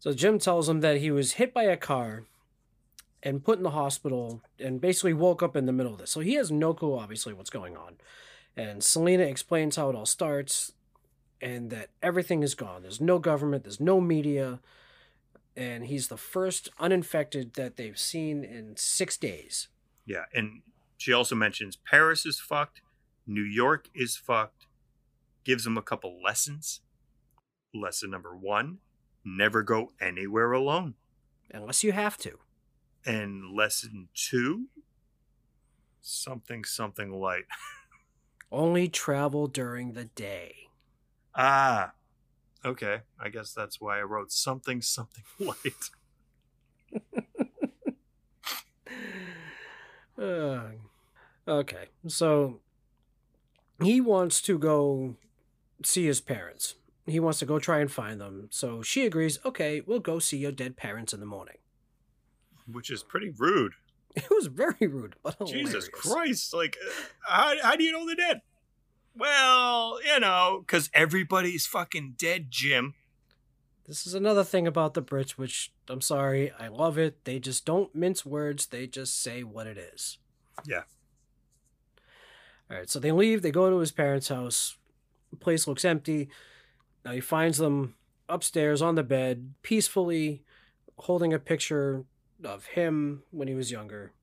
So 0.02 0.14
Jim 0.14 0.40
tells 0.40 0.68
him 0.68 0.80
that 0.80 0.98
he 0.98 1.12
was 1.12 1.34
hit 1.34 1.54
by 1.54 1.66
a 1.66 1.78
car 1.78 2.24
and 3.22 3.46
put 3.46 3.60
in 3.60 3.64
the 3.64 3.70
hospital 3.70 4.42
and 4.58 4.82
basically 4.82 5.14
woke 5.14 5.44
up 5.44 5.56
in 5.56 5.68
the 5.68 5.72
middle 5.72 5.94
of 5.94 6.00
this. 6.00 6.10
So 6.10 6.22
he 6.22 6.34
has 6.34 6.52
no 6.52 6.74
clue, 6.74 6.98
obviously, 6.98 7.34
what's 7.34 7.52
going 7.52 7.78
on. 7.78 7.98
And 8.58 8.84
Selena 8.84 9.22
explains 9.22 9.76
how 9.76 9.92
it 9.92 9.96
all 9.96 10.08
starts 10.08 10.72
and 11.40 11.70
that 11.70 11.90
everything 12.02 12.42
is 12.42 12.56
gone. 12.56 12.82
There's 12.82 13.00
no 13.00 13.20
government, 13.20 13.64
there's 13.64 13.80
no 13.80 14.02
media, 14.02 14.60
and 15.56 15.86
he's 15.86 16.08
the 16.08 16.18
first 16.18 16.70
uninfected 16.80 17.54
that 17.54 17.78
they've 17.78 18.00
seen 18.00 18.44
in 18.44 18.74
six 18.78 19.18
days. 19.18 19.68
Yeah, 20.08 20.26
and 20.34 20.64
she 20.98 21.14
also 21.14 21.36
mentions 21.36 21.76
Paris 21.76 22.26
is 22.26 22.40
fucked, 22.40 22.82
New 23.28 23.44
York 23.44 23.88
is 23.94 24.18
fucked, 24.18 24.66
gives 25.44 25.64
him 25.64 25.78
a 25.78 25.84
couple 25.84 26.20
lessons. 26.24 26.82
Lesson 27.72 28.10
number 28.10 28.36
one 28.36 28.80
never 29.24 29.64
go 29.64 29.92
anywhere 30.00 30.52
alone. 30.52 30.96
Unless 31.52 31.84
you 31.84 31.92
have 31.92 32.18
to. 32.20 32.40
And 33.06 33.56
lesson 33.56 34.10
two 34.14 34.68
something, 36.02 36.64
something 36.64 37.12
light. 37.12 37.46
Only 38.52 38.90
travel 38.90 39.48
during 39.48 39.94
the 39.94 40.06
day. 40.06 40.68
Ah, 41.34 41.94
okay. 42.66 43.02
I 43.20 43.30
guess 43.30 43.54
that's 43.54 43.80
why 43.80 44.00
I 44.00 44.04
wrote 44.04 44.32
something, 44.32 44.82
something 44.82 45.24
light. 45.40 45.90
Uh, 50.18 50.72
okay, 51.48 51.88
so 52.08 52.60
he 53.82 54.00
wants 54.00 54.42
to 54.42 54.58
go 54.58 55.16
see 55.84 56.06
his 56.06 56.22
parents. 56.22 56.76
He 57.06 57.20
wants 57.20 57.40
to 57.40 57.46
go 57.46 57.60
try 57.60 57.80
and 57.80 57.92
find 57.92 58.22
them. 58.22 58.48
So 58.52 58.82
she 58.82 59.06
agrees, 59.06 59.40
okay, 59.44 59.82
we'll 59.82 60.00
go 60.00 60.20
see 60.20 60.38
your 60.38 60.52
dead 60.52 60.78
parents 60.78 61.14
in 61.14 61.20
the 61.20 61.26
morning. 61.26 61.58
Which 62.72 62.90
is 62.90 63.04
pretty 63.04 63.32
rude. 63.38 63.74
It 64.14 64.30
was 64.30 64.48
very 64.48 64.88
rude, 64.88 65.16
but 65.24 65.48
Jesus. 65.48 65.88
Christ. 65.88 66.54
Like, 66.54 66.76
how, 67.26 67.54
how 67.64 67.78
do 67.78 67.84
you 67.86 67.94
know 67.94 68.06
they're 68.06 68.16
dead? 68.16 68.42
Well, 69.16 70.00
you 70.04 70.20
know, 70.20 70.64
because 70.66 70.90
everybody's 70.94 71.66
fucking 71.66 72.16
dead, 72.18 72.48
Jim. 72.50 72.96
This 73.88 74.06
is 74.06 74.14
another 74.14 74.44
thing 74.44 74.68
about 74.68 74.94
the 74.94 75.02
Brits, 75.02 75.32
which 75.32 75.72
I'm 75.90 76.02
sorry, 76.02 76.52
I 76.60 76.68
love 76.68 76.98
it. 76.98 77.26
They 77.26 77.40
just 77.40 77.66
don't 77.66 77.94
mince 77.96 78.26
words, 78.26 78.68
they 78.68 78.88
just 78.88 79.22
say 79.22 79.44
what 79.44 79.68
it 79.68 79.78
is. 79.78 80.18
Yeah. 80.66 80.84
All 82.70 82.78
right, 82.78 82.90
so 82.90 83.00
they 83.00 83.12
leave, 83.12 83.42
they 83.42 83.52
go 83.52 83.70
to 83.70 83.80
his 83.80 83.92
parents' 83.92 84.30
house. 84.30 84.78
The 85.30 85.38
place 85.38 85.68
looks 85.68 85.84
empty. 85.84 86.30
Now 87.06 87.12
he 87.12 87.20
finds 87.22 87.58
them 87.58 87.96
upstairs 88.30 88.82
on 88.82 88.96
the 88.96 89.04
bed, 89.04 89.54
peacefully 89.62 90.44
holding 90.98 91.34
a 91.34 91.40
picture 91.40 92.06
of 92.44 92.66
him 92.68 93.24
when 93.32 93.48
he 93.48 93.56
was 93.56 93.72
younger. 93.72 94.14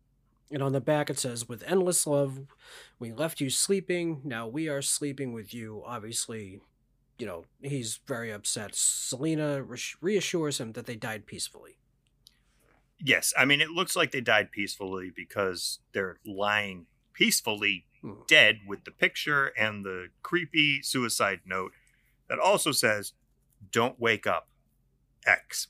And 0.51 0.63
on 0.63 0.73
the 0.73 0.81
back 0.81 1.11
it 1.11 1.19
says, 1.19 1.49
With 1.49 1.63
endless 1.65 2.07
love, 2.07 2.47
we 2.99 3.13
left 3.13 3.41
you 3.41 3.51
sleeping. 3.51 4.23
Now 4.25 4.47
we 4.47 4.69
are 4.69 4.83
sleeping 4.83 5.33
with 5.33 5.53
you. 5.53 5.83
Obviously, 5.85 6.61
you 7.19 7.27
know, 7.27 7.45
he's 7.61 8.01
very 8.07 8.31
upset. 8.31 8.75
Selena 8.75 9.63
reassures 10.01 10.61
him 10.61 10.73
that 10.73 10.87
they 10.87 10.97
died 10.97 11.27
peacefully. 11.27 11.79
Yes, 13.01 13.33
I 13.39 13.45
mean, 13.45 13.61
it 13.61 13.71
looks 13.71 13.95
like 13.95 14.11
they 14.11 14.21
died 14.21 14.51
peacefully 14.51 15.11
because 15.15 15.79
they're 15.93 16.19
lying 16.25 16.87
peacefully 17.13 17.85
Hmm. 18.01 18.13
dead 18.29 18.61
with 18.65 18.85
the 18.85 18.93
picture 18.93 19.47
and 19.59 19.85
the 19.85 20.11
creepy 20.23 20.83
suicide 20.83 21.41
note 21.45 21.73
that 22.29 22.39
also 22.39 22.73
says, 22.73 23.13
Don't 23.71 23.99
wake 24.01 24.27
up, 24.27 24.49
X. 25.27 25.69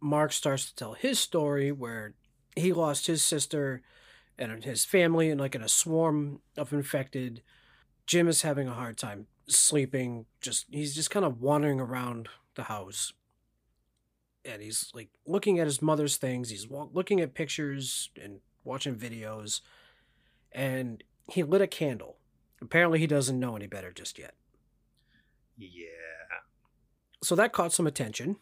Mark 0.00 0.32
starts 0.32 0.66
to 0.66 0.74
tell 0.74 0.94
his 0.94 1.20
story 1.20 1.70
where 1.70 2.14
he 2.56 2.72
lost 2.72 3.06
his 3.06 3.22
sister 3.22 3.82
and 4.38 4.64
his 4.64 4.84
family 4.84 5.30
and 5.30 5.40
like 5.40 5.54
in 5.54 5.62
a 5.62 5.68
swarm 5.68 6.40
of 6.56 6.72
infected. 6.72 7.42
Jim 8.06 8.28
is 8.28 8.42
having 8.42 8.66
a 8.66 8.74
hard 8.74 8.98
time 8.98 9.26
sleeping. 9.48 10.26
Just 10.40 10.66
he's 10.70 10.94
just 10.94 11.10
kind 11.10 11.24
of 11.24 11.40
wandering 11.40 11.80
around 11.80 12.28
the 12.56 12.64
house. 12.64 13.12
And 14.44 14.60
he's 14.60 14.90
like 14.92 15.10
looking 15.26 15.60
at 15.60 15.66
his 15.66 15.80
mother's 15.80 16.16
things. 16.16 16.50
He's 16.50 16.66
looking 16.68 17.20
at 17.20 17.34
pictures 17.34 18.10
and 18.20 18.40
watching 18.64 18.96
videos. 18.96 19.60
And 20.50 21.04
he 21.28 21.42
lit 21.44 21.62
a 21.62 21.66
candle. 21.66 22.18
Apparently, 22.60 22.98
he 22.98 23.06
doesn't 23.06 23.38
know 23.38 23.56
any 23.56 23.66
better 23.66 23.92
just 23.92 24.18
yet. 24.18 24.34
Yeah, 25.56 25.86
So 27.22 27.34
that 27.36 27.52
caught 27.52 27.72
some 27.72 27.86
attention. 27.86 28.36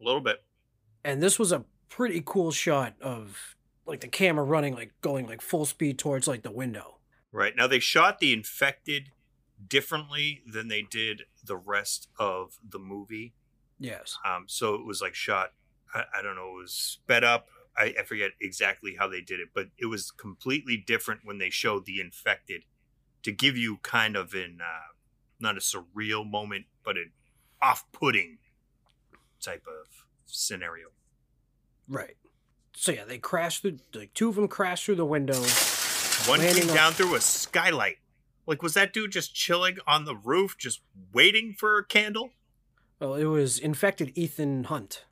a 0.00 0.04
little 0.04 0.20
bit. 0.20 0.42
and 1.04 1.22
this 1.22 1.38
was 1.38 1.52
a 1.52 1.64
pretty 1.88 2.22
cool 2.24 2.50
shot 2.50 2.94
of 3.00 3.56
like 3.86 4.00
the 4.00 4.08
camera 4.08 4.44
running 4.44 4.74
like 4.74 4.92
going 5.00 5.26
like 5.26 5.40
full 5.40 5.64
speed 5.64 5.98
towards 5.98 6.26
like 6.26 6.42
the 6.42 6.50
window 6.50 6.92
Right. 7.32 7.54
Now, 7.54 7.66
they 7.66 7.80
shot 7.80 8.18
the 8.18 8.32
infected 8.32 9.10
differently 9.68 10.42
than 10.46 10.68
they 10.68 10.82
did 10.82 11.22
the 11.44 11.56
rest 11.56 12.08
of 12.18 12.58
the 12.66 12.78
movie. 12.78 13.34
yes 13.78 14.16
Um, 14.24 14.44
so 14.48 14.74
it 14.74 14.86
was 14.86 15.02
like 15.02 15.14
shot, 15.14 15.52
I, 15.94 16.04
I 16.18 16.22
don't 16.22 16.34
know, 16.36 16.56
it 16.58 16.62
was 16.62 16.72
sped 16.72 17.24
up. 17.24 17.48
I, 17.76 17.94
I 18.00 18.04
forget 18.04 18.30
exactly 18.40 18.96
how 18.98 19.06
they 19.08 19.20
did 19.20 19.38
it, 19.40 19.48
but 19.54 19.66
it 19.78 19.86
was 19.86 20.10
completely 20.10 20.76
different 20.78 21.20
when 21.24 21.36
they 21.38 21.50
showed 21.50 21.84
the 21.84 22.00
infected 22.00 22.62
to 23.22 23.32
give 23.32 23.56
you 23.56 23.78
kind 23.82 24.16
of 24.16 24.32
an, 24.32 24.58
uh, 24.62 24.92
not 25.40 25.56
a 25.56 25.60
surreal 25.60 26.28
moment, 26.28 26.66
but 26.84 26.96
an 26.96 27.12
off 27.62 27.84
putting 27.92 28.38
type 29.40 29.64
of 29.66 29.86
scenario. 30.26 30.88
right 31.88 32.16
so 32.74 32.90
yeah 32.92 33.04
they 33.04 33.16
crashed 33.18 33.62
through 33.62 33.78
like 33.94 34.12
two 34.12 34.28
of 34.28 34.34
them 34.34 34.48
crashed 34.48 34.84
through 34.84 34.94
the 34.96 35.04
window 35.06 35.40
One 36.28 36.40
came 36.40 36.68
on- 36.68 36.74
down 36.74 36.92
through 36.92 37.14
a 37.14 37.20
skylight. 37.20 37.98
Like, 38.46 38.62
was 38.62 38.74
that 38.74 38.92
dude 38.92 39.10
just 39.12 39.34
chilling 39.34 39.78
on 39.88 40.04
the 40.04 40.14
roof, 40.14 40.56
just 40.56 40.80
waiting 41.12 41.52
for 41.58 41.78
a 41.78 41.84
candle? 41.84 42.30
well 43.00 43.14
it 43.14 43.24
was 43.24 43.58
infected 43.58 44.12
ethan 44.16 44.64
hunt 44.64 45.04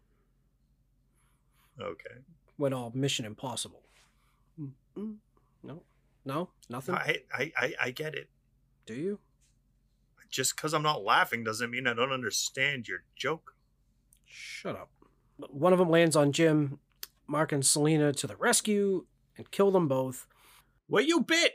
Okay. 1.81 2.17
went 2.59 2.75
all 2.75 2.93
mission 2.95 3.25
impossible 3.25 3.81
Mm, 4.97 5.17
no 5.65 5.83
no 6.25 6.51
nothing 6.69 6.95
I, 6.95 7.19
I, 7.33 7.53
I, 7.57 7.75
I 7.83 7.91
get 7.91 8.15
it. 8.15 8.29
do 8.87 8.95
you 8.95 9.19
Just 10.35 10.57
because 10.57 10.75
I'm 10.75 10.83
not 10.83 11.05
laughing 11.05 11.45
doesn't 11.45 11.71
mean 11.71 11.87
I 11.87 11.95
don't 11.95 12.11
understand 12.13 12.89
your 12.89 13.05
joke. 13.15 13.55
shut 14.27 14.75
up 14.75 14.91
one 15.49 15.73
of 15.73 15.79
them 15.79 15.89
lands 15.91 16.17
on 16.17 16.33
jim 16.33 16.79
mark 17.27 17.53
and 17.53 17.65
selena 17.65 18.13
to 18.13 18.27
the 18.27 18.37
rescue 18.37 19.05
and 19.37 19.51
kill 19.51 19.71
them 19.71 19.87
both 19.89 20.27
Where 20.89 21.03
you 21.03 21.21
bit? 21.23 21.53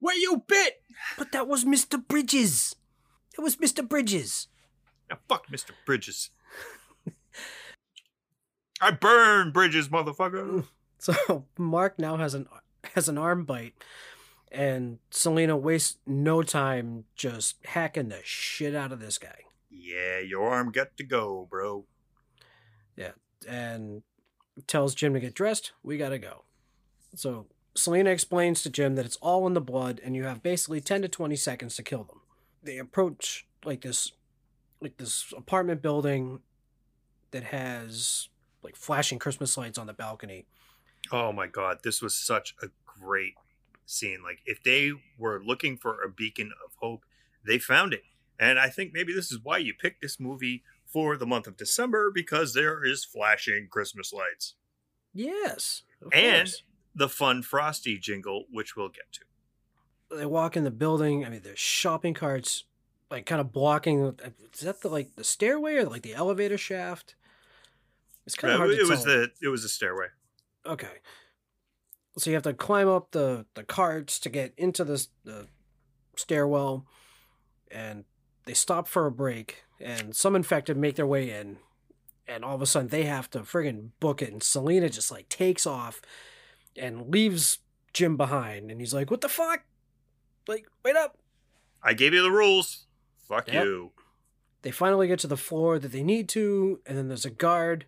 Where 0.00 0.16
you 0.16 0.44
bit? 0.46 0.82
but 1.18 1.32
that 1.32 1.46
was 1.46 1.64
mr 1.66 1.96
bridges 2.08 2.76
it 3.36 3.40
was 3.42 3.56
mr 3.56 3.86
bridges 3.86 4.48
Now 5.10 5.18
fuck 5.28 5.46
Mr. 5.48 5.72
Bridges. 5.84 6.30
I 8.80 8.90
burn 8.92 9.52
Bridges, 9.52 9.88
motherfucker. 9.88 10.64
So 10.98 11.46
Mark 11.58 11.98
now 11.98 12.16
has 12.16 12.32
an 12.34 12.46
has 12.94 13.08
an 13.08 13.18
arm 13.18 13.44
bite, 13.44 13.74
and 14.52 14.98
Selena 15.10 15.56
wastes 15.56 15.98
no 16.06 16.42
time 16.42 17.04
just 17.16 17.56
hacking 17.64 18.10
the 18.10 18.20
shit 18.22 18.74
out 18.74 18.92
of 18.92 19.00
this 19.00 19.18
guy. 19.18 19.40
Yeah, 19.70 20.20
your 20.20 20.48
arm 20.48 20.70
got 20.70 20.96
to 20.98 21.04
go, 21.04 21.48
bro. 21.50 21.84
Yeah, 22.96 23.12
and 23.48 24.02
tells 24.66 24.94
Jim 24.94 25.14
to 25.14 25.20
get 25.20 25.34
dressed. 25.34 25.72
We 25.82 25.96
gotta 25.96 26.18
go. 26.18 26.44
So 27.14 27.46
Selena 27.74 28.10
explains 28.10 28.62
to 28.62 28.70
Jim 28.70 28.94
that 28.96 29.06
it's 29.06 29.16
all 29.16 29.46
in 29.46 29.54
the 29.54 29.60
blood, 29.60 30.00
and 30.04 30.14
you 30.14 30.24
have 30.24 30.42
basically 30.42 30.80
ten 30.80 31.02
to 31.02 31.08
twenty 31.08 31.36
seconds 31.36 31.76
to 31.76 31.82
kill 31.82 32.04
them. 32.04 32.20
They 32.62 32.78
approach 32.78 33.46
like 33.64 33.80
this, 33.80 34.12
like 34.80 34.98
this 34.98 35.32
apartment 35.36 35.82
building 35.82 36.40
that 37.30 37.44
has 37.44 38.28
like 38.62 38.76
flashing 38.76 39.18
Christmas 39.18 39.56
lights 39.56 39.78
on 39.78 39.86
the 39.86 39.92
balcony. 39.94 40.44
Oh 41.10 41.32
my 41.32 41.46
god, 41.46 41.78
this 41.82 42.02
was 42.02 42.14
such 42.14 42.54
a 42.62 42.66
great 42.84 43.34
scene. 43.92 44.22
Like 44.22 44.40
if 44.46 44.62
they 44.62 44.92
were 45.18 45.42
looking 45.44 45.76
for 45.78 46.02
a 46.02 46.10
beacon 46.10 46.52
of 46.64 46.72
hope, 46.80 47.04
they 47.46 47.58
found 47.58 47.92
it. 47.94 48.02
And 48.38 48.58
I 48.58 48.68
think 48.70 48.92
maybe 48.92 49.12
this 49.12 49.30
is 49.32 49.40
why 49.42 49.58
you 49.58 49.74
picked 49.74 50.00
this 50.02 50.18
movie 50.20 50.64
for 50.86 51.16
the 51.16 51.26
month 51.26 51.46
of 51.46 51.56
December 51.56 52.10
because 52.10 52.54
there 52.54 52.84
is 52.84 53.04
flashing 53.04 53.68
Christmas 53.70 54.12
lights 54.12 54.56
Yes, 55.14 55.82
and 56.12 56.48
course. 56.48 56.62
the 56.94 57.08
fun 57.08 57.42
Frosty 57.42 57.98
jingle, 57.98 58.46
which 58.50 58.76
we'll 58.76 58.88
get 58.88 59.10
to. 59.12 59.20
they 60.10 60.26
walk 60.26 60.56
in 60.56 60.64
the 60.64 60.70
building. 60.70 61.24
I 61.24 61.28
mean, 61.28 61.42
there's 61.42 61.58
shopping 61.58 62.14
carts, 62.14 62.64
like 63.10 63.26
kind 63.26 63.40
of 63.40 63.52
blocking. 63.52 64.16
Is 64.52 64.60
that 64.60 64.80
the 64.82 64.88
like 64.88 65.14
the 65.16 65.24
stairway 65.24 65.76
or 65.76 65.84
like 65.84 66.02
the 66.02 66.14
elevator 66.14 66.58
shaft? 66.58 67.14
It's 68.26 68.36
kind 68.36 68.52
of 68.52 68.56
Uh, 68.56 68.58
hard 68.58 68.70
to 68.72 68.80
it 68.80 68.86
was 68.86 69.04
tell. 69.04 69.04
the 69.04 69.32
it 69.42 69.48
was 69.48 69.64
a 69.64 69.68
stairway. 69.68 70.08
okay. 70.66 71.00
So 72.18 72.30
you 72.30 72.34
have 72.34 72.42
to 72.44 72.52
climb 72.54 72.88
up 72.88 73.12
the 73.12 73.46
the 73.54 73.64
carts 73.64 74.18
to 74.20 74.28
get 74.28 74.52
into 74.56 74.84
this 74.84 75.08
the 75.24 75.46
stairwell, 76.16 76.86
and 77.70 78.04
they 78.44 78.54
stop 78.54 78.86
for 78.86 79.06
a 79.06 79.10
break, 79.10 79.64
and 79.80 80.14
some 80.14 80.36
infected 80.36 80.76
make 80.76 80.96
their 80.96 81.06
way 81.06 81.30
in, 81.30 81.58
and 82.28 82.44
all 82.44 82.54
of 82.54 82.62
a 82.62 82.66
sudden 82.66 82.88
they 82.88 83.04
have 83.04 83.30
to 83.30 83.40
friggin' 83.40 83.90
book 83.98 84.20
it, 84.20 84.30
and 84.32 84.42
Selena 84.42 84.88
just 84.90 85.10
like 85.10 85.28
takes 85.30 85.66
off, 85.66 86.02
and 86.76 87.10
leaves 87.10 87.58
Jim 87.94 88.16
behind, 88.16 88.70
and 88.70 88.80
he's 88.80 88.92
like, 88.94 89.10
"What 89.10 89.22
the 89.22 89.28
fuck? 89.28 89.62
Like, 90.46 90.66
wait 90.84 90.96
up!" 90.96 91.16
I 91.82 91.94
gave 91.94 92.12
you 92.12 92.22
the 92.22 92.30
rules. 92.30 92.86
Fuck 93.28 93.48
Yep. 93.48 93.64
you. 93.64 93.92
they 94.62 94.70
finally 94.70 95.08
get 95.08 95.18
to 95.18 95.26
the 95.26 95.36
floor 95.36 95.78
that 95.78 95.90
they 95.92 96.02
need 96.04 96.28
to, 96.28 96.80
and 96.86 96.96
then 96.96 97.08
there's 97.08 97.24
a 97.24 97.30
guard. 97.30 97.86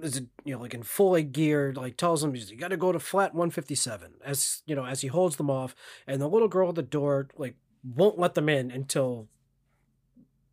There's 0.00 0.18
a 0.18 0.26
you 0.44 0.54
know 0.54 0.60
like 0.60 0.74
in 0.74 0.82
full 0.82 1.12
like 1.12 1.32
gear, 1.32 1.72
like 1.74 1.96
tells 1.96 2.22
them 2.22 2.34
you 2.34 2.56
got 2.56 2.68
to 2.68 2.76
go 2.76 2.92
to 2.92 3.00
flat 3.00 3.34
157. 3.34 4.14
As 4.24 4.62
you 4.66 4.74
know, 4.74 4.84
as 4.84 5.00
he 5.00 5.08
holds 5.08 5.36
them 5.36 5.50
off, 5.50 5.74
and 6.06 6.20
the 6.20 6.28
little 6.28 6.48
girl 6.48 6.70
at 6.70 6.74
the 6.74 6.82
door 6.82 7.28
like 7.36 7.56
won't 7.82 8.18
let 8.18 8.34
them 8.34 8.48
in 8.48 8.70
until 8.70 9.28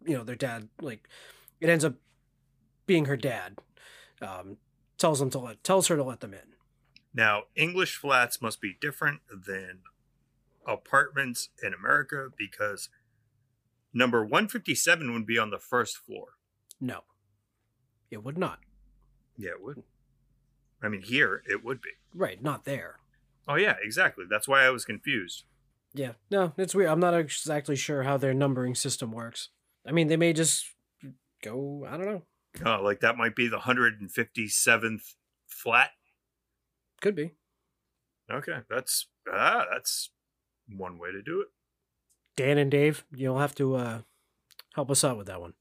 you 0.05 0.17
know 0.17 0.23
their 0.23 0.35
dad 0.35 0.69
like 0.81 1.07
it 1.59 1.69
ends 1.69 1.85
up 1.85 1.95
being 2.85 3.05
her 3.05 3.17
dad. 3.17 3.57
Um, 4.21 4.57
tells 4.97 5.19
them 5.19 5.29
to 5.31 5.39
let 5.39 5.63
tells 5.63 5.87
her 5.87 5.95
to 5.95 6.03
let 6.03 6.21
them 6.21 6.33
in. 6.33 6.55
Now, 7.13 7.43
English 7.55 7.95
flats 7.95 8.41
must 8.41 8.59
be 8.59 8.75
different 8.79 9.21
than 9.29 9.79
apartments 10.67 11.49
in 11.63 11.73
America 11.73 12.27
because 12.37 12.89
number 13.93 14.21
157 14.21 15.13
would 15.13 15.25
be 15.25 15.37
on 15.37 15.49
the 15.49 15.59
first 15.59 15.97
floor. 15.97 16.33
No, 16.81 17.03
it 18.11 18.23
would 18.23 18.37
not. 18.37 18.59
Yeah, 19.37 19.51
it 19.51 19.63
would. 19.63 19.83
I 20.81 20.89
mean, 20.89 21.01
here 21.01 21.41
it 21.49 21.63
would 21.63 21.81
be. 21.81 21.91
Right, 22.13 22.41
not 22.41 22.65
there. 22.65 22.97
Oh, 23.47 23.55
yeah, 23.55 23.75
exactly. 23.81 24.25
That's 24.29 24.47
why 24.47 24.63
I 24.63 24.69
was 24.69 24.85
confused. 24.85 25.43
Yeah, 25.93 26.13
no, 26.29 26.53
it's 26.57 26.75
weird. 26.75 26.89
I'm 26.89 26.99
not 26.99 27.17
exactly 27.17 27.75
sure 27.75 28.03
how 28.03 28.17
their 28.17 28.33
numbering 28.33 28.75
system 28.75 29.11
works. 29.11 29.49
I 29.87 29.91
mean, 29.91 30.07
they 30.07 30.17
may 30.17 30.33
just 30.33 30.65
go. 31.41 31.87
I 31.89 31.95
don't 31.95 32.05
know. 32.05 32.21
Oh, 32.65 32.81
like 32.83 32.99
that 33.01 33.17
might 33.17 33.35
be 33.35 33.47
the 33.47 33.59
157th 33.59 35.13
flat. 35.47 35.91
Could 37.01 37.15
be. 37.15 37.31
Okay, 38.31 38.59
that's 38.69 39.07
ah, 39.31 39.65
that's 39.71 40.09
one 40.67 40.97
way 40.97 41.11
to 41.11 41.21
do 41.21 41.41
it. 41.41 41.47
Dan 42.35 42.57
and 42.57 42.71
Dave, 42.71 43.05
you'll 43.13 43.39
have 43.39 43.55
to 43.55 43.75
uh, 43.75 43.99
help 44.73 44.91
us 44.91 45.03
out 45.03 45.17
with 45.17 45.27
that 45.27 45.39
one. 45.39 45.53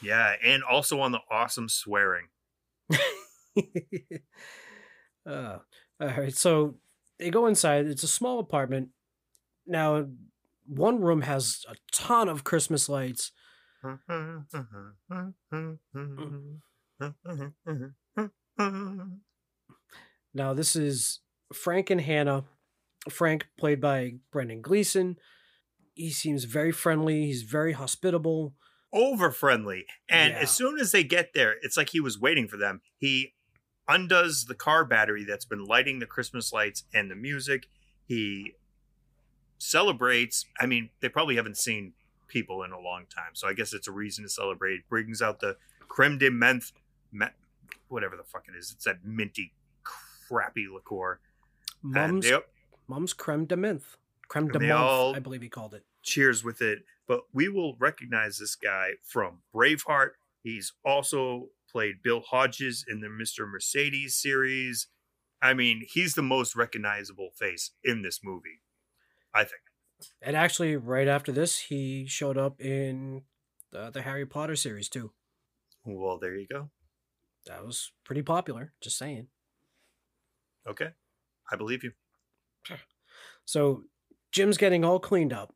Yeah, 0.00 0.34
and 0.42 0.62
also 0.62 1.00
on 1.00 1.12
the 1.12 1.20
awesome 1.30 1.68
swearing. 1.68 2.28
uh, 5.28 5.58
all 6.00 6.08
right, 6.08 6.34
so 6.34 6.76
they 7.18 7.30
go 7.30 7.46
inside. 7.46 7.86
It's 7.86 8.02
a 8.02 8.08
small 8.08 8.38
apartment. 8.38 8.88
Now, 9.66 10.06
one 10.66 11.00
room 11.00 11.22
has 11.22 11.64
a 11.68 11.74
ton 11.92 12.28
of 12.28 12.44
Christmas 12.44 12.88
lights. 12.88 13.32
Now, 20.34 20.54
this 20.54 20.76
is 20.76 21.20
Frank 21.52 21.90
and 21.90 22.00
Hannah. 22.00 22.44
Frank, 23.10 23.46
played 23.58 23.80
by 23.80 24.14
Brendan 24.32 24.60
Gleeson. 24.60 25.16
He 25.94 26.10
seems 26.10 26.44
very 26.44 26.72
friendly. 26.72 27.26
He's 27.26 27.42
very 27.42 27.72
hospitable. 27.72 28.54
Over 28.92 29.30
friendly. 29.30 29.86
And 30.08 30.32
Yeah. 30.32 30.40
as 30.40 30.50
soon 30.50 30.78
as 30.78 30.92
they 30.92 31.04
get 31.04 31.32
there, 31.34 31.56
it's 31.62 31.76
like 31.76 31.90
he 31.90 32.00
was 32.00 32.18
waiting 32.18 32.48
for 32.48 32.56
them. 32.56 32.80
He 32.96 33.34
undoes 33.86 34.46
the 34.46 34.54
car 34.54 34.84
battery 34.84 35.24
that's 35.24 35.44
been 35.44 35.64
lighting 35.64 35.98
the 35.98 36.06
Christmas 36.06 36.52
lights 36.52 36.84
and 36.92 37.10
the 37.10 37.14
music. 37.16 37.68
He 38.06 38.54
celebrates. 39.58 40.46
I 40.60 40.66
mean, 40.66 40.90
they 41.00 41.08
probably 41.08 41.36
haven't 41.36 41.56
seen 41.56 41.94
people 42.28 42.62
in 42.62 42.72
a 42.72 42.78
long 42.78 43.06
time. 43.06 43.34
So 43.34 43.48
I 43.48 43.54
guess 43.54 43.72
it's 43.72 43.88
a 43.88 43.92
reason 43.92 44.24
to 44.24 44.28
celebrate. 44.30 44.88
Brings 44.88 45.20
out 45.22 45.40
the 45.40 45.56
creme 45.88 46.18
de 46.18 46.30
menthe, 46.30 46.72
me- 47.12 47.26
whatever 47.88 48.16
the 48.16 48.24
fuck 48.24 48.44
it 48.48 48.56
is. 48.56 48.70
It's 48.72 48.84
that 48.84 49.04
minty, 49.04 49.52
crappy 49.82 50.66
liqueur. 50.68 51.20
Mom's, 51.82 52.28
they 52.28 52.38
Mom's 52.86 53.12
creme 53.12 53.46
de 53.46 53.56
menthe. 53.56 53.96
Creme 54.28 54.48
de 54.48 54.58
menthe, 54.58 54.76
all- 54.78 55.16
I 55.16 55.18
believe 55.20 55.42
he 55.42 55.48
called 55.48 55.74
it. 55.74 55.84
cheers 56.02 56.44
with 56.44 56.60
it. 56.62 56.84
But 57.08 57.22
we 57.32 57.48
will 57.48 57.74
recognize 57.78 58.38
this 58.38 58.54
guy 58.54 58.92
from 59.02 59.38
Braveheart. 59.54 60.10
He's 60.42 60.74
also 60.84 61.48
played 61.70 62.02
Bill 62.02 62.20
Hodges 62.20 62.84
in 62.88 63.00
the 63.00 63.08
Mr. 63.08 63.50
Mercedes 63.50 64.16
series. 64.20 64.88
I 65.40 65.54
mean, 65.54 65.84
he's 65.88 66.14
the 66.14 66.22
most 66.22 66.54
recognizable 66.54 67.30
face 67.34 67.70
in 67.82 68.02
this 68.02 68.20
movie, 68.22 68.60
I 69.34 69.40
think. 69.40 69.62
And 70.22 70.36
actually, 70.36 70.76
right 70.76 71.08
after 71.08 71.32
this, 71.32 71.58
he 71.58 72.06
showed 72.06 72.36
up 72.36 72.60
in 72.60 73.22
the, 73.72 73.90
the 73.90 74.02
Harry 74.02 74.26
Potter 74.26 74.56
series 74.56 74.88
too. 74.88 75.12
Well, 75.84 76.18
there 76.18 76.36
you 76.36 76.46
go. 76.46 76.70
That 77.46 77.64
was 77.64 77.92
pretty 78.04 78.22
popular. 78.22 78.72
Just 78.82 78.98
saying. 78.98 79.28
Okay. 80.68 80.90
I 81.50 81.56
believe 81.56 81.82
you. 81.82 81.92
So 83.44 83.84
Jim's 84.30 84.58
getting 84.58 84.84
all 84.84 85.00
cleaned 85.00 85.32
up. 85.32 85.54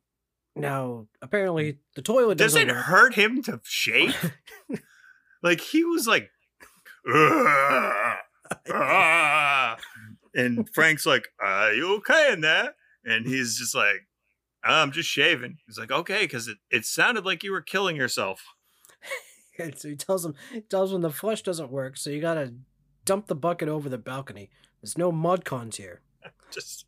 Now, 0.55 1.07
apparently, 1.21 1.79
the 1.95 2.01
toilet 2.01 2.37
Does 2.37 2.53
doesn't 2.53 2.69
it 2.69 2.73
work. 2.73 2.85
hurt 2.85 3.15
him 3.15 3.41
to 3.43 3.59
shave? 3.63 4.33
like, 5.43 5.61
he 5.61 5.83
was 5.83 6.05
like, 6.07 6.29
"Ugh, 7.11 8.17
ah." 8.71 9.77
and 10.35 10.69
Frank's 10.73 11.05
like, 11.05 11.27
Are 11.39 11.73
you 11.73 11.95
okay 11.97 12.31
in 12.33 12.41
there? 12.41 12.75
And 13.05 13.25
he's 13.25 13.57
just 13.57 13.75
like, 13.75 14.07
I'm 14.63 14.91
just 14.91 15.09
shaving. 15.09 15.57
He's 15.67 15.77
like, 15.77 15.91
Okay, 15.91 16.21
because 16.21 16.47
it, 16.47 16.57
it 16.69 16.85
sounded 16.85 17.25
like 17.25 17.43
you 17.43 17.51
were 17.51 17.61
killing 17.61 17.95
yourself. 17.95 18.43
And 19.59 19.77
so 19.77 19.87
he 19.89 19.95
tells 19.95 20.25
him, 20.25 20.33
he 20.51 20.61
tells 20.61 20.91
him 20.91 21.01
the 21.01 21.11
flush 21.11 21.43
doesn't 21.43 21.69
work, 21.69 21.95
so 21.95 22.09
you 22.09 22.19
gotta 22.19 22.55
dump 23.05 23.27
the 23.27 23.35
bucket 23.35 23.69
over 23.69 23.87
the 23.87 23.99
balcony. 23.99 24.49
There's 24.81 24.97
no 24.97 25.11
mud 25.11 25.45
cons 25.45 25.77
here. 25.77 26.01
Just, 26.51 26.85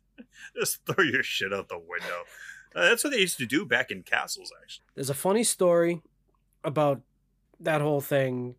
just 0.58 0.84
throw 0.84 1.04
your 1.04 1.22
shit 1.22 1.52
out 1.52 1.68
the 1.68 1.78
window. 1.78 2.24
Uh, 2.76 2.90
that's 2.90 3.02
what 3.02 3.10
they 3.10 3.20
used 3.20 3.38
to 3.38 3.46
do 3.46 3.64
back 3.64 3.90
in 3.90 4.02
castles, 4.02 4.52
actually. 4.62 4.84
There's 4.94 5.08
a 5.08 5.14
funny 5.14 5.44
story 5.44 6.02
about 6.62 7.00
that 7.58 7.80
whole 7.80 8.02
thing, 8.02 8.56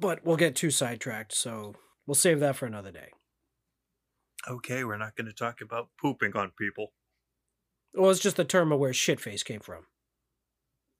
but 0.00 0.24
we'll 0.24 0.36
get 0.36 0.56
too 0.56 0.70
sidetracked, 0.70 1.32
so 1.32 1.76
we'll 2.06 2.16
save 2.16 2.40
that 2.40 2.56
for 2.56 2.66
another 2.66 2.90
day. 2.90 3.10
Okay, 4.48 4.82
we're 4.82 4.96
not 4.96 5.14
going 5.14 5.28
to 5.28 5.32
talk 5.32 5.60
about 5.60 5.90
pooping 6.00 6.32
on 6.34 6.50
people. 6.58 6.92
Well, 7.94 8.10
it's 8.10 8.18
just 8.18 8.36
the 8.36 8.44
term 8.44 8.72
of 8.72 8.80
where 8.80 8.90
shitface 8.90 9.44
came 9.44 9.60
from. 9.60 9.86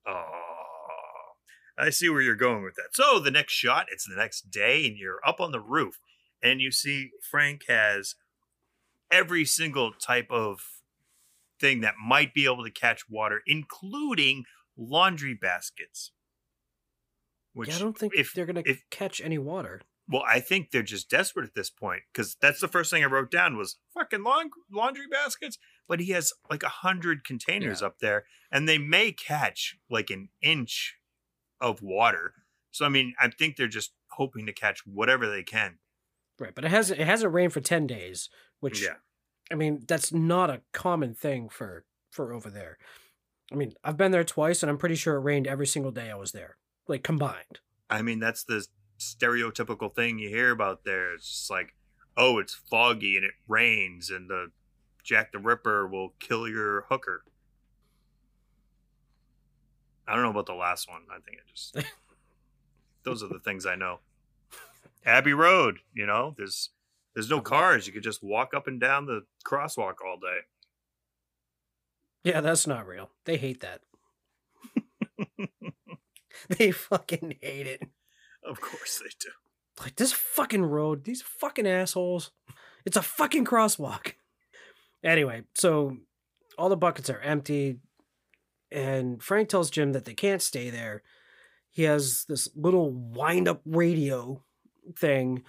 Oh, 0.07 0.23
I 1.77 1.89
see 1.89 2.07
where 2.07 2.21
you're 2.21 2.35
going 2.35 2.63
with 2.63 2.75
that. 2.75 2.93
So 2.93 3.19
the 3.19 3.31
next 3.31 3.51
shot, 3.51 3.87
it's 3.91 4.07
the 4.07 4.15
next 4.15 4.49
day, 4.51 4.87
and 4.87 4.97
you're 4.97 5.19
up 5.27 5.41
on 5.41 5.51
the 5.51 5.59
roof, 5.59 5.99
and 6.41 6.61
you 6.61 6.71
see 6.71 7.09
Frank 7.29 7.63
has 7.67 8.15
every 9.11 9.43
single 9.43 9.91
type 9.91 10.27
of 10.31 10.61
thing 11.63 11.81
that 11.81 11.95
might 12.03 12.33
be 12.33 12.45
able 12.45 12.63
to 12.65 12.71
catch 12.71 13.09
water, 13.09 13.41
including 13.47 14.43
laundry 14.77 15.33
baskets. 15.33 16.11
Which 17.53 17.69
yeah, 17.69 17.75
I 17.75 17.79
don't 17.79 17.97
think 17.97 18.13
if 18.15 18.33
they're 18.33 18.45
gonna 18.45 18.63
catch 18.89 19.21
any 19.21 19.37
water. 19.37 19.81
well, 20.07 20.23
I 20.27 20.39
think 20.41 20.71
they're 20.71 20.83
just 20.83 21.09
desperate 21.09 21.45
at 21.45 21.53
this 21.55 21.69
point 21.69 22.01
because 22.11 22.35
that's 22.41 22.59
the 22.59 22.67
first 22.67 22.91
thing 22.91 23.03
I 23.03 23.07
wrote 23.07 23.31
down 23.31 23.55
was 23.57 23.77
fucking 23.93 24.23
long, 24.23 24.49
laundry 24.71 25.07
baskets. 25.09 25.57
But 25.87 25.99
he 25.99 26.11
has 26.11 26.33
like 26.49 26.63
a 26.63 26.69
hundred 26.69 27.23
containers 27.23 27.81
Yeah. 27.81 27.87
up 27.87 27.99
there, 27.99 28.25
and 28.51 28.67
they 28.67 28.77
may 28.77 29.11
catch 29.11 29.77
like 29.89 30.09
an 30.09 30.29
inch 30.41 30.95
of 31.61 31.81
water. 31.81 32.33
So 32.71 32.85
I 32.85 32.89
mean, 32.89 33.13
I 33.19 33.29
think 33.29 33.55
they're 33.55 33.67
just 33.67 33.93
hoping 34.11 34.45
to 34.47 34.53
catch 34.53 34.85
whatever 34.85 35.29
they 35.29 35.43
can. 35.43 35.79
Right, 36.39 36.53
but 36.55 36.65
it 36.65 36.71
hasn't 36.71 36.99
it 36.99 37.05
hasn't 37.07 37.33
rained 37.33 37.53
for 37.53 37.61
ten 37.61 37.85
days, 37.87 38.29
which 38.59 38.81
Yeah, 38.83 38.95
I 39.53 39.55
mean 39.55 39.83
that's 39.87 40.11
not 40.11 40.49
a 40.49 40.61
common 40.71 41.13
thing 41.13 41.47
for 41.47 41.85
for 42.09 42.33
over 42.33 42.49
there. 42.49 42.79
I 43.51 43.55
mean, 43.55 43.73
I've 43.83 43.97
been 43.97 44.11
there 44.11 44.23
twice, 44.23 44.63
and 44.63 44.69
I'm 44.69 44.79
pretty 44.79 44.95
sure 44.95 45.15
it 45.15 45.19
rained 45.19 45.45
every 45.45 45.67
single 45.67 45.91
day 45.91 46.09
I 46.09 46.15
was 46.15 46.31
there, 46.31 46.57
like 46.87 47.03
combined. 47.03 47.59
I 47.87 48.01
mean 48.01 48.19
that's 48.19 48.43
the 48.43 48.65
stereotypical 48.99 49.93
thing 49.93 50.17
you 50.17 50.29
hear 50.29 50.49
about 50.49 50.85
there. 50.85 51.13
It's 51.13 51.29
just 51.29 51.51
like, 51.51 51.75
oh, 52.17 52.39
it's 52.39 52.55
foggy 52.55 53.15
and 53.15 53.23
it 53.23 53.33
rains, 53.47 54.09
and 54.09 54.27
the 54.27 54.47
Jack 55.03 55.31
the 55.31 55.39
Ripper 55.39 55.87
will 55.87 56.15
kill 56.19 56.49
your 56.49 56.85
hooker. 56.89 57.23
I 60.07 60.15
don't 60.15 60.23
know 60.23 60.31
about 60.31 60.47
the 60.47 60.53
last 60.55 60.89
one. 60.89 61.03
I 61.11 61.19
think 61.19 61.37
it 61.37 61.53
just 61.53 61.77
those 63.03 63.21
are 63.21 63.29
the 63.29 63.39
things 63.39 63.67
I 63.67 63.75
know. 63.75 63.99
Abbey 65.05 65.33
Road, 65.33 65.79
you 65.93 66.07
know, 66.07 66.33
there's 66.37 66.71
there's 67.13 67.29
no 67.29 67.41
cars. 67.41 67.87
You 67.87 67.93
could 67.93 68.03
just 68.03 68.23
walk 68.23 68.53
up 68.53 68.67
and 68.67 68.79
down 68.79 69.05
the 69.05 69.21
crosswalk 69.45 69.95
all 70.05 70.17
day. 70.17 70.39
Yeah, 72.23 72.41
that's 72.41 72.67
not 72.67 72.87
real. 72.87 73.09
They 73.25 73.37
hate 73.37 73.61
that. 73.61 73.81
they 76.49 76.71
fucking 76.71 77.35
hate 77.41 77.67
it. 77.67 77.83
Of 78.43 78.61
course 78.61 78.99
they 78.99 79.09
do. 79.19 79.29
Like 79.81 79.95
this 79.95 80.13
fucking 80.13 80.63
road, 80.63 81.03
these 81.03 81.21
fucking 81.21 81.67
assholes. 81.67 82.31
It's 82.85 82.97
a 82.97 83.01
fucking 83.01 83.45
crosswalk. 83.45 84.13
Anyway, 85.03 85.43
so 85.53 85.97
all 86.57 86.69
the 86.69 86.77
buckets 86.77 87.09
are 87.09 87.19
empty, 87.19 87.79
and 88.71 89.21
Frank 89.21 89.49
tells 89.49 89.69
Jim 89.69 89.91
that 89.93 90.05
they 90.05 90.13
can't 90.13 90.41
stay 90.41 90.69
there. 90.69 91.03
He 91.71 91.83
has 91.83 92.25
this 92.29 92.47
little 92.55 92.91
wind 92.91 93.47
up 93.47 93.61
radio 93.65 94.43
thing, 94.97 95.43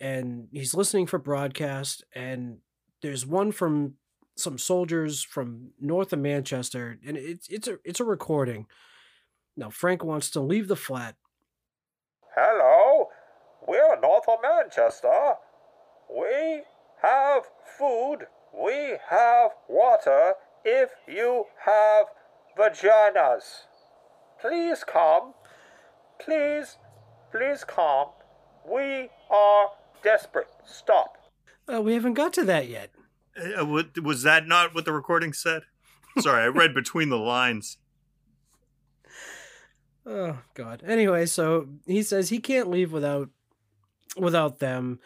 and 0.00 0.48
he's 0.52 0.74
listening 0.74 1.06
for 1.06 1.18
broadcast, 1.18 2.04
and 2.14 2.58
there's 3.02 3.26
one 3.26 3.52
from 3.52 3.94
some 4.36 4.58
soldiers 4.58 5.22
from 5.22 5.70
north 5.80 6.12
of 6.12 6.20
Manchester, 6.20 6.98
and 7.06 7.16
it's 7.16 7.48
it's 7.48 7.68
a 7.68 7.78
it's 7.84 8.00
a 8.00 8.04
recording. 8.04 8.66
Now 9.56 9.70
Frank 9.70 10.04
wants 10.04 10.30
to 10.30 10.40
leave 10.40 10.68
the 10.68 10.76
flat. 10.76 11.16
Hello, 12.36 13.08
we're 13.66 14.00
north 14.00 14.24
of 14.28 14.38
Manchester. 14.42 15.34
We 16.08 16.62
have 17.02 17.42
food, 17.78 18.26
we 18.54 18.96
have 19.10 19.50
water, 19.68 20.34
if 20.64 20.90
you 21.06 21.44
have 21.64 22.06
vaginas. 22.56 23.66
Please 24.40 24.84
come. 24.84 25.34
Please, 26.20 26.78
please 27.32 27.64
come. 27.64 28.08
We 28.68 29.10
are 29.30 29.70
desperate. 30.02 30.48
Stop. 30.66 31.16
Uh, 31.72 31.80
we 31.82 31.94
haven't 31.94 32.14
got 32.14 32.32
to 32.34 32.44
that 32.44 32.68
yet. 32.68 32.90
Uh, 33.36 33.64
what- 33.66 33.98
was 34.02 34.22
that 34.22 34.46
not 34.46 34.74
what 34.74 34.84
the 34.84 34.92
recording 34.92 35.32
said? 35.32 35.62
Sorry, 36.18 36.42
I 36.42 36.46
read 36.46 36.74
between 36.74 37.08
the 37.10 37.18
lines. 37.18 37.78
Oh 40.06 40.38
God. 40.54 40.82
Anyway, 40.86 41.26
so 41.26 41.68
he 41.86 42.02
says 42.02 42.30
he 42.30 42.38
can't 42.38 42.70
leave 42.70 42.92
without 42.92 43.28
without 44.16 44.58
them. 44.58 45.00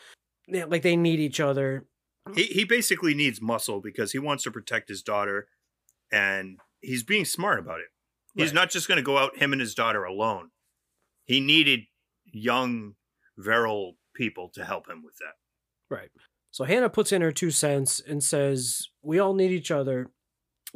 Yeah, 0.47 0.67
Like 0.67 0.83
they 0.83 0.97
need 0.97 1.19
each 1.19 1.41
other. 1.41 1.87
He 2.37 2.45
he 2.45 2.65
basically 2.65 3.13
needs 3.15 3.43
muscle 3.43 3.81
because 3.81 4.13
he 4.13 4.21
wants 4.21 4.45
to 4.45 4.53
protect 4.53 4.89
his 4.89 5.03
daughter, 5.03 5.49
and 6.13 6.59
he's 6.81 7.03
being 7.03 7.25
smart 7.25 7.59
about 7.59 7.81
it. 7.81 7.87
He's 8.37 8.51
Right. 8.51 8.55
not 8.55 8.71
just 8.71 8.87
going 8.87 8.97
to 8.97 9.03
go 9.03 9.19
out 9.19 9.37
him 9.39 9.51
and 9.53 9.61
his 9.61 9.75
daughter 9.75 10.05
alone. 10.05 10.51
He 11.25 11.41
needed 11.41 11.81
young, 12.27 12.95
virile 13.37 13.97
people 14.15 14.49
to 14.55 14.65
help 14.65 14.89
him 14.89 15.03
with 15.05 15.17
that. 15.19 15.35
Right. 15.95 16.11
So 16.51 16.65
Hannah 16.65 16.91
puts 16.91 17.13
in 17.13 17.23
her 17.23 17.33
two 17.33 17.51
cents 17.51 18.01
and 18.01 18.23
says 18.23 18.89
we 19.03 19.19
all 19.19 19.35
need 19.35 19.51
each 19.51 19.71
other. 19.71 20.11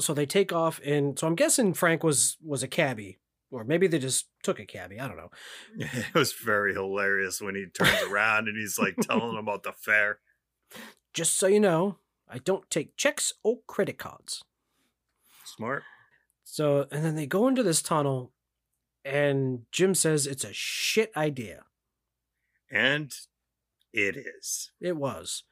So 0.01 0.12
they 0.12 0.26
take 0.26 0.53
off, 0.53 0.80
and 0.84 1.18
so 1.18 1.26
I'm 1.26 1.34
guessing 1.34 1.72
Frank 1.72 2.03
was 2.03 2.37
was 2.45 2.62
a 2.62 2.68
cabbie, 2.68 3.18
or 3.51 3.64
maybe 3.64 3.87
they 3.87 3.99
just 3.99 4.26
took 4.43 4.59
a 4.59 4.66
cabbie. 4.66 5.01
I 5.01 5.09
don't 5.09 5.16
know. 5.16 5.30
It 5.78 6.14
was 6.14 6.32
very 6.32 6.74
hilarious 6.74 7.41
when 7.41 7.55
he 7.55 7.66
turns 7.66 8.03
around 8.03 8.49
and 8.49 8.59
he's 8.59 8.78
like 8.78 8.97
telling 9.01 9.30
him 9.30 9.37
about 9.37 9.62
the 9.62 9.72
fare. 9.72 10.18
Just 11.14 11.39
so 11.39 11.47
you 11.47 11.61
know, 11.61 11.97
I 12.28 12.37
don't 12.37 12.68
take 12.68 12.99
checks 12.99 13.32
or 13.43 13.61
credit 13.66 13.97
cards. 13.97 14.45
Smart. 15.47 15.82
So 16.45 16.87
and 16.91 17.03
then 17.03 17.14
they 17.14 17.26
go 17.26 17.49
into 17.49 17.62
this 17.62 17.80
tunnel, 17.80 18.32
and 19.03 19.62
Jim 19.72 19.95
says 19.95 20.26
it's 20.26 20.45
a 20.45 20.53
shit 20.53 21.11
idea. 21.16 21.64
And 22.71 23.12
It 23.93 24.17
is. 24.17 24.71
It 24.81 24.97
was. 24.97 25.45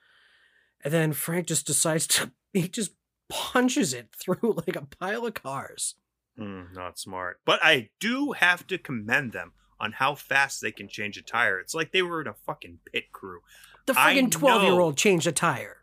And 0.82 0.92
then 0.92 1.12
Frank 1.12 1.46
just 1.46 1.66
decides 1.66 2.06
to 2.08 2.32
he 2.52 2.68
just 2.68 2.92
punches 3.28 3.94
it 3.94 4.08
through 4.16 4.54
like 4.66 4.76
a 4.76 4.86
pile 4.86 5.26
of 5.26 5.34
cars. 5.34 5.94
Mm, 6.38 6.74
not 6.74 6.98
smart. 6.98 7.40
But 7.44 7.60
I 7.62 7.90
do 8.00 8.32
have 8.32 8.66
to 8.66 8.78
commend 8.78 9.32
them 9.32 9.52
on 9.80 9.92
how 9.92 10.14
fast 10.14 10.60
they 10.60 10.72
can 10.72 10.88
change 10.88 11.16
a 11.16 11.22
tire. 11.22 11.58
It's 11.58 11.74
like 11.74 11.92
they 11.92 12.02
were 12.02 12.20
in 12.20 12.26
a 12.26 12.34
fucking 12.34 12.80
pit 12.92 13.12
crew. 13.12 13.40
The 13.86 13.92
friggin' 13.92 14.30
twelve 14.30 14.62
year 14.62 14.80
old 14.80 14.96
changed 14.96 15.26
a 15.26 15.32
tire. 15.32 15.78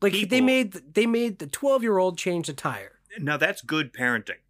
Like 0.00 0.28
they 0.28 0.40
made 0.40 0.72
they 0.94 1.06
made 1.06 1.38
the 1.38 1.46
twelve 1.46 1.82
year 1.82 1.98
old 1.98 2.18
change 2.18 2.46
the 2.46 2.52
tire. 2.52 2.98
Now 3.18 3.36
that's 3.36 3.62
good 3.62 3.92
parenting. 3.92 4.40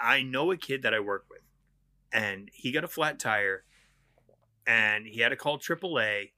I 0.00 0.22
know 0.22 0.50
a 0.50 0.56
kid 0.56 0.82
that 0.82 0.94
I 0.94 1.00
work 1.00 1.26
with, 1.30 1.42
and 2.12 2.50
he 2.52 2.72
got 2.72 2.84
a 2.84 2.88
flat 2.88 3.18
tire, 3.20 3.64
and 4.66 5.06
he 5.06 5.20
had 5.20 5.30
to 5.30 5.36
call 5.36 5.58
AAA 5.58 6.32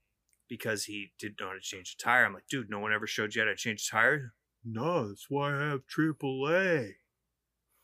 because 0.48 0.84
he 0.84 1.12
didn't 1.18 1.40
know 1.40 1.48
how 1.48 1.54
to 1.54 1.60
change 1.60 1.96
a 1.98 2.02
tire. 2.02 2.24
I'm 2.24 2.34
like, 2.34 2.48
dude, 2.48 2.70
no 2.70 2.78
one 2.80 2.92
ever 2.92 3.06
showed 3.06 3.34
you 3.34 3.42
how 3.42 3.48
to 3.48 3.56
change 3.56 3.86
a 3.88 3.90
tire. 3.92 4.34
No, 4.64 5.08
that's 5.08 5.26
why 5.28 5.54
I 5.54 5.68
have 5.70 5.80
AAA. 5.86 6.92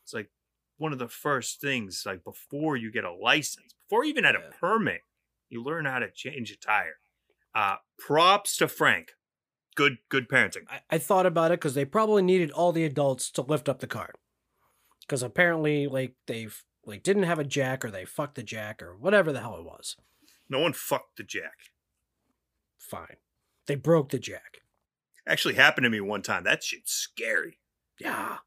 It's 0.03 0.13
like 0.13 0.31
one 0.77 0.93
of 0.93 0.99
the 0.99 1.07
first 1.07 1.61
things, 1.61 2.03
like 2.05 2.23
before 2.23 2.75
you 2.75 2.91
get 2.91 3.03
a 3.03 3.13
license, 3.13 3.73
before 3.87 4.03
you 4.03 4.09
even 4.11 4.23
had 4.23 4.35
a 4.35 4.39
Yeah. 4.39 4.49
permit, 4.59 5.01
you 5.49 5.63
learn 5.63 5.85
how 5.85 5.99
to 5.99 6.09
change 6.11 6.51
a 6.51 6.57
tire. 6.57 6.97
Uh, 7.53 7.77
props 7.99 8.57
to 8.57 8.67
Frank. 8.67 9.11
Good, 9.75 9.97
good 10.09 10.27
parenting. 10.27 10.63
I, 10.69 10.81
I 10.89 10.97
thought 10.97 11.25
about 11.25 11.51
it 11.51 11.59
because 11.59 11.75
they 11.75 11.85
probably 11.85 12.21
needed 12.23 12.51
all 12.51 12.71
the 12.71 12.83
adults 12.83 13.29
to 13.31 13.41
lift 13.41 13.69
up 13.69 13.79
the 13.79 13.87
car. 13.87 14.13
Because 15.01 15.23
apparently, 15.23 15.87
like 15.87 16.15
they've 16.27 16.63
like 16.85 17.03
didn't 17.03 17.23
have 17.23 17.39
a 17.39 17.43
jack 17.43 17.83
or 17.85 17.91
they 17.91 18.05
fucked 18.05 18.35
the 18.35 18.43
jack 18.43 18.81
or 18.81 18.95
whatever 18.97 19.31
the 19.31 19.39
hell 19.41 19.57
it 19.57 19.63
was. 19.63 19.95
No 20.51 20.59
one 20.59 20.73
fucked 20.73 21.15
the 21.17 21.23
jack. 21.23 21.53
Fine, 22.77 23.17
they 23.67 23.75
broke 23.75 24.09
the 24.09 24.19
jack. 24.19 24.57
Actually 25.25 25.53
happened 25.55 25.85
to 25.85 25.89
me 25.89 26.01
one 26.01 26.21
time. 26.21 26.43
That 26.43 26.61
shit's 26.63 26.91
scary. 26.91 27.57
Yeah. 27.99 28.37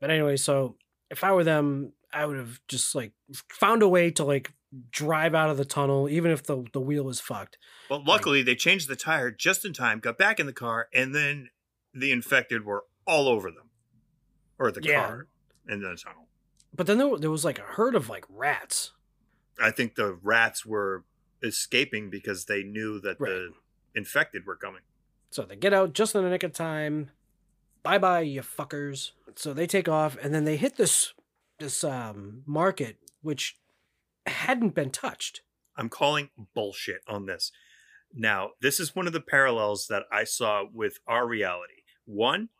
But 0.00 0.10
anyway, 0.10 0.36
so 0.36 0.76
if 1.10 1.24
I 1.24 1.32
were 1.32 1.44
them, 1.44 1.92
I 2.12 2.26
would 2.26 2.36
have 2.36 2.60
just 2.68 2.94
like 2.94 3.12
found 3.48 3.82
a 3.82 3.88
way 3.88 4.10
to 4.12 4.24
like 4.24 4.52
drive 4.90 5.34
out 5.34 5.48
of 5.50 5.56
the 5.56 5.64
tunnel, 5.64 6.08
even 6.10 6.30
if 6.30 6.42
the 6.42 6.64
the 6.72 6.80
wheel 6.80 7.04
was 7.04 7.20
fucked. 7.20 7.56
But 7.88 8.04
luckily, 8.04 8.42
they 8.42 8.54
changed 8.56 8.88
the 8.88 8.96
tire 8.96 9.30
just 9.30 9.64
in 9.64 9.72
time, 9.72 10.00
got 10.00 10.18
back 10.18 10.38
in 10.38 10.46
the 10.46 10.52
car, 10.52 10.88
and 10.92 11.14
then 11.14 11.48
the 11.94 12.12
infected 12.12 12.66
were 12.66 12.84
all 13.06 13.28
over 13.28 13.50
them, 13.50 13.70
or 14.58 14.70
the 14.72 14.82
Yeah. 14.82 15.06
car 15.06 15.28
in 15.68 15.80
the 15.80 15.96
tunnel. 15.96 16.28
But 16.74 16.86
then 16.86 16.98
there, 16.98 17.16
there 17.16 17.30
was 17.30 17.44
like 17.44 17.58
a 17.60 17.62
herd 17.62 17.94
of 17.94 18.08
like 18.10 18.26
rats. 18.28 18.92
I 19.62 19.70
think 19.70 19.94
the 19.94 20.14
rats 20.20 20.66
were 20.66 21.04
escaping 21.44 22.10
because 22.10 22.46
they 22.46 22.62
knew 22.62 23.00
that 23.00 23.18
the 23.18 23.50
infected 23.94 24.46
were 24.46 24.56
coming. 24.56 24.80
So 25.30 25.42
they 25.42 25.56
get 25.56 25.72
out 25.72 25.92
just 25.92 26.14
in 26.14 26.24
the 26.24 26.30
nick 26.30 26.42
of 26.42 26.52
time. 26.52 27.10
Bye 27.82 27.98
bye, 27.98 28.20
you 28.20 28.40
fuckers. 28.40 29.12
So 29.36 29.52
they 29.52 29.66
take 29.66 29.88
off 29.88 30.16
and 30.22 30.34
then 30.34 30.44
they 30.44 30.56
hit 30.56 30.76
this 30.76 31.12
this 31.58 31.84
um 31.84 32.42
market 32.46 32.96
which 33.22 33.58
hadn't 34.26 34.74
been 34.74 34.90
touched. 34.90 35.42
I'm 35.76 35.88
calling 35.88 36.30
bullshit 36.54 37.02
on 37.08 37.26
this. 37.26 37.52
Now, 38.12 38.50
this 38.60 38.78
is 38.78 38.94
one 38.94 39.06
of 39.06 39.12
the 39.12 39.20
parallels 39.20 39.88
that 39.88 40.04
I 40.12 40.24
saw 40.24 40.64
with 40.72 40.98
our 41.06 41.26
reality. 41.26 41.82
One, 42.04 42.50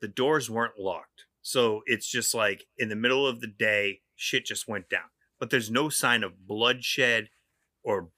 the 0.00 0.08
doors 0.08 0.50
weren't 0.50 0.78
locked. 0.78 1.26
So 1.40 1.82
it's 1.86 2.08
just 2.08 2.34
like 2.34 2.64
in 2.78 2.88
the 2.88 2.96
middle 2.96 3.26
of 3.26 3.40
the 3.40 3.46
day, 3.46 4.00
shit 4.16 4.44
just 4.44 4.66
went 4.66 4.88
down. 4.88 5.10
But 5.38 5.50
there's 5.50 5.70
no 5.70 5.88
sign 5.88 6.24
of 6.24 6.46
bloodshed 6.46 7.28
or 7.82 8.08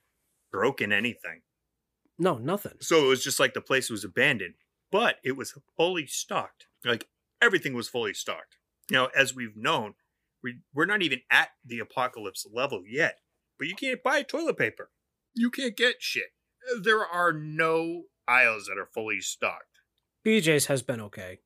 broken 0.57 0.91
anything. 0.91 1.43
No, 2.19 2.39
nothing. 2.39 2.79
So 2.81 3.05
it 3.05 3.09
was 3.09 3.23
just 3.23 3.39
like 3.39 3.53
the 3.53 3.61
place 3.61 3.91
was 3.91 4.05
abandoned, 4.05 4.55
but 4.91 5.17
it 5.23 5.37
was 5.37 5.53
fully 5.77 6.07
stocked. 6.07 6.67
Like 6.83 7.09
everything 7.43 7.75
was 7.75 7.91
fully 7.91 8.15
stocked. 8.15 8.57
You 8.89 8.97
know, 8.97 9.11
as 9.15 9.35
we've 9.35 9.55
known, 9.55 9.97
we, 10.43 10.61
we're 10.73 10.87
not 10.87 11.03
even 11.03 11.21
at 11.31 11.51
the 11.63 11.79
apocalypse 11.79 12.47
level 12.51 12.85
yet, 12.89 13.19
but 13.59 13.69
you 13.69 13.75
can't 13.75 14.03
buy 14.03 14.23
toilet 14.23 14.57
paper. 14.57 14.91
You 15.35 15.51
can't 15.51 15.77
get 15.77 15.97
shit. 15.99 16.33
There 16.81 17.05
are 17.05 17.35
no 17.35 18.05
aisles 18.27 18.65
that 18.67 18.79
are 18.79 18.89
fully 18.95 19.21
stocked. 19.21 19.81
BJ's 20.27 20.67
has 20.67 20.83
been 20.83 21.03
okay. 21.03 21.41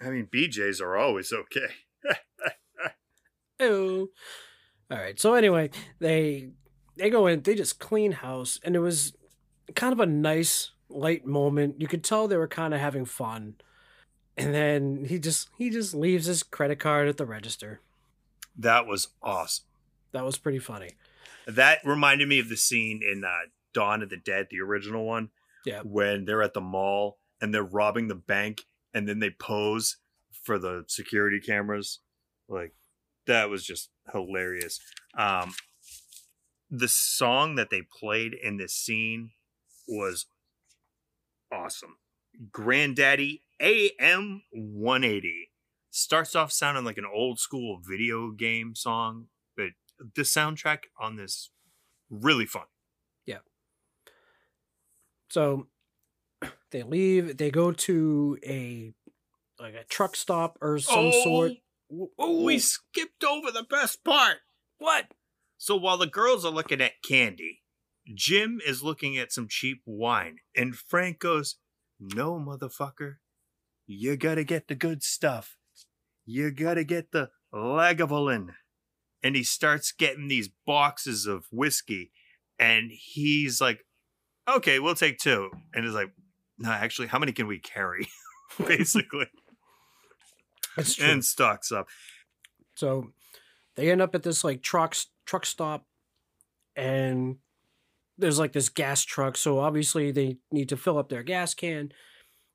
I 0.00 0.10
mean, 0.10 0.26
BJ's 0.26 0.80
are 0.80 0.96
always 0.96 1.32
okay. 1.32 1.74
Oh. 3.58 4.08
All 4.90 4.98
right. 4.98 5.18
So 5.18 5.32
anyway, 5.32 5.70
they 5.98 6.50
they 6.96 7.10
go 7.10 7.26
in, 7.26 7.42
they 7.42 7.54
just 7.54 7.78
clean 7.78 8.12
house 8.12 8.58
and 8.64 8.74
it 8.76 8.80
was 8.80 9.12
kind 9.74 9.92
of 9.92 10.00
a 10.00 10.06
nice 10.06 10.70
light 10.88 11.26
moment. 11.26 11.80
You 11.80 11.88
could 11.88 12.04
tell 12.04 12.28
they 12.28 12.36
were 12.36 12.48
kind 12.48 12.72
of 12.74 12.80
having 12.80 13.04
fun. 13.04 13.56
And 14.36 14.54
then 14.54 15.06
he 15.08 15.18
just 15.18 15.48
he 15.56 15.70
just 15.70 15.94
leaves 15.94 16.26
his 16.26 16.42
credit 16.42 16.78
card 16.78 17.08
at 17.08 17.16
the 17.16 17.26
register. 17.26 17.80
that 18.58 18.86
was 18.86 19.08
awesome. 19.22 19.64
That 20.12 20.24
was 20.24 20.38
pretty 20.38 20.58
funny. 20.58 20.90
That 21.46 21.78
reminded 21.84 22.28
me 22.28 22.38
of 22.38 22.48
the 22.48 22.56
scene 22.56 23.00
in 23.02 23.24
uh, 23.24 23.48
Dawn 23.72 24.02
of 24.02 24.10
the 24.10 24.16
Dead, 24.16 24.48
the 24.50 24.60
original 24.60 25.04
one. 25.04 25.30
Yeah. 25.64 25.80
When 25.84 26.24
they're 26.24 26.42
at 26.42 26.54
the 26.54 26.60
mall 26.60 27.18
and 27.40 27.52
they're 27.52 27.62
robbing 27.64 28.08
the 28.08 28.14
bank 28.14 28.62
and 28.94 29.08
then 29.08 29.18
they 29.18 29.30
pose 29.30 29.96
for 30.42 30.58
the 30.58 30.84
security 30.86 31.40
cameras. 31.40 32.00
Like 32.48 32.74
that 33.26 33.50
was 33.50 33.64
just 33.64 33.90
hilarious. 34.12 34.80
Um 35.18 35.52
the 36.70 36.88
song 36.88 37.54
that 37.56 37.70
they 37.70 37.82
played 37.82 38.34
in 38.34 38.56
this 38.56 38.74
scene 38.74 39.30
was 39.88 40.26
awesome. 41.52 41.96
Grandaddy 42.50 43.40
AM 43.60 44.42
180 44.52 45.50
starts 45.90 46.34
off 46.36 46.52
sounding 46.52 46.84
like 46.84 46.98
an 46.98 47.06
old 47.10 47.38
school 47.38 47.80
video 47.82 48.30
game 48.30 48.74
song, 48.74 49.26
but 49.56 49.70
the 50.14 50.22
soundtrack 50.22 50.84
on 51.00 51.16
this 51.16 51.50
really 52.10 52.46
fun. 52.46 52.66
Yeah. 53.24 53.38
So 55.30 55.68
they 56.70 56.82
leave, 56.82 57.36
they 57.38 57.50
go 57.50 57.72
to 57.72 58.38
a 58.44 58.92
like 59.58 59.74
a 59.74 59.84
truck 59.84 60.16
stop 60.16 60.58
or 60.60 60.78
some 60.78 61.12
sort. 61.12 61.52
Oh, 62.18 62.42
we 62.42 62.58
skipped 62.58 63.24
over 63.24 63.50
the 63.50 63.62
best 63.62 64.04
part. 64.04 64.38
What? 64.78 65.06
So 65.58 65.76
while 65.76 65.96
the 65.96 66.06
girls 66.06 66.44
are 66.44 66.52
looking 66.52 66.80
at 66.80 67.02
candy, 67.02 67.62
Jim 68.14 68.60
is 68.64 68.82
looking 68.82 69.16
at 69.18 69.32
some 69.32 69.48
cheap 69.48 69.82
wine, 69.84 70.36
and 70.56 70.76
Frank 70.76 71.18
goes, 71.18 71.56
No, 71.98 72.34
motherfucker. 72.34 73.16
You 73.86 74.16
gotta 74.16 74.44
get 74.44 74.68
the 74.68 74.74
good 74.74 75.02
stuff. 75.02 75.56
You 76.24 76.50
gotta 76.50 76.84
get 76.84 77.12
the 77.12 77.30
Lagavulin. 77.54 78.50
And 79.22 79.34
he 79.34 79.42
starts 79.42 79.92
getting 79.92 80.28
these 80.28 80.48
boxes 80.66 81.26
of 81.26 81.46
whiskey, 81.50 82.12
and 82.58 82.90
he's 82.92 83.60
like, 83.60 83.80
Okay, 84.48 84.78
we'll 84.78 84.94
take 84.94 85.18
two. 85.18 85.50
And 85.74 85.84
he's 85.84 85.94
like, 85.94 86.12
No, 86.58 86.70
actually, 86.70 87.08
how 87.08 87.18
many 87.18 87.32
can 87.32 87.46
we 87.46 87.58
carry? 87.58 88.08
Basically. 88.66 89.26
It's 90.76 90.94
true. 90.94 91.06
and 91.06 91.24
stocks 91.24 91.72
up. 91.72 91.88
So 92.74 93.12
they 93.76 93.90
end 93.90 94.02
up 94.02 94.14
at 94.14 94.22
this 94.22 94.42
like 94.42 94.62
truck 94.62 94.96
truck 95.26 95.46
stop, 95.46 95.86
and 96.74 97.36
there's 98.18 98.38
like 98.38 98.52
this 98.52 98.68
gas 98.68 99.04
truck. 99.04 99.36
So 99.36 99.58
obviously 99.58 100.10
they 100.10 100.38
need 100.50 100.68
to 100.70 100.76
fill 100.76 100.98
up 100.98 101.08
their 101.08 101.22
gas 101.22 101.54
can. 101.54 101.92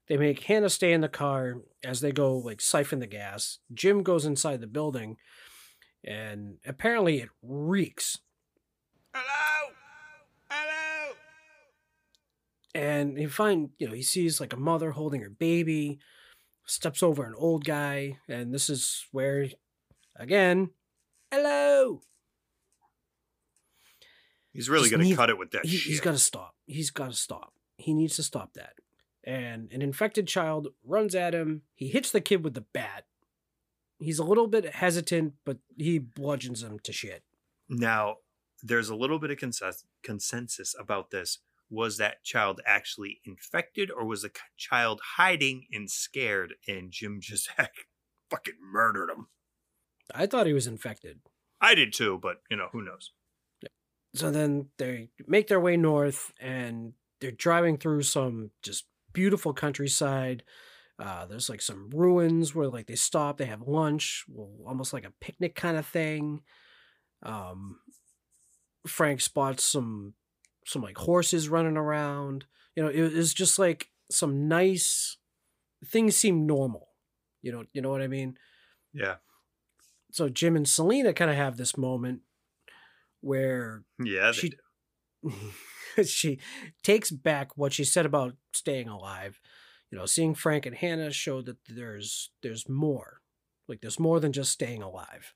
They 0.07 0.17
make 0.17 0.43
Hannah 0.43 0.69
stay 0.69 0.91
in 0.91 1.01
the 1.01 1.07
car 1.07 1.61
as 1.83 2.01
they 2.01 2.11
go 2.11 2.37
like 2.37 2.59
siphon 2.59 2.99
the 2.99 3.07
gas. 3.07 3.59
Jim 3.73 4.03
goes 4.03 4.25
inside 4.25 4.59
the 4.59 4.67
building, 4.67 5.17
and 6.03 6.57
apparently 6.65 7.19
it 7.19 7.29
reeks. 7.41 8.17
Hello? 9.13 9.73
Hello? 10.49 11.13
And 12.73 13.17
he 13.17 13.27
find 13.27 13.69
you 13.77 13.87
know 13.87 13.93
he 13.93 14.01
sees 14.01 14.41
like 14.41 14.53
a 14.53 14.57
mother 14.57 14.91
holding 14.91 15.21
her 15.21 15.29
baby, 15.29 15.99
steps 16.65 17.03
over 17.03 17.23
an 17.23 17.35
old 17.37 17.63
guy, 17.63 18.17
and 18.27 18.53
this 18.53 18.69
is 18.69 19.05
where, 19.11 19.47
again, 20.15 20.71
hello. 21.31 22.01
He's 24.53 24.69
really 24.69 24.89
gonna 24.89 25.15
cut 25.15 25.29
it 25.29 25.37
with 25.37 25.51
that 25.51 25.65
he, 25.65 25.77
shit. 25.77 25.89
He's 25.91 26.01
got 26.01 26.11
to 26.11 26.17
stop. 26.17 26.55
He's 26.65 26.91
got 26.91 27.11
to 27.11 27.17
stop. 27.17 27.53
He 27.77 27.93
needs 27.93 28.15
to 28.17 28.23
stop 28.23 28.53
that. 28.53 28.73
And 29.23 29.71
an 29.71 29.81
infected 29.81 30.27
child 30.27 30.69
runs 30.83 31.15
at 31.15 31.33
him. 31.33 31.61
He 31.73 31.87
hits 31.87 32.11
the 32.11 32.21
kid 32.21 32.43
with 32.43 32.53
the 32.53 32.65
bat. 32.73 33.05
He's 33.99 34.19
a 34.19 34.23
little 34.23 34.47
bit 34.47 34.75
hesitant, 34.75 35.33
but 35.45 35.57
he 35.77 35.99
bludgeons 35.99 36.63
him 36.63 36.79
to 36.79 36.91
shit. 36.91 37.23
Now, 37.69 38.17
there's 38.63 38.89
a 38.89 38.95
little 38.95 39.19
bit 39.19 39.31
of 39.31 39.37
consensus, 39.37 39.85
consensus 40.03 40.75
about 40.77 41.11
this. 41.11 41.39
Was 41.69 41.97
that 41.97 42.23
child 42.23 42.59
actually 42.65 43.21
infected, 43.23 43.89
or 43.89 44.05
was 44.05 44.23
the 44.23 44.31
child 44.57 44.99
hiding 45.15 45.67
and 45.71 45.89
scared, 45.89 46.55
and 46.67 46.91
Jim 46.91 47.19
just 47.21 47.49
fucking 48.29 48.55
murdered 48.61 49.09
him? 49.09 49.27
I 50.13 50.25
thought 50.27 50.47
he 50.47 50.53
was 50.53 50.67
infected. 50.67 51.19
I 51.59 51.75
did 51.75 51.93
too, 51.93 52.19
but 52.21 52.41
you 52.49 52.57
know 52.57 52.69
who 52.71 52.81
knows? 52.81 53.11
So 54.13 54.29
then 54.29 54.67
they 54.77 55.09
make 55.25 55.47
their 55.47 55.59
way 55.59 55.77
north, 55.77 56.33
and 56.39 56.93
they're 57.21 57.31
driving 57.31 57.77
through 57.77 58.03
some 58.03 58.51
just 58.61 58.85
beautiful 59.13 59.53
countryside. 59.53 60.43
Uh, 60.99 61.25
there's 61.25 61.49
like 61.49 61.61
some 61.61 61.89
ruins 61.91 62.53
where 62.53 62.67
like 62.67 62.87
they 62.87 62.95
stop, 62.95 63.37
they 63.37 63.45
have 63.45 63.61
lunch, 63.61 64.25
well, 64.27 64.51
almost 64.67 64.93
like 64.93 65.05
a 65.05 65.13
picnic 65.21 65.55
kind 65.55 65.77
of 65.77 65.85
thing. 65.85 66.41
Um, 67.23 67.79
Frank 68.85 69.21
spots 69.21 69.63
some 69.63 70.13
some 70.65 70.81
like 70.81 70.97
horses 70.97 71.49
running 71.49 71.77
around. 71.77 72.45
You 72.75 72.83
know, 72.83 72.89
it 72.89 73.13
was 73.13 73.33
just 73.33 73.57
like 73.57 73.87
some 74.09 74.47
nice 74.47 75.17
things 75.85 76.15
seem 76.15 76.45
normal. 76.45 76.89
You 77.41 77.51
know, 77.51 77.63
you 77.73 77.81
know 77.81 77.89
what 77.89 78.01
I 78.01 78.07
mean? 78.07 78.37
Yeah. 78.93 79.15
So 80.11 80.29
Jim 80.29 80.55
and 80.55 80.67
Selena 80.67 81.13
kind 81.13 81.31
of 81.31 81.37
have 81.37 81.57
this 81.57 81.77
moment 81.77 82.21
where 83.21 83.83
Yeah. 84.03 84.31
She 84.31 84.53
she 86.05 86.39
takes 86.83 87.11
back 87.11 87.57
what 87.57 87.73
she 87.73 87.83
said 87.83 88.05
about 88.05 88.35
staying 88.53 88.87
alive. 88.87 89.39
You 89.91 89.97
know, 89.97 90.05
seeing 90.05 90.35
Frank 90.35 90.65
and 90.65 90.75
Hannah 90.75 91.11
showed 91.11 91.45
that 91.45 91.57
there's 91.67 92.31
there's 92.41 92.67
more. 92.69 93.21
Like 93.67 93.81
there's 93.81 93.99
more 93.99 94.19
than 94.19 94.33
just 94.33 94.51
staying 94.51 94.81
alive. 94.81 95.33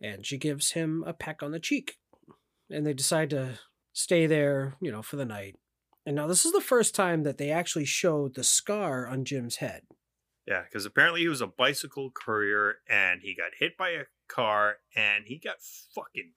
And 0.00 0.26
she 0.26 0.38
gives 0.38 0.72
him 0.72 1.04
a 1.06 1.12
peck 1.12 1.42
on 1.42 1.52
the 1.52 1.60
cheek. 1.60 1.98
And 2.70 2.86
they 2.86 2.94
decide 2.94 3.30
to 3.30 3.58
stay 3.92 4.26
there, 4.26 4.74
you 4.80 4.90
know, 4.90 5.02
for 5.02 5.16
the 5.16 5.24
night. 5.24 5.56
And 6.06 6.16
now 6.16 6.26
this 6.26 6.44
is 6.44 6.52
the 6.52 6.60
first 6.60 6.94
time 6.94 7.22
that 7.22 7.38
they 7.38 7.50
actually 7.50 7.84
showed 7.84 8.34
the 8.34 8.44
scar 8.44 9.06
on 9.06 9.24
Jim's 9.24 9.56
head. 9.56 9.82
Yeah, 10.46 10.62
because 10.62 10.84
apparently 10.84 11.20
he 11.22 11.28
was 11.28 11.40
a 11.40 11.46
bicycle 11.46 12.10
courier 12.10 12.76
and 12.88 13.22
he 13.22 13.34
got 13.34 13.52
hit 13.58 13.76
by 13.78 13.90
a 13.90 14.04
car 14.28 14.76
and 14.94 15.24
he 15.26 15.38
got 15.38 15.56
fucking 15.94 16.32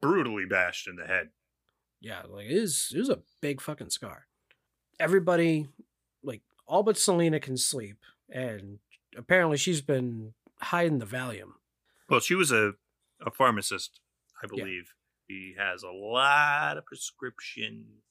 brutally 0.00 0.44
bashed 0.46 0.88
in 0.88 0.96
the 0.96 1.06
head. 1.06 1.28
Yeah, 2.00 2.22
like 2.28 2.46
it 2.46 2.52
is 2.56 2.92
it 2.94 2.98
was 2.98 3.08
a 3.08 3.20
big 3.40 3.60
fucking 3.60 3.90
scar. 3.90 4.26
Everybody, 4.98 5.68
like 6.24 6.42
all 6.66 6.82
but 6.82 6.98
Selena 6.98 7.38
can 7.38 7.56
sleep, 7.56 7.98
and 8.28 8.78
apparently 9.16 9.56
she's 9.56 9.80
been 9.82 10.34
hiding 10.60 10.98
the 10.98 11.06
Valium. 11.06 11.52
Well, 12.08 12.18
she 12.20 12.34
was 12.34 12.50
a, 12.50 12.72
a 13.24 13.30
pharmacist, 13.30 14.00
I 14.42 14.46
Yeah. 14.52 14.56
believe. 14.64 14.94
He 15.28 15.54
has 15.56 15.84
a 15.84 15.90
lot 15.90 16.76
of 16.76 16.84
prescription 16.84 18.02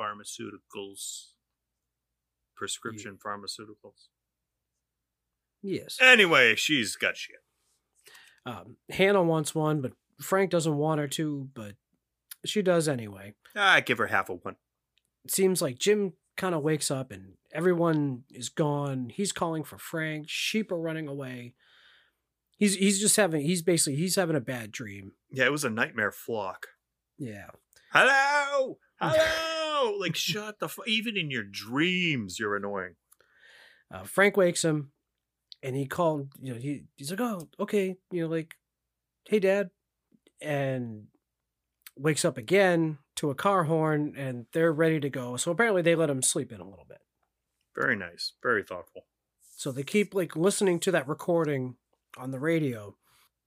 pharmaceuticals. 0.00 1.32
Prescription 2.56 3.18
pharmaceuticals. 3.24 4.08
Yes. 5.66 5.96
Anyway, 6.00 6.54
she's 6.56 6.94
got 6.94 7.16
shit. 7.16 7.36
Um, 8.44 8.76
Hannah 8.90 9.22
wants 9.22 9.54
one, 9.54 9.80
but 9.80 9.92
Frank 10.20 10.50
doesn't 10.50 10.76
want 10.76 11.00
her 11.00 11.08
to, 11.08 11.48
but 11.54 11.74
she 12.44 12.60
does 12.60 12.86
anyway. 12.86 13.32
I 13.56 13.80
give 13.80 13.96
her 13.98 14.08
half 14.08 14.28
a 14.28 14.34
one. 14.34 14.56
It 15.24 15.30
seems 15.30 15.62
like 15.62 15.78
Jim 15.78 16.12
kind 16.36 16.54
of 16.54 16.62
wakes 16.62 16.90
up 16.90 17.10
and 17.10 17.34
everyone 17.54 18.24
is 18.30 18.50
gone. 18.50 19.08
He's 19.14 19.32
calling 19.32 19.64
for 19.64 19.78
Frank. 19.78 20.26
Sheep 20.28 20.70
are 20.70 20.78
running 20.78 21.08
away. 21.08 21.54
He's 22.58 22.74
he's 22.76 23.00
just 23.00 23.16
having 23.16 23.40
he's 23.40 23.62
basically 23.62 23.96
he's 23.96 24.16
having 24.16 24.36
a 24.36 24.40
bad 24.40 24.70
dream. 24.70 25.12
Yeah, 25.30 25.46
it 25.46 25.52
was 25.52 25.64
a 25.64 25.70
nightmare 25.70 26.12
flock. 26.12 26.66
Yeah. 27.18 27.46
Hello, 27.92 28.78
hello. 29.00 29.96
like 29.98 30.14
shut 30.16 30.58
the. 30.58 30.66
F- 30.66 30.78
Even 30.86 31.16
in 31.16 31.30
your 31.30 31.44
dreams, 31.44 32.38
you're 32.38 32.56
annoying. 32.56 32.96
Uh, 33.92 34.02
Frank 34.04 34.36
wakes 34.36 34.62
him, 34.64 34.90
and 35.64 35.74
he 35.74 35.86
called. 35.86 36.28
You 36.40 36.54
know, 36.54 36.60
he 36.60 36.84
he's 36.94 37.10
like, 37.10 37.20
"Oh, 37.20 37.48
okay." 37.58 37.96
You 38.12 38.22
know, 38.22 38.28
like, 38.28 38.54
"Hey, 39.24 39.40
Dad," 39.40 39.70
and 40.40 41.06
wakes 41.96 42.24
up 42.24 42.36
again 42.36 42.98
to 43.16 43.30
a 43.30 43.34
car 43.34 43.64
horn, 43.64 44.14
and 44.16 44.46
they're 44.52 44.72
ready 44.72 45.00
to 45.00 45.08
go. 45.08 45.36
So 45.36 45.50
apparently, 45.50 45.82
they 45.82 45.94
let 45.94 46.10
him 46.10 46.22
sleep 46.22 46.52
in 46.52 46.60
a 46.60 46.68
little 46.68 46.84
bit. 46.86 47.00
Very 47.74 47.96
nice. 47.96 48.34
Very 48.42 48.62
thoughtful. 48.62 49.06
So 49.56 49.72
they 49.72 49.82
keep 49.82 50.14
like 50.14 50.36
listening 50.36 50.78
to 50.80 50.92
that 50.92 51.08
recording 51.08 51.76
on 52.18 52.30
the 52.30 52.38
radio. 52.38 52.96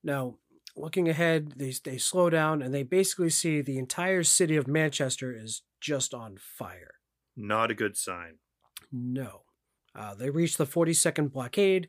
Now, 0.04 0.40
looking 0.76 1.08
ahead, 1.08 1.54
they 1.58 1.74
they 1.84 2.00
slow 2.00 2.32
down, 2.32 2.64
and 2.64 2.74
they 2.74 2.84
basically 2.84 3.30
see 3.30 3.62
the 3.62 3.78
entire 3.78 4.24
city 4.24 4.56
of 4.56 4.68
Manchester 4.68 5.36
is 5.36 5.62
just 5.80 6.16
on 6.16 6.38
fire. 6.38 6.96
Not 7.36 7.70
a 7.70 7.76
good 7.76 7.96
sign. 7.96 8.40
No. 8.92 9.44
Uh, 9.98 10.14
they 10.14 10.30
reach 10.30 10.58
the 10.58 10.66
42nd 10.66 11.32
blockade, 11.32 11.88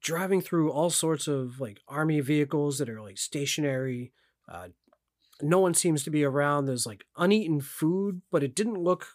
driving 0.00 0.40
through 0.40 0.70
all 0.72 0.90
sorts 0.90 1.28
of 1.28 1.60
like 1.60 1.80
army 1.86 2.20
vehicles 2.20 2.78
that 2.78 2.88
are 2.90 3.00
like 3.00 3.18
stationary. 3.18 4.12
Uh, 4.50 4.68
no 5.42 5.60
one 5.60 5.74
seems 5.74 6.02
to 6.02 6.10
be 6.10 6.24
around. 6.24 6.64
There's 6.64 6.86
like 6.86 7.04
uneaten 7.16 7.60
food, 7.60 8.22
but 8.32 8.42
it 8.42 8.54
didn't 8.54 8.82
look 8.82 9.06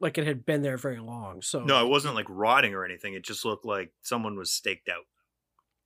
like 0.00 0.18
it 0.18 0.26
had 0.26 0.44
been 0.44 0.62
there 0.62 0.76
very 0.76 1.00
long. 1.00 1.42
So 1.42 1.64
No, 1.64 1.84
it 1.84 1.88
wasn't 1.88 2.14
like 2.14 2.26
rotting 2.28 2.74
or 2.74 2.84
anything. 2.84 3.14
It 3.14 3.24
just 3.24 3.44
looked 3.44 3.64
like 3.64 3.92
someone 4.02 4.36
was 4.36 4.52
staked 4.52 4.88
out. 4.88 5.06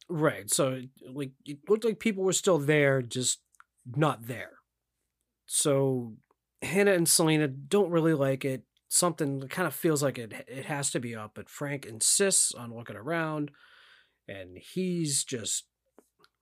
right. 0.08 0.50
So 0.50 0.82
like 1.12 1.30
it 1.44 1.58
looked 1.68 1.84
like 1.84 1.98
people 1.98 2.24
were 2.24 2.32
still 2.32 2.58
there, 2.58 3.00
just 3.02 3.40
not 3.86 4.26
there. 4.26 4.52
So 5.46 6.14
Hannah 6.62 6.92
and 6.92 7.08
Selena 7.08 7.48
don't 7.48 7.90
really 7.90 8.14
like 8.14 8.44
it. 8.44 8.62
Something 8.96 9.46
kind 9.48 9.68
of 9.68 9.74
feels 9.74 10.02
like 10.02 10.18
it 10.18 10.32
it 10.48 10.64
has 10.64 10.90
to 10.92 11.00
be 11.00 11.14
up, 11.14 11.32
but 11.34 11.50
Frank 11.50 11.84
insists 11.84 12.52
on 12.52 12.74
looking 12.74 12.96
around, 12.96 13.50
and 14.26 14.56
he's 14.56 15.22
just 15.22 15.66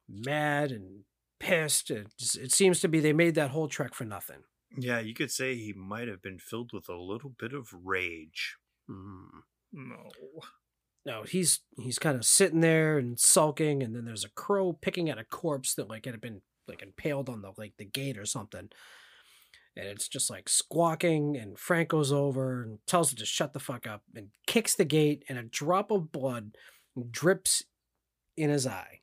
mad 0.09 0.71
and 0.71 1.03
pissed. 1.41 1.91
It, 1.91 2.09
it 2.41 2.53
seems 2.53 2.81
to 2.81 2.89
be 2.89 3.01
they 3.01 3.13
made 3.13 3.35
that 3.35 3.51
whole 3.51 3.69
trek 3.69 3.95
for 3.95 4.05
nothing. 4.05 4.45
Yeah, 4.77 5.01
you 5.01 5.15
could 5.15 5.31
say 5.31 5.57
he 5.57 5.73
might 5.73 6.09
have 6.09 6.23
been 6.23 6.39
filled 6.39 6.71
with 6.73 6.89
a 6.89 6.97
little 6.97 7.33
bit 7.39 7.53
of 7.53 7.69
rage. 7.73 8.57
Mm. 8.91 9.43
No. 9.73 10.11
No, 11.07 11.23
he's 11.25 11.61
he's 11.77 11.99
kind 11.99 12.17
of 12.17 12.25
sitting 12.25 12.61
there 12.61 12.99
and 12.99 13.19
sulking, 13.19 13.83
and 13.83 13.95
then 13.95 14.05
there's 14.05 14.25
a 14.25 14.31
crow 14.31 14.73
picking 14.73 15.11
at 15.11 15.19
a 15.19 15.25
corpse 15.25 15.75
that 15.75 15.89
like 15.89 16.07
it 16.07 16.13
had 16.13 16.21
been 16.21 16.43
like 16.67 16.83
impaled 16.83 17.29
on 17.29 17.43
the 17.43 17.53
like 17.59 17.75
the 17.79 17.85
gate 17.85 18.17
or 18.17 18.25
something. 18.25 18.71
And 19.77 19.89
it's 19.89 20.07
just 20.09 20.31
like 20.31 20.49
squawking, 20.49 21.37
and 21.37 21.59
Frank 21.59 21.89
goes 21.89 22.13
over 22.13 22.63
and 22.63 22.79
tells 22.87 23.13
it 23.13 23.19
to 23.19 23.27
shut 23.27 23.53
the 23.53 23.59
fuck 23.61 23.87
up 23.87 24.03
and 24.15 24.29
kicks 24.47 24.75
the 24.75 24.85
gate, 24.85 25.25
and 25.29 25.37
a 25.37 25.43
drop 25.43 25.91
of 25.91 26.13
blood 26.13 26.57
drips 27.11 27.65
in 28.37 28.51
his 28.51 28.67
eye. 28.69 29.01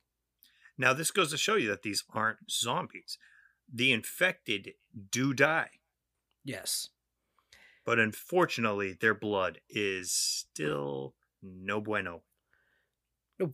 Now, 0.78 0.94
this 0.94 1.10
goes 1.10 1.30
to 1.30 1.36
show 1.36 1.56
you 1.56 1.68
that 1.68 1.82
these 1.82 2.04
aren't 2.10 2.50
zombies. 2.50 3.18
The 3.72 3.92
infected 3.92 4.72
do 5.10 5.34
die, 5.34 5.70
Yes. 6.44 6.88
but 7.84 7.98
unfortunately, 7.98 8.92
their 8.94 9.14
blood 9.14 9.60
is 9.68 10.10
still 10.12 11.14
no 11.42 11.80
bueno. 11.80 12.22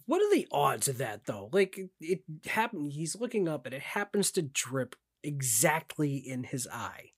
What 0.07 0.21
are 0.23 0.31
the 0.35 0.47
odds 0.53 0.89
of 0.89 0.99
that 0.99 1.25
though? 1.27 1.49
Like 1.53 1.79
it, 1.79 1.91
it 2.01 2.23
happened. 2.47 2.93
He's 2.93 3.17
looking 3.17 3.49
up, 3.49 3.65
and 3.67 3.75
it 3.75 3.83
happens 3.83 4.31
to 4.33 4.43
drip 4.43 4.97
exactly 5.23 6.17
in 6.17 6.45
his 6.45 6.69
eye. 6.73 7.11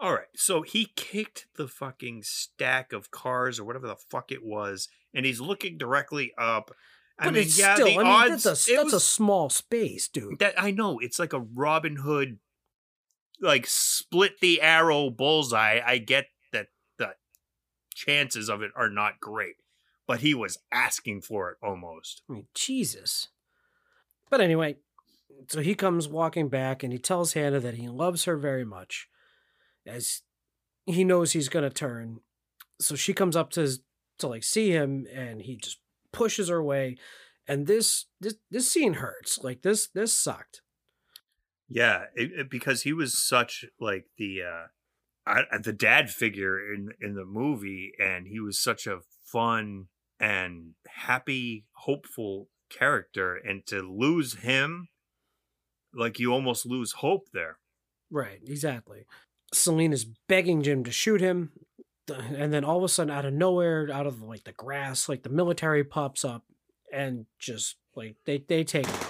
All 0.00 0.12
right, 0.14 0.26
so 0.36 0.62
he 0.62 0.92
kicked 0.94 1.46
the 1.56 1.66
fucking 1.66 2.22
stack 2.22 2.92
of 2.92 3.10
cars 3.10 3.58
or 3.58 3.64
whatever 3.64 3.88
the 3.88 3.96
fuck 3.96 4.30
it 4.30 4.44
was, 4.44 4.88
and 5.12 5.26
he's 5.26 5.40
looking 5.40 5.76
directly 5.76 6.32
up. 6.38 6.70
I 7.18 7.24
But 7.24 7.34
mean, 7.34 7.42
it's 7.42 7.58
yeah, 7.58 7.74
still, 7.74 7.86
the 7.86 7.94
I 7.94 7.98
mean, 7.98 8.06
odds. 8.06 8.44
that's 8.44 8.68
a 8.68 8.76
that's 8.76 8.92
a 8.92 9.00
small 9.00 9.50
space, 9.50 10.06
dude. 10.06 10.38
That 10.38 10.54
I 10.56 10.70
know 10.70 11.00
it's 11.00 11.18
like 11.18 11.32
a 11.32 11.40
Robin 11.40 11.96
Hood, 11.96 12.38
like 13.40 13.66
split 13.66 14.38
the 14.40 14.62
arrow 14.62 15.10
bullseye. 15.10 15.80
I 15.84 15.98
get 15.98 16.26
that 16.52 16.68
the 16.96 17.14
chances 17.92 18.48
of 18.48 18.62
it 18.62 18.70
are 18.76 18.90
not 18.90 19.18
great, 19.18 19.56
but 20.06 20.20
he 20.20 20.32
was 20.32 20.58
asking 20.70 21.22
for 21.22 21.50
it 21.50 21.56
almost. 21.60 22.22
I 22.30 22.34
mean, 22.34 22.46
Jesus. 22.54 23.28
But 24.30 24.40
anyway, 24.40 24.76
so 25.48 25.60
he 25.60 25.74
comes 25.74 26.08
walking 26.08 26.48
back 26.48 26.82
and 26.82 26.92
he 26.92 26.98
tells 26.98 27.32
Hannah 27.34 27.60
that 27.60 27.74
he 27.74 27.88
loves 27.88 28.24
her 28.24 28.36
very 28.36 28.64
much, 28.64 29.08
as 29.86 30.22
he 30.86 31.04
knows 31.04 31.32
he's 31.32 31.48
gonna 31.48 31.70
turn. 31.70 32.20
So 32.80 32.94
she 32.96 33.12
comes 33.14 33.36
up 33.36 33.50
to 33.50 33.68
to 34.18 34.26
like 34.28 34.44
see 34.44 34.70
him, 34.70 35.06
and 35.12 35.42
he 35.42 35.56
just 35.56 35.80
pushes 36.12 36.48
her 36.48 36.56
away. 36.56 36.96
And 37.46 37.66
this 37.66 38.06
this 38.20 38.34
this 38.50 38.70
scene 38.70 38.94
hurts. 38.94 39.38
Like 39.38 39.62
this 39.62 39.88
this 39.88 40.12
sucked. 40.12 40.62
Yeah, 41.68 42.06
it, 42.14 42.32
it- 42.32 42.50
because 42.50 42.82
he 42.82 42.92
was 42.92 43.16
such 43.16 43.64
like 43.80 44.06
the 44.16 44.42
uh 44.42 44.66
I, 45.26 45.58
the 45.62 45.74
dad 45.74 46.10
figure 46.10 46.58
in 46.72 46.90
in 47.00 47.14
the 47.14 47.24
movie, 47.26 47.92
and 47.98 48.26
he 48.26 48.40
was 48.40 48.58
such 48.58 48.86
a 48.86 49.00
fun 49.24 49.88
and 50.18 50.74
happy, 50.88 51.66
hopeful 51.72 52.48
character, 52.70 53.36
and 53.36 53.64
to 53.66 53.82
lose 53.82 54.36
him, 54.36 54.88
like 55.94 56.18
you 56.18 56.32
almost 56.32 56.66
lose 56.66 56.92
hope 56.92 57.28
there. 57.32 57.58
Right, 58.10 58.40
exactly. 58.46 59.04
Selena's 59.52 60.04
begging 60.04 60.62
Jim 60.62 60.84
to 60.84 60.92
shoot 60.92 61.20
him, 61.20 61.52
and 62.08 62.52
then 62.52 62.64
all 62.64 62.78
of 62.78 62.84
a 62.84 62.88
sudden, 62.88 63.10
out 63.10 63.24
of 63.24 63.32
nowhere, 63.32 63.88
out 63.92 64.06
of 64.06 64.22
like 64.22 64.44
the 64.44 64.52
grass, 64.52 65.08
like 65.08 65.22
the 65.22 65.28
military 65.30 65.84
pops 65.84 66.24
up, 66.24 66.44
and 66.92 67.26
just 67.38 67.76
like 67.94 68.16
they 68.24 68.38
they 68.46 68.64
take 68.64 68.86
him 68.86 68.94
out. 68.94 69.06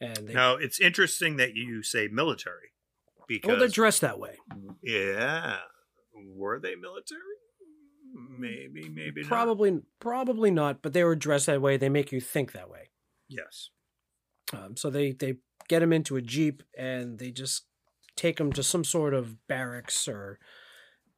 And 0.00 0.28
they, 0.28 0.32
Now 0.32 0.56
it's 0.56 0.80
interesting 0.80 1.36
that 1.36 1.54
you 1.54 1.82
say 1.82 2.08
military 2.08 2.72
because 3.28 3.48
well, 3.48 3.58
they're 3.58 3.68
dressed 3.68 4.00
that 4.00 4.18
way. 4.18 4.38
yeah, 4.82 5.58
were 6.14 6.58
they 6.58 6.74
military? 6.74 7.20
Maybe, 8.38 8.88
maybe 8.88 9.20
not. 9.22 9.28
Probably, 9.28 9.80
probably 10.00 10.50
not. 10.50 10.82
But 10.82 10.92
they 10.92 11.04
were 11.04 11.14
dressed 11.14 11.46
that 11.46 11.62
way. 11.62 11.76
They 11.76 11.88
make 11.88 12.12
you 12.12 12.20
think 12.20 12.52
that 12.52 12.68
way. 12.68 12.90
Yes. 13.28 13.70
Um, 14.52 14.76
so 14.76 14.90
they 14.90 15.12
they 15.12 15.36
get 15.70 15.82
him 15.84 15.92
into 15.92 16.16
a 16.16 16.20
jeep 16.20 16.64
and 16.76 17.20
they 17.20 17.30
just 17.30 17.66
take 18.16 18.40
him 18.40 18.52
to 18.52 18.62
some 18.62 18.82
sort 18.82 19.14
of 19.14 19.46
barracks 19.46 20.08
or 20.08 20.40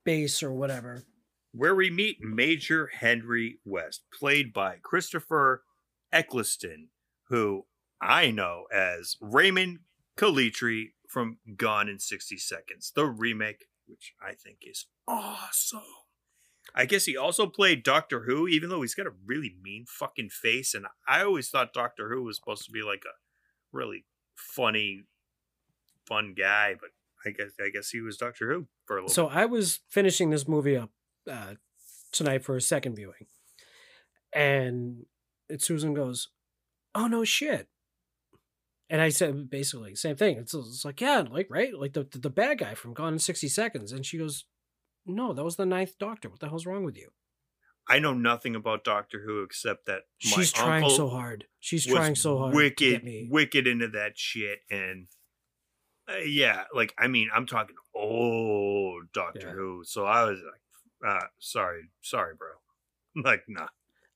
base 0.05 0.42
or 0.42 0.53
whatever. 0.53 1.05
Where 1.53 1.74
we 1.74 1.88
meet 1.88 2.18
Major 2.20 2.90
Henry 3.00 3.61
West, 3.64 4.03
played 4.12 4.53
by 4.53 4.76
Christopher 4.82 5.64
Eccleston, 6.12 6.88
who 7.28 7.64
I 8.00 8.30
know 8.30 8.64
as 8.70 9.16
Raymond 9.22 9.78
Calitri 10.18 10.90
from 11.09 11.38
Gone 11.57 11.88
in 11.88 11.98
60 11.98 12.36
Seconds, 12.36 12.92
the 12.94 13.07
remake, 13.07 13.64
which 13.86 14.12
I 14.22 14.34
think 14.34 14.59
is 14.61 14.84
awesome. 15.09 15.80
I 16.74 16.84
guess 16.84 17.07
he 17.07 17.16
also 17.16 17.46
played 17.46 17.82
Doctor 17.82 18.24
Who, 18.24 18.46
even 18.46 18.68
though 18.68 18.82
he's 18.82 18.94
got 18.94 19.07
a 19.07 19.14
really 19.24 19.57
mean 19.62 19.86
fucking 19.88 20.28
face. 20.28 20.74
And 20.74 20.86
I 21.09 21.22
always 21.22 21.48
thought 21.48 21.72
Doctor 21.72 22.11
Who 22.11 22.22
was 22.22 22.36
supposed 22.36 22.66
to 22.66 22.70
be 22.70 22.82
like 22.82 23.05
a 23.07 23.16
really 23.72 24.05
funny, 24.43 25.05
fun 26.07 26.34
guy, 26.36 26.74
but 26.78 26.90
I 27.24 27.30
guess 27.30 27.53
I 27.64 27.70
guess 27.70 27.90
he 27.90 28.01
was 28.01 28.16
Doctor 28.16 28.53
Who 28.53 28.66
for 28.84 28.97
a 28.97 29.01
little. 29.03 29.14
So 29.14 29.28
I 29.28 29.47
was 29.47 29.80
finishing 29.88 30.30
this 30.30 30.49
movie 30.49 30.76
up 30.76 30.90
uh, 31.30 31.55
tonight 32.11 32.45
for 32.45 32.57
a 32.57 32.61
second 32.61 32.97
viewing, 32.97 33.26
and 34.34 35.07
Susan 35.59 35.95
goes, 35.95 36.28
"Oh 36.95 37.07
no 37.07 37.24
shit." 37.24 37.68
And 38.90 39.01
I 39.01 39.09
said 39.09 39.49
basically 39.49 39.95
same 39.95 40.16
thing. 40.16 40.36
It's, 40.36 40.53
it's 40.53 40.84
like 40.84 41.01
yeah, 41.01 41.24
like 41.30 41.47
right, 41.51 41.72
like 41.78 41.95
the, 41.95 42.05
the 42.05 42.18
the 42.18 42.30
bad 42.30 42.59
guy 42.59 42.74
from 42.74 42.93
Gone 42.93 43.14
in 43.14 43.18
sixty 43.18 43.49
seconds. 43.49 43.93
And 43.93 44.05
she 44.05 44.18
goes, 44.18 44.45
"No, 45.07 45.32
that 45.32 45.45
was 45.45 45.57
the 45.57 45.66
Ninth 45.66 45.99
Doctor. 45.99 46.28
What 46.28 46.40
the 46.40 46.49
hell's 46.49 46.66
wrong 46.66 46.84
with 46.84 46.97
you?" 46.97 47.11
I 47.89 47.99
know 47.99 48.12
nothing 48.14 48.55
about 48.55 48.85
Doctor 48.85 49.20
Who 49.24 49.43
except 49.43 49.87
that 49.87 50.03
my 50.24 50.30
She's 50.30 50.53
trying 50.53 50.89
so 50.89 51.09
hard. 51.09 51.47
She's 51.61 51.85
trying 51.87 52.14
so 52.14 52.39
hard. 52.39 52.53
to 52.53 52.57
Wicked, 52.57 52.78
get 52.93 53.05
me. 53.05 53.28
wicked 53.30 53.66
into 53.66 53.89
that 53.89 54.12
shit, 54.16 54.61
and 54.70 55.09
uh, 56.09 56.18
yeah, 56.18 56.64
like 56.74 56.95
I 56.99 57.09
mean, 57.09 57.28
I'm 57.35 57.47
talking 57.47 57.76
old 57.95 59.05
Doctor 59.12 59.49
Yeah. 59.49 59.53
Who. 59.55 59.83
So 59.85 60.05
I 60.07 60.24
was 60.24 60.39
like, 60.39 61.11
uh, 61.22 61.26
sorry, 61.39 61.91
sorry, 62.03 62.35
bro. 62.37 62.49
Like, 63.22 63.43
nah. 63.47 63.66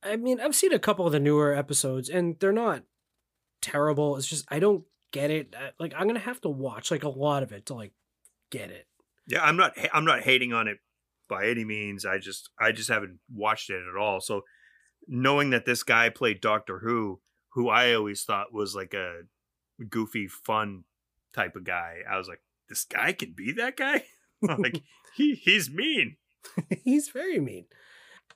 I 0.03 0.17
mean, 0.17 0.41
I've 0.41 0.55
seen 0.55 0.73
a 0.73 0.79
couple 0.79 1.05
of 1.05 1.12
the 1.12 1.21
newer 1.21 1.53
episodes, 1.53 2.09
and 2.09 2.37
they're 2.41 2.51
not 2.51 2.83
terrible. 3.61 4.17
It's 4.17 4.27
just 4.27 4.47
I 4.49 4.59
don't 4.59 4.85
get 5.12 5.31
it. 5.31 5.55
Like 5.79 5.93
I'm 5.97 6.07
gonna 6.07 6.19
have 6.21 6.41
to 6.43 6.49
watch 6.49 6.91
like 6.91 7.03
a 7.05 7.09
lot 7.11 7.43
of 7.43 7.53
it 7.53 7.67
to 7.67 7.75
like 7.75 7.93
get 8.51 8.71
it. 8.71 8.87
Yeah, 9.27 9.43
I'm 9.43 9.57
not. 9.57 9.75
I'm 9.93 10.05
not 10.05 10.23
hating 10.23 10.53
on 10.55 10.67
it 10.69 10.79
by 11.29 11.49
any 11.49 11.64
means. 11.64 12.05
I 12.05 12.18
just, 12.18 12.51
I 12.61 12.72
just 12.72 12.89
haven't 12.89 13.18
watched 13.33 13.70
it 13.70 13.83
at 13.89 14.01
all. 14.01 14.20
So, 14.20 14.43
knowing 15.09 15.51
that 15.51 15.64
this 15.64 15.83
guy 15.83 16.09
played 16.09 16.41
Doctor 16.41 16.81
Who, 16.81 17.20
who 17.51 17.68
I 17.68 17.95
always 17.95 18.22
thought 18.22 18.53
was 18.53 18.74
like 18.74 18.95
a 18.95 19.22
goofy, 19.89 20.29
fun 20.29 20.85
type 21.35 21.57
of 21.57 21.64
guy, 21.64 21.99
I 22.11 22.18
was 22.18 22.29
like, 22.29 22.41
this 22.68 22.85
guy 22.85 23.12
can 23.12 23.33
be 23.37 23.53
that 23.53 23.77
guy. 23.77 24.05
like, 24.43 24.83
he, 25.14 25.35
he's 25.35 25.70
mean. 25.70 26.16
he's 26.85 27.09
very 27.09 27.41
mean. 27.41 27.66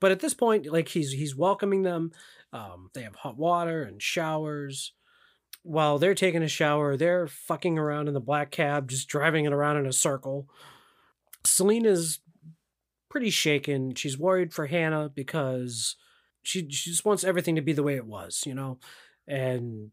But 0.01 0.13
at 0.13 0.21
this 0.21 0.35
point, 0.35 0.67
like 0.67 0.89
he's 0.89 1.13
he's 1.13 1.37
welcoming 1.37 1.83
them. 1.83 2.13
Um, 2.53 2.91
they 2.95 3.03
have 3.03 3.17
hot 3.17 3.37
water 3.37 3.83
and 3.83 4.03
showers. 4.03 4.93
While 5.63 5.99
they're 5.99 6.15
taking 6.15 6.43
a 6.43 6.49
shower, 6.49 6.97
they're 6.97 7.27
fucking 7.27 7.79
around 7.79 8.09
in 8.09 8.15
the 8.15 8.21
black 8.21 8.51
cab, 8.51 8.89
just 8.89 9.09
driving 9.09 9.45
it 9.45 9.53
around 9.53 9.77
in 9.77 9.87
a 9.87 9.93
circle. 9.93 10.49
Selena's 11.45 12.21
pretty 13.11 13.31
shaken. 13.31 13.95
She's 13.95 14.19
worried 14.19 14.55
for 14.55 14.67
Hannah 14.67 15.11
because 15.15 15.97
she 16.43 16.61
she 16.71 16.91
just 16.91 17.05
wants 17.05 17.25
everything 17.25 17.57
to 17.57 17.63
be 17.63 17.75
the 17.75 17.83
way 17.83 17.97
it 17.97 18.07
was, 18.07 18.45
you 18.47 18.55
know. 18.55 18.79
And 19.29 19.91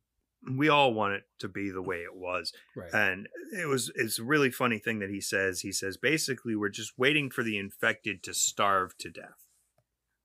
We 0.50 0.70
all 0.70 0.94
want 0.94 1.14
it 1.16 1.24
to 1.40 1.50
be 1.50 1.70
the 1.70 1.82
way 1.82 1.98
it 1.98 2.16
was. 2.16 2.54
right, 2.76 2.94
And 2.94 3.28
it 3.52 3.68
was 3.68 3.92
it's 3.96 4.20
a 4.20 4.24
really 4.24 4.52
funny 4.52 4.80
thing 4.80 5.00
that 5.00 5.10
he 5.10 5.20
says. 5.20 5.62
He 5.62 5.74
says 5.74 5.98
basically 5.98 6.56
we're 6.56 6.70
just 6.70 6.98
waiting 6.98 7.30
for 7.30 7.44
the 7.44 7.58
infected 7.58 8.24
to 8.24 8.34
starve 8.34 8.98
to 9.00 9.10
death. 9.10 9.46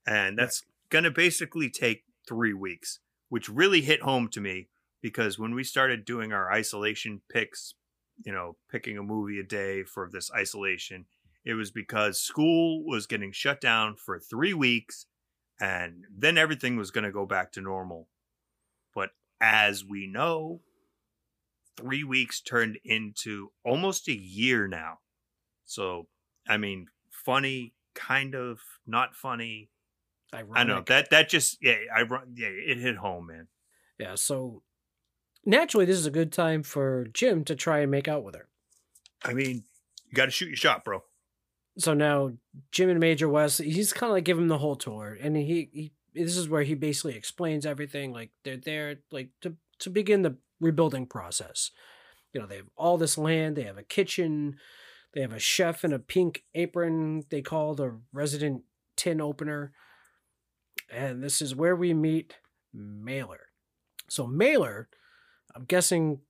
And 0.07 0.38
that's 0.38 0.64
going 0.90 1.05
to 1.05 1.11
basically 1.11 1.70
take 1.70 2.05
3 2.28 2.53
weeks, 2.55 3.01
which 3.28 3.49
really 3.49 3.80
hit 3.82 4.03
home 4.03 4.28
to 4.28 4.40
me 4.40 4.68
because 5.01 5.38
when 5.38 5.55
we 5.55 5.64
started 5.64 6.05
doing 6.05 6.32
our 6.32 6.53
isolation 6.53 7.22
picks, 7.28 7.74
you 8.24 8.32
know, 8.32 8.57
picking 8.70 8.99
a 8.99 9.03
movie 9.03 9.40
a 9.40 9.45
day 9.45 9.82
for 9.82 10.09
this 10.12 10.30
isolation, 10.32 11.07
it 11.45 11.55
was 11.55 11.70
because 11.70 12.20
school 12.20 12.84
was 12.84 13.07
getting 13.07 13.32
shut 13.32 13.61
down 13.61 13.97
for 13.97 14.18
3 14.18 14.55
weeks 14.55 15.07
and 15.61 16.05
then 16.14 16.38
everything 16.38 16.76
was 16.76 16.90
going 16.90 17.05
to 17.05 17.12
go 17.12 17.26
back 17.26 17.53
to 17.53 17.61
normal. 17.61 18.09
But 18.95 19.11
as 19.40 19.84
we 19.84 20.07
know, 20.07 20.61
three 21.76 22.05
weeks 22.05 22.40
turned 22.40 22.78
into 22.84 23.53
almost 23.64 24.09
a 24.09 24.16
year 24.16 24.66
now. 24.68 24.99
So, 25.64 26.09
I 26.49 26.57
mean, 26.57 26.86
funny, 27.11 27.74
kind 27.95 28.34
of, 28.34 28.61
not 28.86 29.14
funny. 29.14 29.70
I 30.32 30.43
know 30.64 30.72
ironic. 30.72 30.86
that 30.86 31.11
that 31.11 31.28
just 31.28 31.59
yeah, 31.61 31.76
I 31.95 32.03
run 32.03 32.34
yeah, 32.34 32.49
it 32.49 32.78
hit 32.78 32.97
home, 32.97 33.26
man. 33.26 33.49
Yeah, 33.99 34.14
so 34.14 34.62
naturally, 35.45 35.84
this 35.84 35.99
is 35.99 36.07
a 36.07 36.11
good 36.11 36.32
time 36.32 36.62
for 36.62 37.07
Jim 37.12 37.45
to 37.45 37.55
try 37.55 37.80
and 37.80 37.90
make 37.90 38.09
out 38.09 38.24
with 38.24 38.34
her. 38.34 38.49
I 39.22 39.34
mean, 39.34 39.64
you 40.07 40.14
got 40.14 40.24
to 40.24 40.30
shoot 40.30 40.49
your 40.49 40.57
shot, 40.57 40.84
bro. 40.84 41.03
So 41.79 41.95
now 41.95 42.33
Jim 42.70 42.91
and 42.91 43.01
Major 43.01 43.29
West, 43.29 43.62
he's 43.62 43.93
kind 43.93 44.11
of 44.11 44.14
like 44.14 44.25
giving 44.25 44.45
him 44.45 44.49
the 44.49 44.59
whole 44.59 44.77
tour, 44.77 45.16
and 45.20 45.37
he, 45.37 45.70
he 45.73 45.93
this 46.14 46.37
is 46.37 46.49
where 46.49 46.62
he 46.62 46.75
basically 46.75 47.16
explains 47.16 47.64
everything. 47.64 48.12
Like 48.12 48.31
they're 48.45 48.59
there, 48.59 48.97
like 49.11 49.31
to 49.41 49.57
to 49.81 49.91
begin 49.91 50.23
the 50.23 50.37
rebuilding 50.61 51.07
process. 51.07 51.70
You 52.33 52.41
know, 52.41 52.47
they 52.47 52.57
have 52.57 52.68
all 52.77 52.99
this 52.99 53.18
land, 53.18 53.57
they 53.57 53.62
have 53.62 53.79
a 53.79 53.83
kitchen, 53.83 54.57
they 55.14 55.20
have 55.20 55.33
a 55.33 55.39
chef 55.39 55.85
in 55.85 55.93
a 55.93 55.99
pink 55.99 56.45
apron. 56.55 57.25
They 57.31 57.43
call 57.43 57.75
the 57.75 58.01
resident 58.12 58.62
tin 58.97 59.20
opener, 59.20 59.73
and 60.91 61.23
this 61.23 61.41
is 61.41 61.55
where 61.55 61.77
we 61.77 61.95
meet 61.95 62.37
Mailer. 62.73 63.49
So 64.09 64.27
Mailer, 64.27 64.89
I'm 65.55 65.64
guessing 65.64 66.20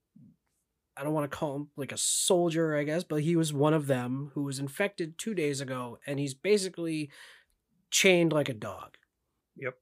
I 0.95 1.03
don't 1.03 1.13
want 1.13 1.29
to 1.29 1.37
call 1.37 1.55
him 1.55 1.67
like 1.75 1.91
a 1.91 1.97
soldier, 1.97 2.75
I 2.75 2.83
guess, 2.83 3.03
but 3.03 3.21
he 3.21 3.35
was 3.35 3.51
one 3.51 3.73
of 3.73 3.87
them 3.87 4.31
who 4.33 4.43
was 4.43 4.59
infected 4.59 5.17
two 5.17 5.33
days 5.33 5.59
ago, 5.61 5.97
and 6.05 6.19
he's 6.19 6.33
basically 6.33 7.09
chained 7.89 8.31
like 8.31 8.49
a 8.49 8.53
dog. 8.53 8.97
Yep. 9.57 9.75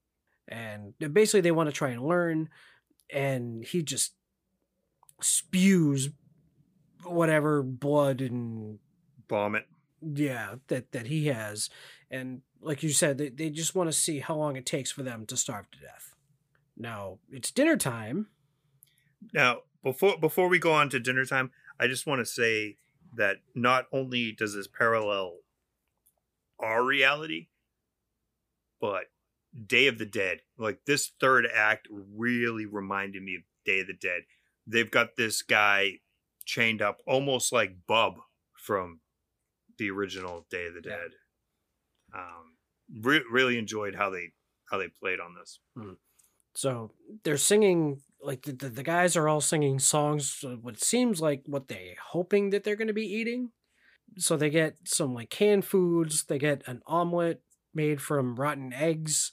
And 0.48 0.94
basically, 1.12 1.40
they 1.42 1.50
want 1.50 1.68
to 1.68 1.74
try 1.74 1.90
and 1.90 2.02
learn, 2.02 2.48
and 3.12 3.64
he 3.64 3.82
just 3.82 4.14
spews 5.20 6.10
whatever 7.04 7.62
blood 7.62 8.20
and 8.20 8.78
Vomit. 9.28 9.66
yeah 10.00 10.56
that 10.68 10.92
that 10.92 11.06
he 11.06 11.26
has, 11.26 11.70
and 12.10 12.42
like 12.60 12.82
you 12.82 12.90
said, 12.90 13.18
they 13.18 13.28
they 13.28 13.50
just 13.50 13.74
want 13.74 13.88
to 13.88 13.92
see 13.92 14.20
how 14.20 14.36
long 14.36 14.56
it 14.56 14.66
takes 14.66 14.90
for 14.90 15.02
them 15.02 15.26
to 15.26 15.36
starve 15.36 15.70
to 15.72 15.78
death. 15.78 16.14
Now 16.76 17.18
it's 17.30 17.50
dinner 17.50 17.76
time. 17.76 18.28
Now, 19.32 19.60
before 19.82 20.18
before 20.18 20.48
we 20.48 20.58
go 20.58 20.72
on 20.72 20.88
to 20.90 21.00
dinner 21.00 21.24
time, 21.24 21.50
I 21.78 21.86
just 21.86 22.06
want 22.06 22.20
to 22.20 22.26
say 22.26 22.76
that 23.16 23.38
not 23.54 23.86
only 23.92 24.32
does 24.32 24.54
this 24.54 24.66
parallel 24.68 25.38
our 26.58 26.82
reality, 26.84 27.48
but 28.80 29.04
Day 29.66 29.86
of 29.86 29.98
the 29.98 30.06
Dead. 30.06 30.40
Like 30.56 30.80
this 30.86 31.12
third 31.20 31.46
act 31.52 31.88
really 31.90 32.66
reminded 32.66 33.22
me 33.22 33.36
of 33.36 33.42
Day 33.64 33.80
of 33.80 33.86
the 33.88 33.92
Dead. 33.94 34.22
They've 34.66 34.90
got 34.90 35.16
this 35.16 35.42
guy 35.42 35.98
chained 36.44 36.80
up 36.82 37.00
almost 37.06 37.52
like 37.52 37.76
Bub 37.86 38.14
from 38.54 39.00
the 39.78 39.90
original 39.90 40.46
Day 40.50 40.66
of 40.66 40.74
the 40.74 40.82
Yeah. 40.88 40.96
Dead. 40.96 41.10
Um, 42.14 42.56
re- 43.00 43.24
really 43.30 43.58
enjoyed 43.58 43.94
how 43.94 44.10
they 44.10 44.32
how 44.70 44.78
they 44.78 44.88
played 44.88 45.20
on 45.20 45.34
this. 45.34 45.58
So 46.54 46.92
they're 47.24 47.36
singing 47.36 48.02
like 48.22 48.42
the, 48.42 48.52
the, 48.52 48.68
the 48.68 48.82
guys 48.82 49.16
are 49.16 49.28
all 49.28 49.40
singing 49.40 49.78
songs. 49.78 50.44
uh, 50.44 50.50
What 50.56 50.82
seems 50.82 51.20
like 51.20 51.42
what 51.46 51.68
they 51.68 51.96
hoping 52.10 52.50
that 52.50 52.64
they're 52.64 52.76
going 52.76 52.88
to 52.88 52.94
be 52.94 53.06
eating. 53.06 53.50
So 54.18 54.36
they 54.36 54.50
get 54.50 54.76
some 54.84 55.14
like 55.14 55.30
canned 55.30 55.64
foods. 55.64 56.24
They 56.24 56.38
get 56.38 56.62
an 56.66 56.82
omelet 56.86 57.42
made 57.74 58.00
from 58.02 58.36
rotten 58.36 58.72
eggs. 58.72 59.32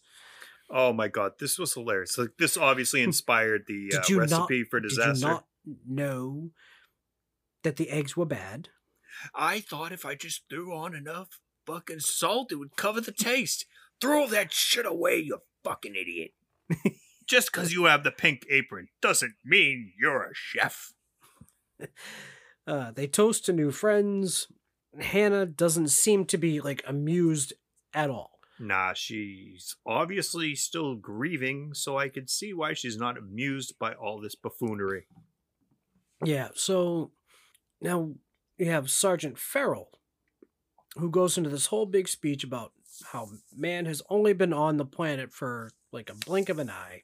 Oh 0.71 0.93
my 0.93 1.07
god, 1.07 1.33
this 1.39 1.57
was 1.57 1.73
hilarious! 1.73 2.17
Like 2.17 2.29
this 2.37 2.55
obviously 2.55 3.01
inspired 3.01 3.63
the 3.67 3.89
Did 3.89 3.99
uh, 3.99 4.03
you 4.07 4.15
not- 4.17 4.29
recipe 4.31 4.63
for 4.63 4.79
disaster. 4.79 5.13
Did 5.13 5.21
you 5.21 5.27
not 5.27 5.45
know 5.87 6.49
that 7.63 7.75
the 7.77 7.89
eggs 7.89 8.15
were 8.15 8.25
bad? 8.25 8.69
I 9.35 9.59
thought 9.59 9.91
if 9.91 10.05
I 10.05 10.15
just 10.15 10.43
threw 10.49 10.73
on 10.73 10.95
enough 10.95 11.39
fucking 11.65 11.99
salt, 12.01 12.51
it 12.51 12.55
would 12.55 12.75
cover 12.77 13.01
the 13.01 13.11
taste. 13.11 13.65
Throw 13.99 14.27
that 14.27 14.53
shit 14.53 14.85
away, 14.85 15.17
you 15.17 15.39
fucking 15.63 15.95
idiot. 15.95 16.31
just 17.30 17.51
because 17.51 17.71
you 17.71 17.86
have 17.86 18.03
the 18.03 18.11
pink 18.11 18.45
apron 18.49 18.89
doesn't 19.01 19.36
mean 19.45 19.93
you're 19.99 20.23
a 20.23 20.34
chef. 20.34 20.93
Uh, 22.67 22.91
they 22.91 23.07
toast 23.07 23.45
to 23.45 23.51
new 23.51 23.71
friends. 23.71 24.47
Hannah 24.99 25.47
doesn't 25.47 25.88
seem 25.88 26.23
to 26.25 26.38
be 26.38 26.61
like 26.61 26.84
amused 26.86 27.51
at 27.95 28.11
all. 28.11 28.39
Nah, 28.59 28.93
she's 28.93 29.75
obviously 29.88 30.53
still 30.53 30.93
grieving, 30.93 31.73
so 31.73 31.97
I 31.97 32.09
could 32.09 32.30
see 32.30 32.53
why 32.53 32.73
she's 32.73 32.95
not 32.95 33.17
amused 33.17 33.80
by 33.80 33.93
all 33.93 34.21
this 34.21 34.36
buffoonery. 34.36 35.07
Yeah, 36.23 36.49
so 36.53 37.09
now 37.82 38.11
you 38.59 38.67
have 38.69 38.91
Sergeant 38.91 39.39
Farrell, 39.39 39.89
who 40.95 41.09
goes 41.09 41.39
into 41.39 41.49
this 41.49 41.67
whole 41.67 41.88
big 41.88 42.07
speech 42.07 42.43
about 42.43 42.73
how 43.13 43.30
man 43.55 43.88
has 43.88 44.03
only 44.11 44.34
been 44.34 44.53
on 44.53 44.77
the 44.77 44.86
planet 44.86 45.34
for 45.34 45.71
like 45.91 46.11
a 46.11 46.25
blink 46.25 46.49
of 46.49 46.59
an 46.59 46.69
eye, 46.69 47.01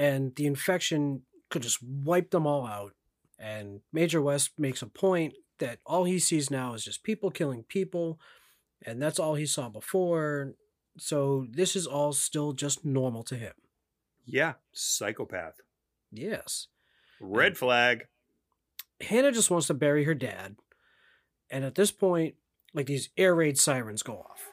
and 0.00 0.34
the 0.36 0.46
infection 0.46 1.20
could 1.50 1.60
just 1.60 1.82
wipe 1.82 2.30
them 2.30 2.46
all 2.46 2.66
out. 2.66 2.94
And 3.38 3.80
Major 3.92 4.22
West 4.22 4.52
makes 4.56 4.80
a 4.80 4.86
point 4.86 5.34
that 5.58 5.78
all 5.84 6.04
he 6.04 6.18
sees 6.18 6.50
now 6.50 6.72
is 6.72 6.82
just 6.82 7.02
people 7.02 7.30
killing 7.30 7.64
people, 7.64 8.18
and 8.84 9.00
that's 9.00 9.18
all 9.18 9.34
he 9.34 9.44
saw 9.44 9.68
before. 9.68 10.54
So 10.96 11.46
this 11.50 11.76
is 11.76 11.86
all 11.86 12.14
still 12.14 12.54
just 12.54 12.82
normal 12.82 13.22
to 13.24 13.36
him. 13.36 13.52
Yeah, 14.24 14.54
psychopath. 14.72 15.60
Yes. 16.10 16.68
Red 17.20 17.58
flag. 17.58 18.06
Hannah 19.02 19.32
just 19.32 19.50
wants 19.50 19.66
to 19.66 19.74
bury 19.74 20.04
her 20.04 20.14
dad. 20.14 20.56
And 21.50 21.62
at 21.62 21.74
this 21.74 21.92
point, 21.92 22.36
like 22.72 22.86
these 22.86 23.10
air 23.18 23.34
raid 23.34 23.58
sirens 23.58 24.02
go 24.02 24.14
off. 24.14 24.48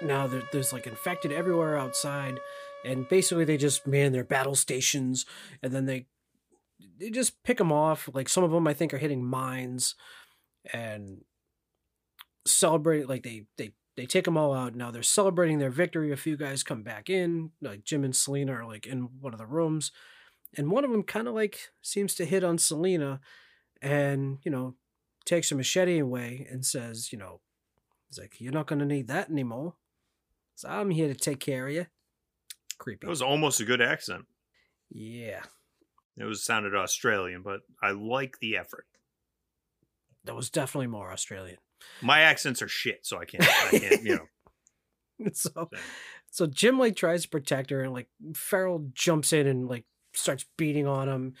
Now 0.00 0.28
there's 0.52 0.72
like 0.72 0.86
infected 0.86 1.32
everywhere 1.32 1.76
outside, 1.76 2.38
and 2.84 3.08
basically 3.08 3.44
they 3.44 3.56
just 3.56 3.86
man 3.86 4.12
their 4.12 4.24
battle 4.24 4.54
stations, 4.54 5.26
and 5.62 5.72
then 5.72 5.86
they 5.86 6.06
they 6.98 7.10
just 7.10 7.42
pick 7.42 7.58
them 7.58 7.72
off. 7.72 8.08
Like 8.12 8.28
some 8.28 8.44
of 8.44 8.50
them, 8.50 8.66
I 8.66 8.74
think, 8.74 8.94
are 8.94 8.98
hitting 8.98 9.24
mines, 9.24 9.94
and 10.72 11.22
celebrate. 12.46 13.08
Like 13.08 13.22
they 13.22 13.46
they 13.56 13.72
they 13.96 14.06
take 14.06 14.24
them 14.24 14.36
all 14.36 14.54
out. 14.54 14.74
Now 14.74 14.90
they're 14.90 15.02
celebrating 15.02 15.58
their 15.58 15.70
victory. 15.70 16.12
A 16.12 16.16
few 16.16 16.36
guys 16.36 16.62
come 16.62 16.82
back 16.82 17.08
in, 17.08 17.50
like 17.60 17.84
Jim 17.84 18.04
and 18.04 18.14
Selena 18.14 18.52
are 18.52 18.66
like 18.66 18.86
in 18.86 19.08
one 19.20 19.32
of 19.32 19.38
the 19.38 19.46
rooms, 19.46 19.92
and 20.56 20.70
one 20.70 20.84
of 20.84 20.90
them 20.90 21.02
kind 21.02 21.28
of 21.28 21.34
like 21.34 21.70
seems 21.82 22.14
to 22.16 22.24
hit 22.24 22.44
on 22.44 22.58
Selena, 22.58 23.20
and 23.80 24.38
you 24.42 24.50
know 24.50 24.74
takes 25.24 25.50
her 25.50 25.56
machete 25.56 25.98
away 25.98 26.46
and 26.50 26.64
says, 26.64 27.12
you 27.12 27.18
know, 27.18 27.40
he's 28.08 28.18
like, 28.18 28.40
you're 28.40 28.52
not 28.52 28.66
gonna 28.66 28.84
need 28.84 29.08
that 29.08 29.30
anymore. 29.30 29.74
So 30.54 30.68
I'm 30.68 30.90
here 30.90 31.08
to 31.08 31.14
take 31.14 31.40
care 31.40 31.66
of 31.66 31.74
you. 31.74 31.86
Creepy. 32.84 33.06
That 33.06 33.10
was 33.10 33.22
almost 33.22 33.60
a 33.60 33.64
good 33.64 33.80
accent. 33.80 34.26
yeah, 34.90 35.42
It 36.18 36.24
was 36.24 36.44
sounded 36.44 36.74
Australian, 36.74 37.42
but 37.42 37.60
I 37.82 37.92
like 37.92 38.36
the 38.40 38.58
effort. 38.58 38.86
that 40.24 40.36
was 40.36 40.50
definitely 40.50 40.88
more 40.88 41.10
Australian. 41.10 41.56
My 42.02 42.20
accents 42.20 42.60
are 42.60 42.68
shit, 42.68 43.06
so 43.06 43.18
I 43.18 43.24
can't. 43.24 43.42
I 43.42 43.78
can't. 43.78 44.02
You 44.02 44.16
know. 44.16 45.28
so, 45.32 45.70
so 46.30 46.46
Jim 46.46 46.78
like 46.78 46.94
tries 46.94 47.22
to 47.22 47.28
protect 47.30 47.70
her, 47.70 47.80
and 47.82 47.92
like 47.94 48.08
Farrell 48.34 48.90
jumps 48.92 49.32
in 49.32 49.46
and 49.46 49.66
like 49.66 49.84
starts 50.12 50.44
beating 50.58 50.86
on 50.86 51.08
him. 51.08 51.34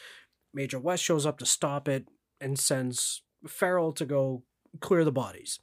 Major 0.54 0.78
West 0.78 1.02
shows 1.04 1.26
up 1.26 1.38
to 1.40 1.46
stop 1.46 1.88
it 1.88 2.08
and 2.40 2.58
sends 2.58 3.22
Farrell 3.46 3.92
to 3.92 4.06
go 4.06 4.44
clear 4.80 5.04
the 5.04 5.12
bodies, 5.12 5.60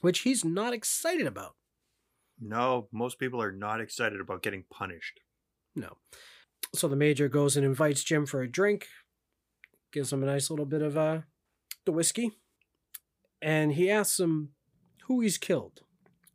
which 0.00 0.20
he's 0.20 0.44
not 0.46 0.72
excited 0.72 1.26
about. 1.26 1.56
No, 2.40 2.88
most 2.92 3.18
people 3.18 3.40
are 3.40 3.52
not 3.52 3.80
excited 3.80 4.20
about 4.20 4.42
getting 4.42 4.64
punished. 4.70 5.20
No. 5.74 5.96
So 6.74 6.88
the 6.88 6.96
major 6.96 7.28
goes 7.28 7.56
and 7.56 7.64
invites 7.64 8.04
Jim 8.04 8.26
for 8.26 8.42
a 8.42 8.48
drink, 8.50 8.86
gives 9.92 10.12
him 10.12 10.22
a 10.22 10.26
nice 10.26 10.50
little 10.50 10.66
bit 10.66 10.82
of 10.82 10.96
uh, 10.98 11.20
the 11.84 11.92
whiskey, 11.92 12.32
and 13.40 13.72
he 13.72 13.90
asks 13.90 14.18
him 14.20 14.50
who 15.04 15.20
he's 15.20 15.38
killed. 15.38 15.80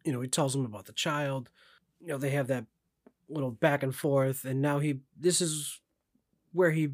You 0.04 0.12
know, 0.14 0.22
he 0.22 0.28
tells 0.28 0.56
him 0.56 0.66
about 0.66 0.86
the 0.86 0.94
child. 0.94 1.50
You 2.00 2.08
know, 2.08 2.18
they 2.18 2.32
have 2.32 2.48
that 2.48 2.66
little 3.30 3.52
back 3.52 3.84
and 3.84 3.94
forth, 3.94 4.46
and 4.46 4.62
now 4.62 4.80
he 4.80 5.02
this 5.18 5.42
is 5.42 5.80
where 6.54 6.72
he 6.72 6.90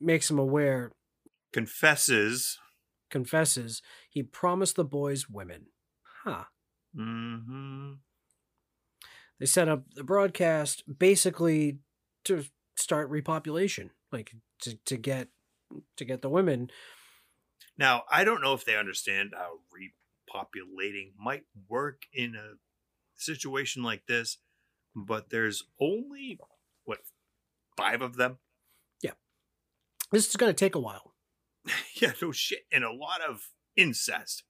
makes 0.00 0.28
him 0.30 0.38
aware, 0.38 0.90
Confesses. 1.52 2.58
confesses 3.10 3.82
he 4.10 4.22
promised 4.22 4.74
the 4.76 4.84
boys 4.84 5.28
women. 5.28 5.66
Huh. 6.24 6.44
Mm-hmm. 6.96 7.92
They 9.42 9.46
set 9.46 9.68
up 9.68 9.82
the 9.96 10.04
broadcast 10.04 10.84
basically 11.00 11.80
to 12.26 12.44
start 12.76 13.10
repopulation, 13.10 13.90
like 14.12 14.30
to, 14.60 14.76
to 14.84 14.96
get 14.96 15.30
to 15.96 16.04
get 16.04 16.22
the 16.22 16.28
women. 16.28 16.70
Now, 17.76 18.04
I 18.08 18.22
don't 18.22 18.40
know 18.40 18.54
if 18.54 18.64
they 18.64 18.76
understand 18.76 19.32
how 19.36 19.54
repopulating 19.74 21.14
might 21.18 21.42
work 21.68 22.02
in 22.12 22.36
a 22.36 22.52
situation 23.16 23.82
like 23.82 24.06
this, 24.06 24.38
but 24.94 25.30
there's 25.30 25.64
only 25.80 26.38
what 26.84 27.00
five 27.76 28.00
of 28.00 28.14
them. 28.14 28.38
Yeah, 29.02 29.14
this 30.12 30.28
is 30.28 30.36
going 30.36 30.50
to 30.50 30.56
take 30.56 30.76
a 30.76 30.80
while. 30.80 31.14
yeah, 32.00 32.12
no 32.22 32.30
shit, 32.30 32.60
and 32.70 32.84
a 32.84 32.92
lot 32.92 33.20
of 33.28 33.48
incest. 33.76 34.44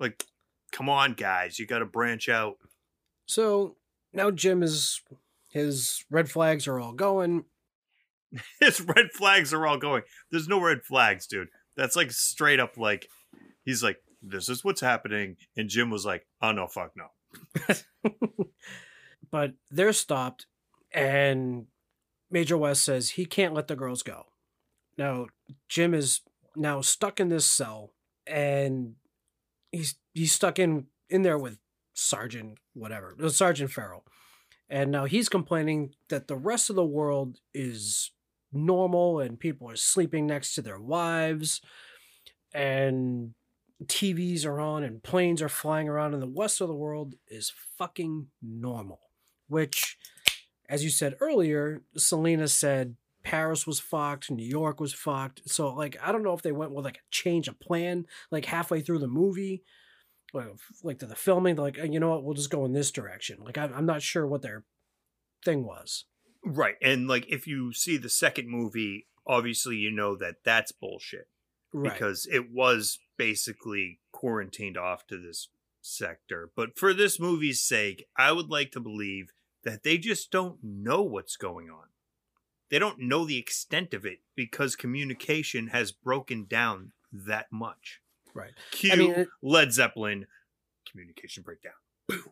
Like, 0.00 0.24
come 0.72 0.88
on, 0.88 1.12
guys, 1.12 1.58
you 1.58 1.66
got 1.66 1.80
to 1.80 1.84
branch 1.84 2.30
out. 2.30 2.56
So 3.26 3.76
now 4.12 4.30
Jim 4.30 4.62
is 4.62 5.00
his 5.50 6.04
red 6.10 6.30
flags 6.30 6.66
are 6.66 6.80
all 6.80 6.92
going. 6.92 7.44
His 8.60 8.80
red 8.80 9.12
flags 9.12 9.54
are 9.54 9.64
all 9.64 9.78
going. 9.78 10.02
There's 10.32 10.48
no 10.48 10.60
red 10.60 10.82
flags, 10.82 11.28
dude. 11.28 11.46
That's 11.76 11.94
like 11.94 12.10
straight 12.10 12.58
up 12.58 12.76
like 12.76 13.06
he's 13.64 13.80
like, 13.80 13.98
this 14.20 14.48
is 14.48 14.64
what's 14.64 14.80
happening, 14.80 15.36
and 15.56 15.68
Jim 15.68 15.90
was 15.90 16.04
like, 16.04 16.26
oh 16.42 16.50
no, 16.50 16.66
fuck 16.66 16.92
no. 16.96 18.10
but 19.30 19.52
they're 19.70 19.92
stopped, 19.92 20.46
and 20.92 21.66
Major 22.30 22.58
West 22.58 22.84
says 22.84 23.10
he 23.10 23.24
can't 23.24 23.54
let 23.54 23.68
the 23.68 23.76
girls 23.76 24.02
go. 24.02 24.24
Now 24.98 25.26
Jim 25.68 25.94
is 25.94 26.22
now 26.56 26.80
stuck 26.80 27.20
in 27.20 27.28
this 27.28 27.46
cell, 27.46 27.92
and 28.26 28.94
he's 29.70 29.94
he's 30.12 30.32
stuck 30.32 30.58
in 30.58 30.86
in 31.08 31.22
there 31.22 31.38
with 31.38 31.58
Sergeant 31.94 32.58
whatever, 32.74 33.16
uh, 33.22 33.28
Sergeant 33.28 33.70
Farrell, 33.70 34.04
and 34.68 34.90
now 34.90 35.04
he's 35.04 35.28
complaining 35.28 35.94
that 36.08 36.28
the 36.28 36.36
rest 36.36 36.70
of 36.70 36.76
the 36.76 36.84
world 36.84 37.38
is 37.54 38.10
normal 38.52 39.20
and 39.20 39.38
people 39.38 39.68
are 39.68 39.76
sleeping 39.76 40.26
next 40.26 40.54
to 40.54 40.62
their 40.62 40.80
wives, 40.80 41.60
and 42.52 43.34
TVs 43.84 44.46
are 44.46 44.60
on 44.60 44.84
and 44.84 45.02
planes 45.02 45.42
are 45.42 45.48
flying 45.48 45.88
around, 45.88 46.14
and 46.14 46.22
the 46.22 46.40
rest 46.40 46.60
of 46.60 46.68
the 46.68 46.74
world 46.74 47.14
is 47.28 47.52
fucking 47.78 48.28
normal. 48.42 49.00
Which, 49.48 49.96
as 50.68 50.84
you 50.84 50.90
said 50.90 51.16
earlier, 51.20 51.82
Selena 51.96 52.48
said 52.48 52.96
Paris 53.22 53.66
was 53.66 53.80
fucked, 53.80 54.30
New 54.30 54.46
York 54.46 54.80
was 54.80 54.94
fucked. 54.94 55.42
So, 55.46 55.72
like, 55.74 55.96
I 56.02 56.12
don't 56.12 56.22
know 56.22 56.34
if 56.34 56.42
they 56.42 56.52
went 56.52 56.72
with 56.72 56.84
like 56.84 56.98
a 56.98 57.10
change 57.10 57.48
of 57.48 57.60
plan, 57.60 58.06
like 58.30 58.46
halfway 58.46 58.80
through 58.80 59.00
the 59.00 59.06
movie, 59.08 59.64
like, 60.82 60.98
to 60.98 61.06
the 61.06 61.14
filming. 61.14 61.56
Like, 61.56 61.76
you 61.76 62.00
know 62.00 62.10
what, 62.10 62.24
we'll 62.24 62.34
just 62.34 62.50
go 62.50 62.64
in 62.64 62.72
this 62.72 62.90
direction. 62.90 63.38
Like, 63.42 63.58
I'm 63.58 63.72
I'm 63.74 63.86
not 63.86 64.02
sure 64.02 64.26
what 64.26 64.42
their 64.42 64.64
thing 65.44 65.64
was. 65.64 66.04
Right, 66.44 66.76
and 66.82 67.08
like 67.08 67.26
if 67.28 67.46
you 67.46 67.72
see 67.72 67.96
the 67.96 68.10
second 68.10 68.48
movie, 68.48 69.06
obviously 69.26 69.76
you 69.76 69.90
know 69.90 70.14
that 70.16 70.36
that's 70.44 70.72
bullshit 70.72 71.28
Right. 71.72 71.92
because 71.92 72.28
it 72.30 72.52
was 72.52 72.98
basically 73.16 74.00
quarantined 74.12 74.76
off 74.76 75.06
to 75.08 75.18
this 75.18 75.48
sector. 75.80 76.50
But 76.54 76.78
for 76.78 76.94
this 76.94 77.18
movie's 77.18 77.60
sake, 77.60 78.06
I 78.16 78.30
would 78.32 78.48
like 78.48 78.70
to 78.72 78.80
believe 78.80 79.30
that 79.64 79.82
they 79.82 79.98
just 79.98 80.30
don't 80.30 80.58
know 80.62 81.02
what's 81.02 81.36
going 81.36 81.70
on. 81.70 81.86
They 82.70 82.78
don't 82.78 83.00
know 83.00 83.24
the 83.24 83.38
extent 83.38 83.92
of 83.92 84.04
it 84.04 84.18
because 84.36 84.76
communication 84.76 85.68
has 85.68 85.92
broken 85.92 86.44
down 86.44 86.92
that 87.12 87.46
much. 87.50 88.00
Right. 88.34 88.52
Cue 88.72 88.92
I 88.92 88.96
mean, 88.96 89.26
Led 89.42 89.72
Zeppelin 89.72 90.26
communication 90.90 91.42
breakdown. 91.42 91.72
Boom. 92.08 92.24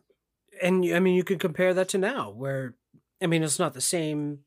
and 0.61 0.85
I 0.93 0.99
mean, 0.99 1.15
you 1.15 1.23
can 1.23 1.39
compare 1.39 1.73
that 1.73 1.89
to 1.89 1.97
now, 1.97 2.29
where 2.29 2.75
I 3.21 3.27
mean, 3.27 3.43
it's 3.43 3.59
not 3.59 3.73
the 3.73 3.81
same 3.81 4.39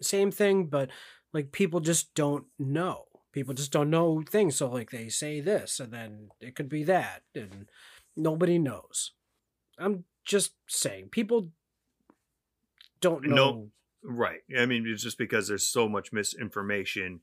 same 0.00 0.30
thing, 0.30 0.66
but 0.66 0.90
like 1.32 1.52
people 1.52 1.80
just 1.80 2.14
don't 2.14 2.46
know. 2.58 3.06
People 3.32 3.54
just 3.54 3.72
don't 3.72 3.90
know 3.90 4.22
things, 4.28 4.56
so 4.56 4.68
like 4.68 4.90
they 4.90 5.08
say 5.08 5.40
this, 5.40 5.80
and 5.80 5.92
then 5.92 6.28
it 6.40 6.54
could 6.54 6.68
be 6.68 6.84
that, 6.84 7.22
and 7.34 7.68
nobody 8.14 8.58
knows. 8.58 9.12
I'm 9.78 10.04
just 10.24 10.52
saying, 10.68 11.08
people 11.10 11.48
don't 13.00 13.26
know. 13.26 13.34
No. 13.34 13.68
Right. 14.04 14.40
I 14.58 14.66
mean, 14.66 14.84
it's 14.86 15.02
just 15.02 15.16
because 15.16 15.48
there's 15.48 15.66
so 15.66 15.88
much 15.88 16.12
misinformation, 16.12 17.20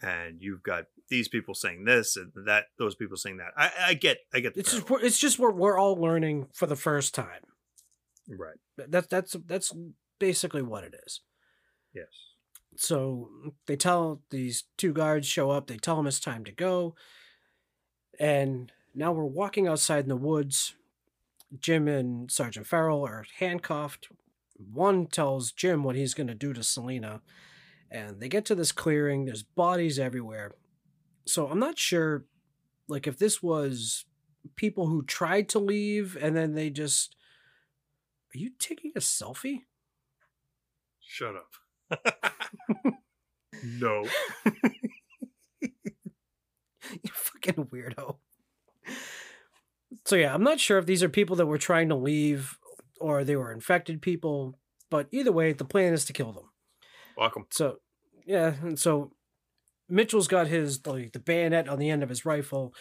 and 0.00 0.40
you've 0.40 0.62
got 0.62 0.84
these 1.10 1.28
people 1.28 1.54
saying 1.54 1.84
this 1.84 2.16
and 2.16 2.32
that, 2.46 2.66
those 2.78 2.94
people 2.94 3.16
saying 3.16 3.36
that. 3.38 3.52
I, 3.56 3.70
I 3.88 3.94
get, 3.94 4.18
I 4.32 4.40
get 4.40 4.54
the 4.54 4.60
It's 4.60 4.72
just 4.72 4.86
parallel. 4.86 5.06
it's 5.06 5.18
just 5.18 5.38
what 5.38 5.54
we're 5.56 5.78
all 5.78 5.96
learning 5.96 6.48
for 6.54 6.66
the 6.66 6.76
first 6.76 7.14
time. 7.14 7.44
right. 8.28 8.56
That's 8.88 9.08
that's 9.08 9.36
that's 9.46 9.74
basically 10.18 10.62
what 10.62 10.84
it 10.84 10.94
is. 11.06 11.20
Yes. 11.94 12.06
So 12.76 13.28
they 13.66 13.76
tell 13.76 14.22
these 14.30 14.64
two 14.78 14.92
guards 14.92 15.26
show 15.26 15.50
up, 15.50 15.66
they 15.66 15.76
tell 15.76 15.96
them 15.96 16.06
it's 16.06 16.20
time 16.20 16.44
to 16.44 16.52
go. 16.52 16.94
And 18.18 18.72
now 18.94 19.12
we're 19.12 19.24
walking 19.24 19.66
outside 19.66 20.04
in 20.04 20.08
the 20.08 20.16
woods. 20.16 20.74
Jim 21.58 21.88
and 21.88 22.30
Sergeant 22.30 22.66
Farrell 22.66 23.04
are 23.04 23.26
handcuffed. 23.38 24.08
One 24.56 25.06
tells 25.06 25.52
Jim 25.52 25.82
what 25.82 25.96
he's 25.96 26.14
going 26.14 26.28
to 26.28 26.34
do 26.34 26.52
to 26.52 26.62
Selena. 26.62 27.22
And 27.90 28.20
they 28.20 28.28
get 28.28 28.44
to 28.46 28.54
this 28.54 28.72
clearing, 28.72 29.24
there's 29.24 29.42
bodies 29.42 29.98
everywhere. 29.98 30.52
So 31.30 31.46
I'm 31.46 31.60
not 31.60 31.78
sure 31.78 32.24
like 32.88 33.06
if 33.06 33.18
this 33.18 33.42
was 33.42 34.04
people 34.56 34.88
who 34.88 35.02
tried 35.02 35.48
to 35.50 35.58
leave 35.58 36.16
and 36.20 36.36
then 36.36 36.54
they 36.54 36.70
just 36.70 37.14
Are 38.34 38.38
you 38.38 38.50
taking 38.58 38.92
a 38.96 39.00
selfie? 39.00 39.60
Shut 41.00 41.34
up. 41.36 42.04
no. 43.62 44.04
you 45.60 45.70
fucking 47.12 47.66
weirdo. 47.66 48.16
So 50.04 50.16
yeah, 50.16 50.34
I'm 50.34 50.42
not 50.42 50.60
sure 50.60 50.78
if 50.78 50.86
these 50.86 51.02
are 51.02 51.08
people 51.08 51.36
that 51.36 51.46
were 51.46 51.58
trying 51.58 51.88
to 51.90 51.96
leave 51.96 52.58
or 53.00 53.24
they 53.24 53.36
were 53.36 53.52
infected 53.52 54.02
people, 54.02 54.58
but 54.90 55.08
either 55.10 55.32
way, 55.32 55.52
the 55.52 55.64
plan 55.64 55.92
is 55.92 56.04
to 56.06 56.12
kill 56.12 56.32
them. 56.32 56.50
Welcome. 57.16 57.46
So 57.50 57.76
yeah, 58.26 58.54
and 58.62 58.78
so 58.78 59.12
Mitchell's 59.90 60.28
got 60.28 60.46
his 60.46 60.86
like 60.86 61.12
the 61.12 61.18
bayonet 61.18 61.68
on 61.68 61.78
the 61.78 61.90
end 61.90 62.02
of 62.02 62.08
his 62.08 62.24
rifle. 62.24 62.74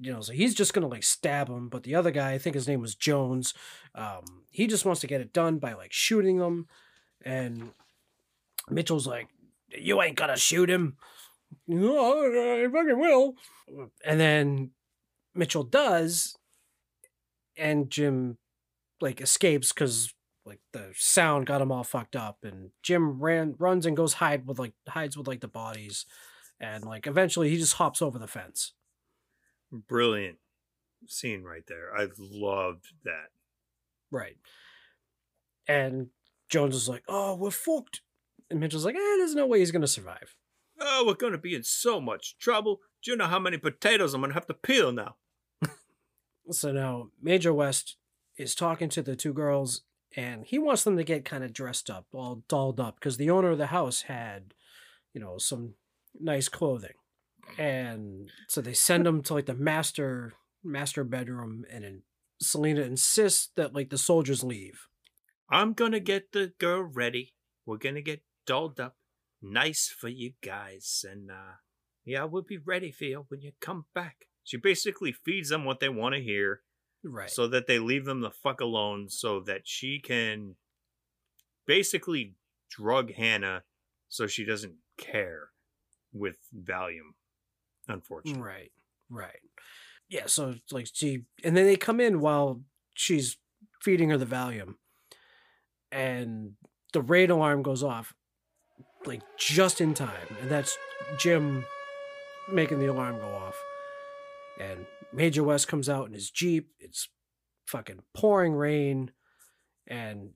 You 0.00 0.12
know, 0.12 0.20
so 0.20 0.32
he's 0.32 0.54
just 0.54 0.74
gonna 0.74 0.88
like 0.88 1.04
stab 1.04 1.48
him. 1.48 1.68
But 1.68 1.84
the 1.84 1.94
other 1.94 2.10
guy, 2.10 2.32
I 2.32 2.38
think 2.38 2.54
his 2.54 2.66
name 2.66 2.80
was 2.80 2.94
Jones, 2.94 3.54
um, 3.94 4.44
he 4.50 4.66
just 4.66 4.84
wants 4.84 5.00
to 5.02 5.06
get 5.06 5.20
it 5.20 5.32
done 5.32 5.58
by 5.58 5.74
like 5.74 5.92
shooting 5.92 6.38
them. 6.38 6.66
And 7.24 7.70
Mitchell's 8.68 9.06
like, 9.06 9.28
"You 9.68 10.02
ain't 10.02 10.16
gonna 10.16 10.36
shoot 10.36 10.70
him." 10.70 10.96
No, 11.68 12.24
I 12.24 12.66
fucking 12.70 12.98
will. 12.98 13.34
And 14.04 14.18
then 14.18 14.70
Mitchell 15.34 15.64
does, 15.64 16.36
and 17.56 17.90
Jim 17.90 18.38
like 19.00 19.20
escapes 19.20 19.72
because 19.72 20.12
like 20.44 20.60
the 20.72 20.92
sound 20.94 21.46
got 21.46 21.60
him 21.60 21.72
all 21.72 21.84
fucked 21.84 22.16
up. 22.16 22.38
And 22.42 22.70
Jim 22.82 23.20
ran 23.20 23.54
runs 23.58 23.86
and 23.86 23.96
goes 23.96 24.14
hide 24.14 24.46
with 24.46 24.58
like 24.58 24.72
hides 24.88 25.16
with 25.16 25.28
like 25.28 25.40
the 25.40 25.48
bodies, 25.48 26.06
and 26.60 26.84
like 26.84 27.06
eventually 27.06 27.50
he 27.50 27.56
just 27.56 27.74
hops 27.74 28.00
over 28.02 28.18
the 28.18 28.26
fence. 28.26 28.72
Brilliant 29.70 30.38
scene 31.06 31.42
right 31.42 31.64
there. 31.66 31.94
I 31.94 32.08
loved 32.18 32.86
that. 33.04 33.30
Right. 34.10 34.36
And 35.68 36.08
Jones 36.48 36.76
is 36.76 36.88
like, 36.88 37.02
"Oh, 37.08 37.34
we're 37.34 37.50
fucked," 37.50 38.02
and 38.50 38.60
Mitchell's 38.60 38.84
like, 38.84 38.94
"Eh, 38.94 39.16
there's 39.18 39.34
no 39.34 39.46
way 39.46 39.58
he's 39.58 39.72
gonna 39.72 39.86
survive." 39.86 40.36
Oh, 40.78 41.04
we're 41.06 41.14
gonna 41.14 41.38
be 41.38 41.54
in 41.54 41.62
so 41.64 42.00
much 42.00 42.38
trouble. 42.38 42.80
Do 43.02 43.10
you 43.10 43.16
know 43.16 43.26
how 43.26 43.38
many 43.38 43.58
potatoes 43.58 44.14
I'm 44.14 44.20
gonna 44.20 44.34
have 44.34 44.46
to 44.46 44.54
peel 44.54 44.92
now? 44.92 45.16
So 46.52 46.70
now 46.70 47.10
Major 47.20 47.52
West 47.52 47.96
is 48.36 48.54
talking 48.54 48.88
to 48.90 49.02
the 49.02 49.16
two 49.16 49.32
girls 49.32 49.82
and 50.14 50.46
he 50.46 50.58
wants 50.58 50.84
them 50.84 50.96
to 50.96 51.04
get 51.04 51.24
kind 51.24 51.42
of 51.42 51.52
dressed 51.52 51.90
up, 51.90 52.06
all 52.12 52.44
dolled 52.48 52.78
up, 52.78 52.94
because 52.94 53.16
the 53.16 53.30
owner 53.30 53.50
of 53.50 53.58
the 53.58 53.66
house 53.66 54.02
had, 54.02 54.54
you 55.12 55.20
know, 55.20 55.38
some 55.38 55.74
nice 56.20 56.48
clothing. 56.48 56.94
And 57.58 58.30
so 58.48 58.60
they 58.60 58.72
send 58.74 59.06
them 59.06 59.22
to 59.24 59.34
like 59.34 59.46
the 59.46 59.54
master 59.54 60.32
master 60.64 61.04
bedroom 61.04 61.64
and 61.72 61.84
then 61.84 62.02
Selena 62.40 62.82
insists 62.82 63.50
that 63.56 63.72
like 63.74 63.90
the 63.90 63.98
soldiers 63.98 64.42
leave. 64.42 64.88
I'm 65.48 65.72
gonna 65.72 66.00
get 66.00 66.32
the 66.32 66.52
girl 66.58 66.82
ready. 66.82 67.34
We're 67.64 67.78
gonna 67.78 68.02
get 68.02 68.22
dolled 68.46 68.80
up, 68.80 68.96
nice 69.40 69.88
for 69.88 70.08
you 70.08 70.32
guys, 70.42 71.04
and 71.08 71.30
uh 71.30 71.54
yeah, 72.04 72.24
we'll 72.24 72.42
be 72.42 72.58
ready 72.58 72.90
for 72.92 73.04
you 73.04 73.24
when 73.28 73.40
you 73.40 73.52
come 73.60 73.86
back. 73.94 74.26
She 74.44 74.56
basically 74.56 75.12
feeds 75.12 75.48
them 75.48 75.64
what 75.64 75.80
they 75.80 75.88
want 75.88 76.14
to 76.14 76.20
hear, 76.20 76.60
Right. 77.02 77.30
so 77.30 77.48
that 77.48 77.66
they 77.66 77.78
leave 77.78 78.04
them 78.04 78.20
the 78.20 78.30
fuck 78.30 78.60
alone, 78.60 79.08
so 79.08 79.40
that 79.40 79.62
she 79.64 79.98
can 80.00 80.56
basically 81.66 82.34
drug 82.70 83.12
Hannah, 83.14 83.62
so 84.08 84.26
she 84.26 84.44
doesn't 84.44 84.76
care 84.98 85.50
with 86.18 86.36
Valium. 86.54 87.14
Unfortunately, 87.88 88.42
Right. 88.42 88.72
Right. 89.08 89.40
Yeah, 90.08 90.24
so 90.26 90.50
it's 90.50 90.72
like 90.72 90.88
she 90.92 91.22
and 91.44 91.56
then 91.56 91.66
they 91.66 91.76
come 91.76 92.00
in 92.00 92.20
while 92.20 92.62
she's 92.94 93.36
feeding 93.82 94.10
her 94.10 94.18
the 94.18 94.26
Valium. 94.26 94.74
And 95.92 96.52
the 96.92 97.00
raid 97.00 97.30
alarm 97.30 97.62
goes 97.62 97.82
off 97.82 98.14
like 99.06 99.22
just 99.38 99.80
in 99.80 99.94
time. 99.94 100.36
And 100.40 100.50
that's 100.50 100.76
Jim 101.18 101.64
making 102.50 102.78
the 102.80 102.86
alarm 102.86 103.16
go 103.18 103.28
off. 103.28 103.56
And 104.60 104.86
Major 105.12 105.44
West 105.44 105.68
comes 105.68 105.88
out 105.88 106.06
in 106.06 106.12
his 106.12 106.30
Jeep. 106.30 106.70
It's 106.78 107.08
fucking 107.66 108.00
pouring 108.14 108.54
rain. 108.54 109.12
And 109.86 110.30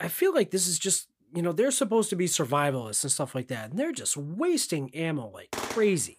I 0.00 0.08
feel 0.08 0.34
like 0.34 0.50
this 0.50 0.66
is 0.66 0.78
just, 0.78 1.08
you 1.34 1.42
know, 1.42 1.52
they're 1.52 1.70
supposed 1.70 2.10
to 2.10 2.16
be 2.16 2.26
survivalists 2.26 3.02
and 3.02 3.12
stuff 3.12 3.34
like 3.34 3.48
that. 3.48 3.70
And 3.70 3.78
they're 3.78 3.92
just 3.92 4.16
wasting 4.16 4.94
ammo 4.94 5.30
like 5.30 5.50
crazy. 5.52 6.18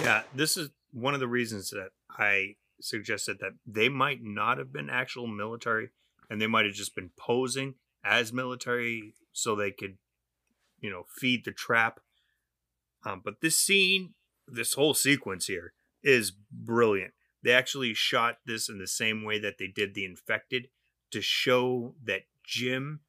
Yeah, 0.00 0.22
this 0.34 0.56
is 0.56 0.70
one 0.92 1.14
of 1.14 1.20
the 1.20 1.28
reasons 1.28 1.70
that 1.70 1.90
I 2.10 2.56
suggested 2.80 3.38
that 3.40 3.52
they 3.66 3.88
might 3.88 4.22
not 4.22 4.58
have 4.58 4.72
been 4.72 4.90
actual 4.90 5.26
military 5.26 5.90
and 6.30 6.40
they 6.40 6.46
might 6.46 6.64
have 6.64 6.74
just 6.74 6.94
been 6.94 7.10
posing 7.16 7.74
as 8.04 8.32
military 8.32 9.14
so 9.32 9.54
they 9.54 9.70
could, 9.70 9.96
you 10.80 10.90
know, 10.90 11.04
feed 11.08 11.44
the 11.44 11.52
trap. 11.52 12.00
Um, 13.04 13.20
but 13.24 13.40
this 13.40 13.56
scene, 13.56 14.14
this 14.46 14.74
whole 14.74 14.94
sequence 14.94 15.46
here 15.46 15.72
is 16.02 16.32
brilliant. 16.52 17.12
They 17.42 17.52
actually 17.52 17.94
shot 17.94 18.38
this 18.46 18.68
in 18.68 18.78
the 18.78 18.86
same 18.86 19.24
way 19.24 19.38
that 19.38 19.58
they 19.58 19.66
did 19.66 19.94
the 19.94 20.04
infected 20.04 20.68
to 21.10 21.20
show 21.20 21.94
that 22.04 22.22
Jim, 22.42 23.00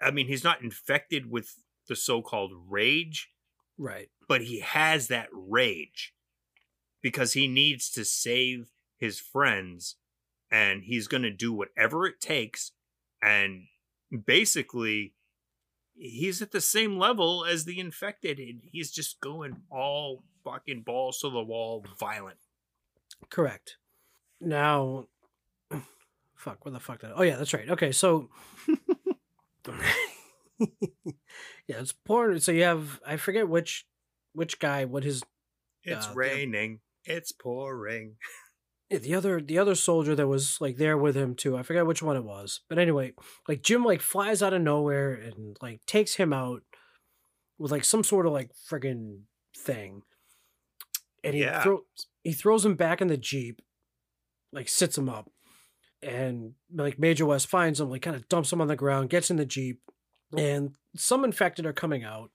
I 0.00 0.10
mean, 0.10 0.26
he's 0.26 0.44
not 0.44 0.62
infected 0.62 1.30
with 1.30 1.54
the 1.88 1.96
so 1.96 2.22
called 2.22 2.52
rage, 2.68 3.30
Right. 3.78 4.08
but 4.28 4.42
he 4.42 4.60
has 4.60 5.08
that 5.08 5.28
rage 5.32 6.14
because 7.02 7.32
he 7.32 7.48
needs 7.48 7.90
to 7.90 8.04
save 8.04 8.70
his 8.96 9.18
friends 9.18 9.96
and 10.50 10.84
he's 10.84 11.08
going 11.08 11.24
to 11.24 11.30
do 11.30 11.52
whatever 11.52 12.06
it 12.06 12.20
takes 12.20 12.72
and 13.20 13.64
basically 14.26 15.14
he's 15.94 16.40
at 16.40 16.52
the 16.52 16.60
same 16.60 16.98
level 16.98 17.44
as 17.44 17.64
the 17.64 17.80
infected 17.80 18.38
and 18.38 18.60
he's 18.70 18.90
just 18.92 19.20
going 19.20 19.56
all 19.70 20.22
fucking 20.44 20.82
balls 20.82 21.18
to 21.18 21.30
the 21.30 21.42
wall 21.42 21.84
violent 21.98 22.38
Correct. 23.30 23.76
Now, 24.40 25.06
fuck, 26.34 26.64
where 26.64 26.72
the 26.72 26.80
fuck 26.80 27.00
did? 27.00 27.10
Oh 27.14 27.22
yeah, 27.22 27.36
that's 27.36 27.54
right. 27.54 27.68
Okay, 27.70 27.92
so 27.92 28.28
yeah, 30.58 30.66
it's 31.80 31.92
pouring. 31.92 32.40
So 32.40 32.52
you 32.52 32.64
have 32.64 33.00
I 33.06 33.16
forget 33.16 33.48
which 33.48 33.86
which 34.32 34.58
guy 34.58 34.84
what 34.84 35.04
his 35.04 35.22
it's 35.84 36.06
Uh, 36.06 36.10
the- 36.10 36.16
raining 36.16 36.80
it's 37.04 37.32
pouring 37.32 38.16
yeah, 38.90 38.98
the 38.98 39.14
other 39.14 39.40
the 39.40 39.58
other 39.58 39.74
soldier 39.74 40.14
that 40.14 40.26
was 40.28 40.60
like 40.60 40.76
there 40.76 40.96
with 40.98 41.16
him 41.16 41.34
too. 41.34 41.56
I 41.56 41.62
forget 41.62 41.86
which 41.86 42.02
one 42.02 42.16
it 42.16 42.24
was, 42.24 42.60
but 42.68 42.78
anyway, 42.78 43.12
like 43.48 43.62
Jim 43.62 43.84
like 43.84 44.00
flies 44.00 44.42
out 44.42 44.52
of 44.52 44.60
nowhere 44.62 45.14
and 45.14 45.56
like 45.62 45.84
takes 45.86 46.14
him 46.16 46.32
out 46.32 46.62
with 47.58 47.72
like 47.72 47.84
some 47.84 48.04
sort 48.04 48.26
of 48.26 48.32
like 48.32 48.50
friggin' 48.70 49.22
thing, 49.56 50.02
and 51.24 51.34
he 51.34 51.40
Yeah. 51.40 51.62
throw, 51.62 51.80
he 52.22 52.32
throws 52.32 52.64
him 52.66 52.74
back 52.74 53.00
in 53.00 53.08
the 53.08 53.16
jeep, 53.16 53.62
like 54.52 54.68
sits 54.68 54.98
him 54.98 55.08
up, 55.08 55.30
and 56.02 56.52
like 56.74 56.98
Major 56.98 57.26
West 57.26 57.46
finds 57.48 57.80
him, 57.80 57.90
like 57.90 58.02
kind 58.02 58.16
of 58.16 58.28
dumps 58.28 58.52
him 58.52 58.60
on 58.60 58.68
the 58.68 58.76
ground, 58.76 59.10
gets 59.10 59.30
in 59.30 59.36
the 59.36 59.46
jeep, 59.46 59.80
and 60.36 60.74
some 60.96 61.24
infected 61.24 61.66
are 61.66 61.72
coming 61.72 62.04
out. 62.04 62.30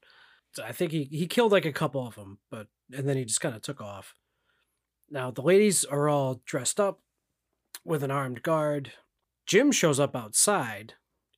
I 0.63 0.71
think 0.71 0.91
he 0.91 1.03
he 1.05 1.27
killed 1.27 1.51
like 1.51 1.65
a 1.65 1.71
couple 1.73 2.05
of 2.07 2.15
them, 2.15 2.39
but 2.49 2.67
and 2.91 3.07
then 3.07 3.17
he 3.17 3.25
just 3.25 3.41
kind 3.41 3.55
of 3.55 3.61
took 3.61 3.81
off. 3.81 4.13
Now 5.09 5.31
the 5.31 5.41
ladies 5.41 5.85
are 5.85 6.09
all 6.09 6.41
dressed 6.45 6.79
up 6.79 7.01
with 7.83 8.03
an 8.03 8.11
armed 8.11 8.41
guard. 8.43 8.93
Jim 9.45 9.71
shows 9.71 9.99
up 9.99 10.15
outside 10.15 10.93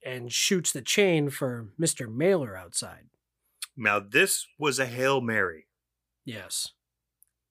and 0.06 0.32
shoots 0.32 0.72
the 0.72 0.82
chain 0.82 1.30
for 1.30 1.70
Mister 1.78 2.08
Mailer 2.08 2.56
outside. 2.56 3.08
now 3.76 4.00
this 4.00 4.48
was 4.58 4.80
a 4.80 4.86
hail 4.86 5.20
mary 5.22 5.66
Yes, 6.26 6.70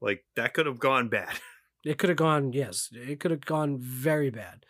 like 0.01 0.25
that 0.37 0.55
could 0.55 0.67
have 0.67 0.79
gone 0.79 1.09
bad 1.09 1.41
it 1.85 1.99
could 1.99 2.09
have 2.11 2.19
gone. 2.19 2.53
Yes, 2.53 2.89
it 2.93 3.21
could 3.21 3.31
have 3.31 3.45
gone 3.45 3.79
very 3.79 4.31
bad. 4.31 4.65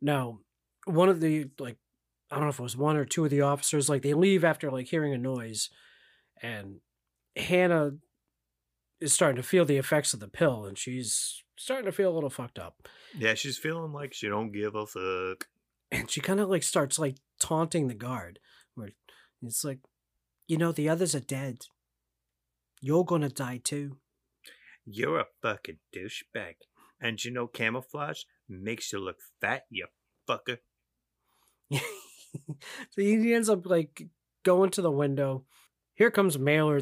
Now, 0.00 0.40
one 0.86 1.08
of 1.08 1.20
the 1.20 1.46
like, 1.58 1.76
I 2.30 2.36
don't 2.36 2.44
know 2.44 2.50
if 2.50 2.58
it 2.58 2.62
was 2.62 2.76
one 2.76 2.96
or 2.96 3.04
two 3.04 3.24
of 3.24 3.30
the 3.30 3.40
officers, 3.42 3.88
like 3.88 4.02
they 4.02 4.14
leave 4.14 4.44
after 4.44 4.70
like 4.70 4.86
hearing 4.88 5.12
a 5.14 5.18
noise, 5.18 5.70
and 6.42 6.80
Hannah 7.36 7.92
is 9.00 9.12
starting 9.12 9.36
to 9.36 9.42
feel 9.42 9.64
the 9.64 9.76
effects 9.78 10.14
of 10.14 10.20
the 10.20 10.28
pill, 10.28 10.64
and 10.66 10.76
she's 10.78 11.42
starting 11.56 11.86
to 11.86 11.92
feel 11.92 12.10
a 12.10 12.14
little 12.14 12.30
fucked 12.30 12.58
up. 12.58 12.88
yeah 13.16 13.34
she's 13.34 13.56
feeling 13.56 13.92
like 13.92 14.12
she 14.12 14.28
don't 14.28 14.50
give 14.50 14.74
a 14.74 14.84
fuck 14.86 15.46
and 15.92 16.10
she 16.10 16.20
kind 16.20 16.40
of 16.40 16.48
like 16.48 16.64
starts 16.64 16.98
like 16.98 17.14
taunting 17.38 17.86
the 17.86 17.94
guard 17.94 18.40
where 18.74 18.90
it's 19.40 19.62
like 19.62 19.78
You 20.48 20.58
know, 20.58 20.72
the 20.72 20.88
others 20.88 21.14
are 21.14 21.20
dead. 21.20 21.66
You're 22.80 23.04
gonna 23.04 23.28
die 23.28 23.60
too. 23.62 23.98
You're 24.86 25.20
a 25.20 25.26
fucking 25.42 25.78
douchebag. 25.94 26.54
And 27.00 27.22
you 27.24 27.30
know 27.30 27.46
camouflage 27.46 28.22
makes 28.48 28.92
you 28.92 28.98
look 28.98 29.18
fat, 29.40 29.64
you 29.70 29.86
fucker. 30.28 30.58
so 31.70 31.80
he 32.96 33.34
ends 33.34 33.48
up 33.48 33.66
like 33.66 34.06
going 34.42 34.70
to 34.70 34.82
the 34.82 34.90
window. 34.90 35.44
Here 35.94 36.10
comes 36.10 36.38
Mailer, 36.38 36.80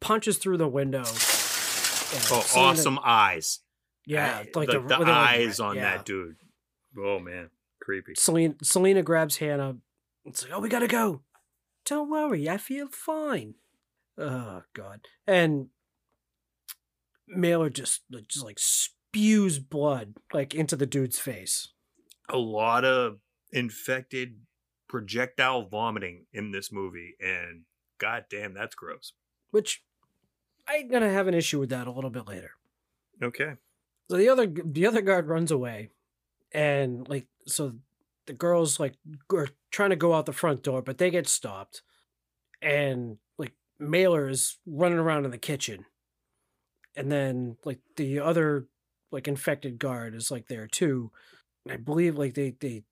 punches 0.00 0.38
through 0.38 0.58
the 0.58 0.68
window. 0.68 1.04
Oh, 1.06 2.46
awesome 2.56 2.98
eyes. 3.02 3.60
Yeah, 4.06 4.38
I- 4.38 4.58
like 4.58 4.68
the, 4.68 4.80
the, 4.80 4.88
the 4.88 4.98
like, 5.00 5.08
eyes 5.08 5.60
on 5.60 5.76
yeah. 5.76 5.96
that 5.96 6.06
dude. 6.06 6.36
Oh 6.98 7.18
man, 7.18 7.50
creepy. 7.80 8.14
Selena, 8.16 8.54
Selena 8.62 9.02
grabs 9.02 9.36
Hannah. 9.36 9.76
It's 10.24 10.42
like, 10.42 10.52
oh, 10.54 10.60
we 10.60 10.68
gotta 10.68 10.88
go. 10.88 11.22
Don't 11.84 12.10
worry, 12.10 12.48
I 12.48 12.56
feel 12.56 12.88
fine. 12.88 13.54
Oh 14.16 14.62
God! 14.74 15.00
And 15.26 15.68
Mailer 17.28 17.70
just 17.70 18.02
just 18.28 18.44
like 18.44 18.58
spews 18.58 19.58
blood 19.58 20.14
like 20.32 20.54
into 20.54 20.76
the 20.76 20.86
dude's 20.86 21.18
face. 21.18 21.68
A 22.28 22.38
lot 22.38 22.84
of 22.84 23.18
infected 23.52 24.40
projectile 24.88 25.66
vomiting 25.66 26.26
in 26.32 26.50
this 26.52 26.70
movie, 26.72 27.14
and 27.20 27.62
goddamn, 27.98 28.54
that's 28.54 28.74
gross. 28.74 29.12
which 29.50 29.82
I'm 30.66 30.88
gonna 30.88 31.10
have 31.10 31.26
an 31.28 31.34
issue 31.34 31.58
with 31.60 31.70
that 31.70 31.86
a 31.86 31.92
little 31.92 32.10
bit 32.10 32.26
later. 32.26 32.52
Okay. 33.22 33.54
So 34.10 34.16
the 34.16 34.28
other 34.28 34.46
the 34.46 34.86
other 34.86 35.02
guard 35.02 35.28
runs 35.28 35.50
away, 35.50 35.90
and 36.52 37.08
like 37.08 37.26
so 37.46 37.74
the 38.26 38.32
girls 38.34 38.78
like 38.78 38.94
are 39.32 39.48
trying 39.70 39.90
to 39.90 39.96
go 39.96 40.14
out 40.14 40.26
the 40.26 40.32
front 40.32 40.62
door, 40.62 40.82
but 40.82 40.98
they 40.98 41.10
get 41.10 41.26
stopped, 41.28 41.82
and 42.62 43.18
like 43.38 43.52
Mailer 43.78 44.28
is 44.28 44.58
running 44.66 44.98
around 44.98 45.24
in 45.24 45.30
the 45.30 45.38
kitchen, 45.38 45.86
and 46.98 47.12
then 47.12 47.56
like 47.64 47.78
the 47.96 48.18
other 48.18 48.66
like 49.12 49.28
infected 49.28 49.78
guard 49.78 50.14
is 50.14 50.30
like 50.30 50.48
there 50.48 50.66
too. 50.66 51.12
And 51.64 51.72
I 51.72 51.76
believe 51.76 52.18
like 52.18 52.34
they 52.34 52.54
they 52.58 52.82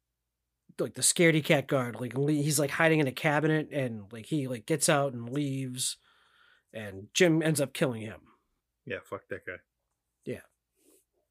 like 0.78 0.94
the 0.94 1.02
scaredy 1.02 1.44
cat 1.44 1.66
guard 1.66 1.96
like 2.00 2.16
he's 2.16 2.58
like 2.58 2.70
hiding 2.70 3.00
in 3.00 3.08
a 3.08 3.12
cabinet 3.12 3.68
and 3.72 4.04
like 4.12 4.26
he 4.26 4.46
like 4.46 4.64
gets 4.64 4.88
out 4.88 5.12
and 5.12 5.28
leaves, 5.28 5.96
and 6.72 7.08
Jim 7.12 7.42
ends 7.42 7.60
up 7.60 7.72
killing 7.72 8.02
him. 8.02 8.20
Yeah, 8.86 8.98
fuck 9.04 9.22
that 9.28 9.44
guy. 9.44 9.56
Yeah, 10.24 10.42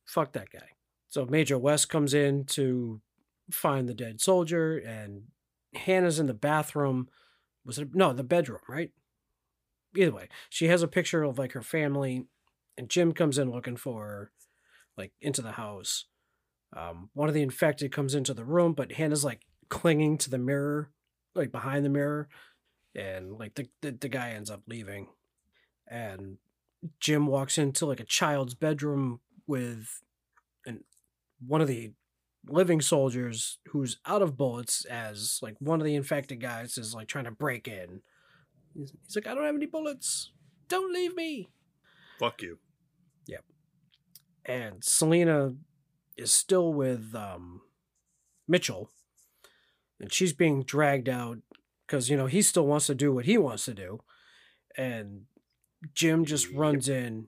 fuck 0.05 0.33
that 0.33 0.51
guy. 0.51 0.71
So 1.07 1.25
Major 1.25 1.57
West 1.57 1.87
comes 1.87 2.13
in 2.13 2.43
to 2.47 2.99
find 3.51 3.87
the 3.87 3.93
dead 3.93 4.19
soldier, 4.19 4.77
and 4.77 5.27
Hannah's 5.73 6.19
in 6.19 6.25
the 6.25 6.33
bathroom. 6.33 7.07
Was 7.63 7.79
it 7.79 7.95
no 7.95 8.11
the 8.11 8.23
bedroom, 8.23 8.59
right? 8.67 8.91
Either 9.95 10.11
way, 10.11 10.27
she 10.49 10.67
has 10.67 10.83
a 10.83 10.89
picture 10.89 11.23
of 11.23 11.39
like 11.39 11.53
her 11.53 11.61
family, 11.61 12.25
and 12.77 12.89
Jim 12.89 13.13
comes 13.13 13.37
in 13.37 13.51
looking 13.51 13.77
for 13.77 14.05
her, 14.05 14.31
like 14.97 15.11
into 15.21 15.41
the 15.41 15.53
house. 15.53 16.05
Um, 16.75 17.09
one 17.13 17.29
of 17.29 17.35
the 17.35 17.41
infected 17.41 17.91
comes 17.91 18.15
into 18.15 18.33
the 18.33 18.45
room, 18.45 18.73
but 18.73 18.93
Hannah's 18.93 19.23
like 19.23 19.41
clinging 19.69 20.17
to 20.19 20.29
the 20.29 20.37
mirror, 20.37 20.91
like 21.33 21.51
behind 21.51 21.85
the 21.85 21.89
mirror, 21.89 22.27
and 22.93 23.33
like 23.33 23.55
the 23.55 23.69
the, 23.81 23.91
the 23.91 24.09
guy 24.09 24.31
ends 24.31 24.49
up 24.49 24.61
leaving, 24.67 25.07
and 25.87 26.37
Jim 26.99 27.27
walks 27.27 27.57
into 27.57 27.85
like 27.85 27.99
a 27.99 28.05
child's 28.05 28.53
bedroom 28.53 29.21
with 29.47 30.01
an 30.65 30.83
one 31.45 31.61
of 31.61 31.67
the 31.67 31.93
living 32.47 32.81
soldiers 32.81 33.57
who's 33.69 33.97
out 34.05 34.21
of 34.21 34.37
bullets 34.37 34.85
as 34.85 35.39
like 35.41 35.55
one 35.59 35.81
of 35.81 35.85
the 35.85 35.95
infected 35.95 36.39
guys 36.39 36.77
is 36.77 36.93
like 36.93 37.07
trying 37.07 37.25
to 37.25 37.31
break 37.31 37.67
in. 37.67 38.01
He's, 38.73 38.91
he's 39.05 39.15
like, 39.15 39.27
I 39.27 39.33
don't 39.33 39.45
have 39.45 39.55
any 39.55 39.65
bullets. 39.65 40.31
Don't 40.67 40.93
leave 40.93 41.15
me. 41.15 41.49
Fuck 42.19 42.41
you. 42.41 42.59
And 44.45 44.83
Selena 44.83 45.53
is 46.15 46.33
still 46.33 46.73
with 46.73 47.13
um 47.15 47.61
Mitchell. 48.47 48.91
And 49.99 50.11
she's 50.11 50.33
being 50.33 50.63
dragged 50.63 51.09
out 51.09 51.39
because 51.85 52.09
you 52.09 52.17
know 52.17 52.27
he 52.27 52.41
still 52.41 52.67
wants 52.67 52.87
to 52.87 52.95
do 52.95 53.13
what 53.13 53.25
he 53.25 53.37
wants 53.37 53.65
to 53.65 53.73
do. 53.73 54.01
And 54.77 55.23
Jim 55.93 56.25
just 56.25 56.51
runs 56.51 56.89
in, 56.89 57.27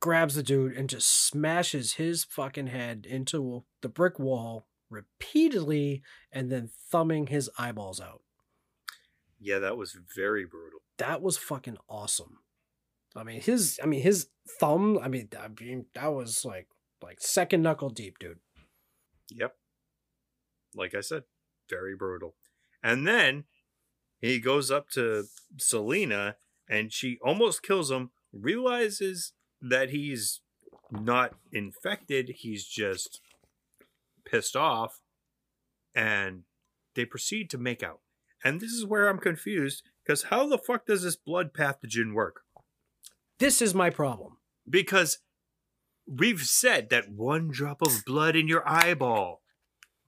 grabs 0.00 0.34
the 0.34 0.42
dude, 0.42 0.76
and 0.76 0.88
just 0.88 1.08
smashes 1.08 1.94
his 1.94 2.24
fucking 2.24 2.68
head 2.68 3.06
into 3.08 3.64
the 3.80 3.88
brick 3.88 4.18
wall 4.18 4.66
repeatedly 4.90 6.02
and 6.32 6.50
then 6.50 6.70
thumbing 6.90 7.28
his 7.28 7.50
eyeballs 7.58 8.00
out. 8.00 8.22
Yeah, 9.40 9.58
that 9.60 9.76
was 9.76 9.96
very 10.16 10.44
brutal. 10.44 10.80
That 10.98 11.22
was 11.22 11.36
fucking 11.36 11.78
awesome. 11.88 12.38
I 13.16 13.24
mean 13.24 13.40
his 13.40 13.78
I 13.82 13.86
mean 13.86 14.02
his 14.02 14.28
thumb, 14.60 14.98
I 15.02 15.08
mean 15.08 15.28
I 15.38 15.48
mean 15.60 15.86
that 15.94 16.08
was 16.08 16.44
like 16.44 16.68
like 17.02 17.20
second 17.20 17.62
knuckle 17.62 17.90
deep, 17.90 18.18
dude. 18.18 18.38
Yep. 19.30 19.54
Like 20.74 20.94
I 20.94 21.00
said, 21.00 21.24
very 21.68 21.96
brutal. 21.96 22.34
And 22.82 23.06
then 23.06 23.44
he 24.20 24.40
goes 24.40 24.70
up 24.70 24.88
to 24.90 25.24
Selena 25.58 26.36
and 26.68 26.92
she 26.92 27.18
almost 27.22 27.62
kills 27.62 27.90
him, 27.90 28.10
realizes 28.32 29.32
that 29.60 29.90
he's 29.90 30.40
not 30.90 31.34
infected, 31.52 32.34
he's 32.38 32.64
just 32.64 33.20
pissed 34.24 34.56
off, 34.56 35.00
and 35.94 36.42
they 36.94 37.04
proceed 37.04 37.50
to 37.50 37.58
make 37.58 37.82
out. 37.82 38.00
And 38.44 38.60
this 38.60 38.70
is 38.70 38.86
where 38.86 39.08
I'm 39.08 39.18
confused 39.18 39.82
because 40.04 40.24
how 40.24 40.46
the 40.46 40.58
fuck 40.58 40.86
does 40.86 41.02
this 41.02 41.16
blood 41.16 41.52
pathogen 41.52 42.14
work? 42.14 42.42
This 43.38 43.62
is 43.62 43.74
my 43.74 43.90
problem. 43.90 44.38
Because 44.68 45.18
we've 46.06 46.42
said 46.42 46.90
that 46.90 47.10
one 47.10 47.48
drop 47.48 47.82
of 47.82 48.04
blood 48.04 48.36
in 48.36 48.48
your 48.48 48.68
eyeball 48.68 49.42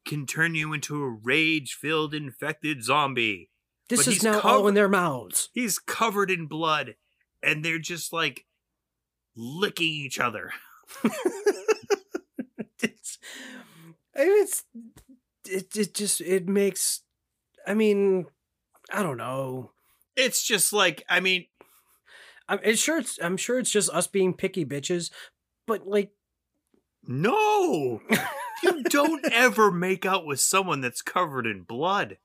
can 0.04 0.26
turn 0.26 0.54
you 0.54 0.72
into 0.72 1.02
a 1.02 1.08
rage 1.08 1.74
filled 1.74 2.14
infected 2.14 2.82
zombie. 2.82 3.50
This 3.88 4.04
But 4.06 4.14
is 4.14 4.22
now 4.22 4.40
all 4.40 4.68
in 4.68 4.74
their 4.74 4.88
mouths. 4.88 5.50
He's 5.52 5.78
covered 5.78 6.30
in 6.30 6.46
blood 6.46 6.94
and 7.42 7.64
they're 7.64 7.78
just 7.78 8.12
like 8.12 8.46
licking 9.36 9.92
each 9.92 10.18
other. 10.18 10.52
it's, 12.80 13.18
it's 14.14 14.64
it, 15.48 15.76
it 15.76 15.94
just 15.94 16.20
it 16.20 16.48
makes 16.48 17.02
I 17.66 17.74
mean, 17.74 18.26
I 18.92 19.02
don't 19.02 19.16
know. 19.16 19.72
It's 20.16 20.42
just 20.42 20.72
like, 20.72 21.04
I 21.08 21.20
mean, 21.20 21.46
I'm 22.50 22.76
sure 22.76 22.98
it's 22.98 23.18
I'm 23.22 23.36
sure 23.36 23.58
it's 23.58 23.70
just 23.70 23.90
us 23.90 24.06
being 24.06 24.34
picky 24.34 24.64
bitches, 24.64 25.10
but 25.66 25.86
like 25.86 26.10
no, 27.06 28.00
you 28.62 28.82
don't 28.84 29.24
ever 29.32 29.70
make 29.70 30.04
out 30.04 30.26
with 30.26 30.40
someone 30.40 30.80
that's 30.80 31.02
covered 31.02 31.46
in 31.46 31.62
blood. 31.62 32.18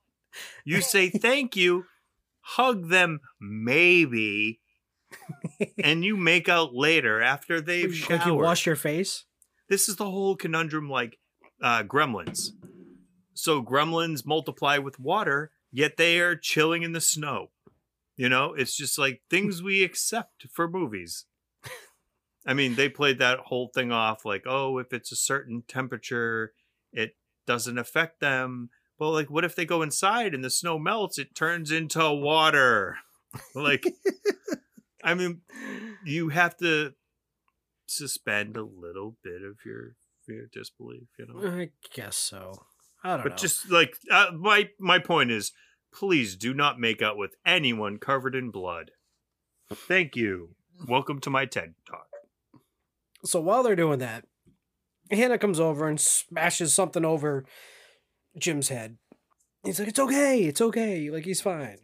You 0.65 0.81
say 0.81 1.09
thank 1.09 1.55
you, 1.55 1.85
hug 2.41 2.89
them, 2.89 3.21
maybe, 3.39 4.59
and 5.83 6.03
you 6.03 6.17
make 6.17 6.49
out 6.49 6.73
later 6.73 7.21
after 7.21 7.61
they've 7.61 7.95
showered. 7.95 8.19
like 8.19 8.27
you 8.27 8.35
wash 8.35 8.65
your 8.65 8.75
face. 8.75 9.23
this 9.69 9.87
is 9.87 9.95
the 9.95 10.09
whole 10.09 10.35
conundrum 10.35 10.89
like 10.89 11.19
uh, 11.61 11.83
gremlins. 11.83 12.49
So 13.33 13.61
gremlins 13.63 14.25
multiply 14.25 14.77
with 14.77 14.99
water, 14.99 15.51
yet 15.71 15.97
they 15.97 16.19
are 16.19 16.35
chilling 16.35 16.83
in 16.83 16.91
the 16.93 17.01
snow. 17.01 17.51
You 18.17 18.29
know, 18.29 18.53
it's 18.53 18.75
just 18.75 18.97
like 18.97 19.21
things 19.29 19.61
we 19.61 19.83
accept 19.83 20.45
for 20.51 20.69
movies. 20.69 21.25
I 22.47 22.53
mean, 22.53 22.75
they 22.75 22.89
played 22.89 23.19
that 23.19 23.39
whole 23.39 23.69
thing 23.73 23.91
off 23.91 24.23
like, 24.23 24.43
oh, 24.45 24.77
if 24.77 24.93
it's 24.93 25.11
a 25.11 25.17
certain 25.17 25.63
temperature, 25.67 26.53
it 26.93 27.15
doesn't 27.45 27.77
affect 27.77 28.19
them. 28.19 28.69
But 28.97 29.11
like, 29.11 29.29
what 29.29 29.43
if 29.43 29.55
they 29.55 29.65
go 29.65 29.81
inside 29.81 30.33
and 30.33 30.43
the 30.43 30.49
snow 30.49 30.79
melts? 30.79 31.17
It 31.17 31.35
turns 31.35 31.71
into 31.71 32.13
water. 32.13 32.97
like, 33.55 33.85
I 35.03 35.13
mean, 35.13 35.41
you 36.05 36.29
have 36.29 36.55
to 36.57 36.93
suspend 37.87 38.57
a 38.57 38.63
little 38.63 39.17
bit 39.23 39.41
of 39.43 39.57
your 39.65 39.95
your 40.27 40.47
disbelief, 40.51 41.07
you 41.19 41.27
know. 41.27 41.47
I 41.47 41.69
guess 41.93 42.15
so. 42.15 42.65
I 43.03 43.09
don't 43.09 43.17
know. 43.17 43.23
But 43.23 43.31
know. 43.33 43.37
just 43.37 43.69
like 43.69 43.97
uh, 44.09 44.31
my 44.33 44.69
my 44.79 44.99
point 44.99 45.31
is, 45.31 45.51
please 45.95 46.35
do 46.35 46.53
not 46.53 46.79
make 46.79 47.01
out 47.01 47.17
with 47.17 47.35
anyone 47.45 47.97
covered 47.97 48.35
in 48.35 48.51
blood. 48.51 48.91
Thank 49.73 50.15
you. 50.15 50.55
Welcome 50.87 51.21
to 51.21 51.29
my 51.29 51.45
TED 51.45 51.75
talk. 51.87 52.07
so 53.23 53.39
while 53.39 53.63
they're 53.63 53.75
doing 53.75 53.99
that, 53.99 54.25
Hannah 55.09 55.37
comes 55.37 55.59
over 55.59 55.87
and 55.87 55.99
smashes 55.99 56.73
something 56.73 57.05
over 57.05 57.45
Jim's 58.37 58.69
head. 58.69 58.97
He's 59.63 59.79
like, 59.79 59.87
"It's 59.87 59.99
okay, 59.99 60.43
it's 60.43 60.61
okay, 60.61 61.09
like 61.09 61.25
he's 61.25 61.41
fine." 61.41 61.77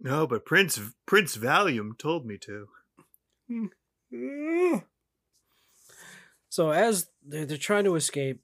No, 0.00 0.26
but 0.26 0.46
Prince 0.46 0.80
Prince 1.06 1.36
Valium 1.36 1.98
told 1.98 2.26
me 2.26 2.38
to. 2.38 2.66
So 6.48 6.70
as 6.70 7.08
they're, 7.26 7.46
they're 7.46 7.56
trying 7.56 7.84
to 7.84 7.94
escape, 7.94 8.42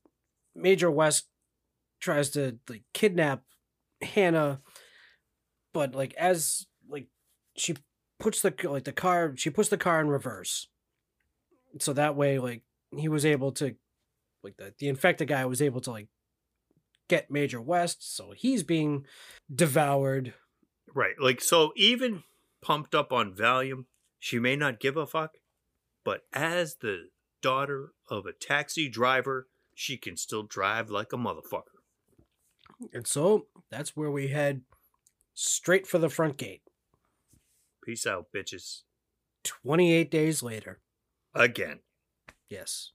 Major 0.54 0.90
West 0.90 1.26
tries 2.00 2.30
to 2.30 2.58
like 2.66 2.84
kidnap 2.94 3.42
Hannah, 4.00 4.62
but 5.78 5.94
like 5.94 6.14
as 6.14 6.66
like 6.88 7.06
she 7.56 7.76
puts 8.18 8.42
the 8.42 8.52
like 8.64 8.84
the 8.84 8.92
car 8.92 9.34
she 9.36 9.50
puts 9.50 9.68
the 9.68 9.78
car 9.78 10.00
in 10.00 10.08
reverse 10.08 10.68
so 11.78 11.92
that 11.92 12.16
way 12.16 12.38
like 12.38 12.62
he 12.96 13.08
was 13.08 13.24
able 13.24 13.52
to 13.52 13.74
like 14.42 14.56
the, 14.56 14.74
the 14.78 14.88
infected 14.88 15.28
guy 15.28 15.44
was 15.44 15.62
able 15.62 15.80
to 15.80 15.90
like 15.90 16.08
get 17.08 17.30
major 17.30 17.60
west 17.60 18.16
so 18.16 18.32
he's 18.36 18.62
being 18.62 19.04
devoured 19.54 20.34
Right. 20.94 21.14
Like, 21.20 21.40
so 21.40 21.72
even 21.76 22.24
pumped 22.62 22.94
up 22.94 23.12
on 23.12 23.34
Valium, 23.34 23.84
she 24.18 24.38
may 24.38 24.56
not 24.56 24.80
give 24.80 24.96
a 24.96 25.06
fuck, 25.06 25.32
but 26.04 26.22
as 26.32 26.76
the 26.76 27.08
daughter 27.40 27.92
of 28.08 28.26
a 28.26 28.32
taxi 28.32 28.88
driver, 28.88 29.48
she 29.74 29.96
can 29.96 30.16
still 30.16 30.42
drive 30.42 30.90
like 30.90 31.12
a 31.12 31.16
motherfucker. 31.16 31.62
and 32.92 33.06
so 33.06 33.46
that's 33.70 33.96
where 33.96 34.10
we 34.10 34.28
head 34.28 34.62
straight 35.40 35.86
for 35.86 35.98
the 35.98 36.08
front 36.08 36.36
gate 36.36 36.62
Peace 37.84 38.06
out, 38.06 38.26
bitches. 38.34 38.82
28 39.44 40.10
days 40.10 40.42
later 40.42 40.80
Again. 41.34 41.80
Yes. 42.48 42.92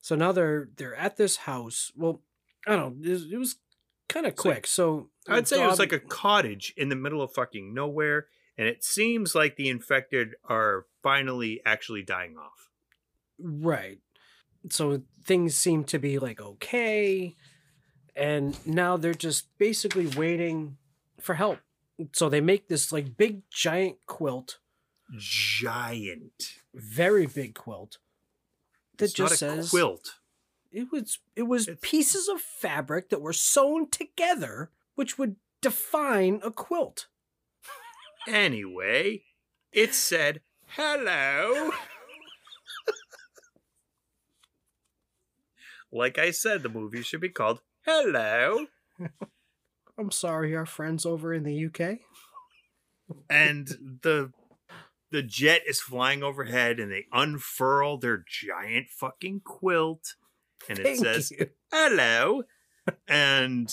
So 0.00 0.14
now 0.14 0.32
they're 0.32 0.68
they're 0.76 0.94
at 0.94 1.16
this 1.16 1.38
house. 1.38 1.92
Well, 1.96 2.22
I 2.66 2.76
don't 2.76 3.00
know. 3.00 3.10
It 3.10 3.38
was, 3.38 3.56
kind 4.08 4.26
of 4.26 4.36
quick. 4.36 4.66
So 4.66 5.08
I'd 5.28 5.46
say 5.46 5.62
it 5.62 5.66
was 5.66 5.78
like 5.78 5.92
a 5.92 6.00
cottage 6.00 6.74
in 6.76 6.88
the 6.88 6.96
middle 6.96 7.22
of 7.22 7.32
fucking 7.32 7.72
nowhere, 7.72 8.26
and 8.58 8.66
it 8.66 8.82
seems 8.82 9.34
like 9.34 9.56
the 9.56 9.68
infected 9.68 10.34
are 10.44 10.86
finally 11.02 11.60
actually 11.64 12.02
dying 12.02 12.36
off. 12.36 12.68
right. 13.38 13.98
So 14.68 15.02
things 15.24 15.54
seem 15.54 15.84
to 15.84 15.98
be 15.98 16.18
like 16.18 16.40
okay, 16.40 17.36
and 18.14 18.54
now 18.66 18.96
they're 18.96 19.14
just 19.14 19.46
basically 19.58 20.06
waiting 20.06 20.76
for 21.20 21.34
help. 21.34 21.60
So 22.12 22.28
they 22.28 22.40
make 22.40 22.68
this 22.68 22.92
like 22.92 23.16
big 23.16 23.42
giant 23.50 23.98
quilt, 24.06 24.58
Giant. 25.18 26.54
very 26.74 27.26
big 27.26 27.54
quilt 27.54 27.98
that 28.98 29.06
It's 29.06 29.14
just 29.14 29.38
says 29.38 29.70
quilt. 29.70 30.18
it 30.72 30.88
was 30.92 31.18
it 31.36 31.42
was 31.44 31.68
It's- 31.68 31.78
pieces 31.82 32.28
of 32.28 32.40
fabric 32.40 33.08
that 33.10 33.20
were 33.20 33.32
sewn 33.32 33.88
together, 33.90 34.70
which 34.94 35.18
would 35.18 35.36
define 35.60 36.40
a 36.44 36.50
quilt. 36.50 37.06
Anyway, 38.28 39.24
it 39.72 39.94
said, 39.94 40.40
hello. 40.68 41.72
like 45.92 46.18
I 46.18 46.30
said, 46.30 46.62
the 46.62 46.68
movie 46.68 47.02
should 47.02 47.20
be 47.20 47.28
called 47.30 47.60
Hello. 47.84 48.66
I'm 50.00 50.10
sorry, 50.10 50.56
our 50.56 50.66
friends 50.66 51.04
over 51.04 51.34
in 51.34 51.44
the 51.44 51.66
UK. 51.66 51.98
And 53.28 53.68
the 54.02 54.32
the 55.10 55.22
jet 55.22 55.62
is 55.66 55.80
flying 55.80 56.22
overhead 56.22 56.78
and 56.78 56.90
they 56.90 57.06
unfurl 57.12 57.98
their 57.98 58.24
giant 58.26 58.88
fucking 58.88 59.40
quilt 59.44 60.14
and 60.68 60.78
it 60.78 60.84
Thank 60.84 60.98
says 60.98 61.30
you. 61.30 61.48
hello. 61.72 62.44
And 63.06 63.72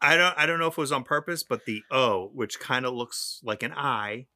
I 0.00 0.16
don't 0.16 0.36
I 0.36 0.46
don't 0.46 0.58
know 0.58 0.66
if 0.68 0.74
it 0.74 0.80
was 0.80 0.92
on 0.92 1.04
purpose, 1.04 1.42
but 1.42 1.64
the 1.64 1.82
O, 1.90 2.30
which 2.34 2.60
kind 2.60 2.84
of 2.84 2.94
looks 2.94 3.40
like 3.42 3.62
an 3.62 3.72
I, 3.72 4.26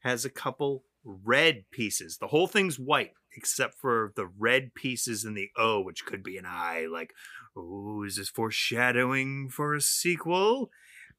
has 0.00 0.24
a 0.24 0.30
couple 0.30 0.84
red 1.04 1.64
pieces. 1.70 2.18
The 2.18 2.28
whole 2.28 2.46
thing's 2.46 2.78
white 2.78 3.12
except 3.36 3.78
for 3.78 4.12
the 4.16 4.26
red 4.26 4.74
pieces 4.74 5.24
in 5.24 5.34
the 5.34 5.50
O, 5.56 5.80
which 5.80 6.04
could 6.04 6.22
be 6.22 6.36
an 6.36 6.46
I. 6.46 6.86
Like, 6.90 7.12
oh, 7.56 8.02
is 8.04 8.16
this 8.16 8.28
foreshadowing 8.28 9.48
for 9.50 9.74
a 9.74 9.80
sequel? 9.80 10.70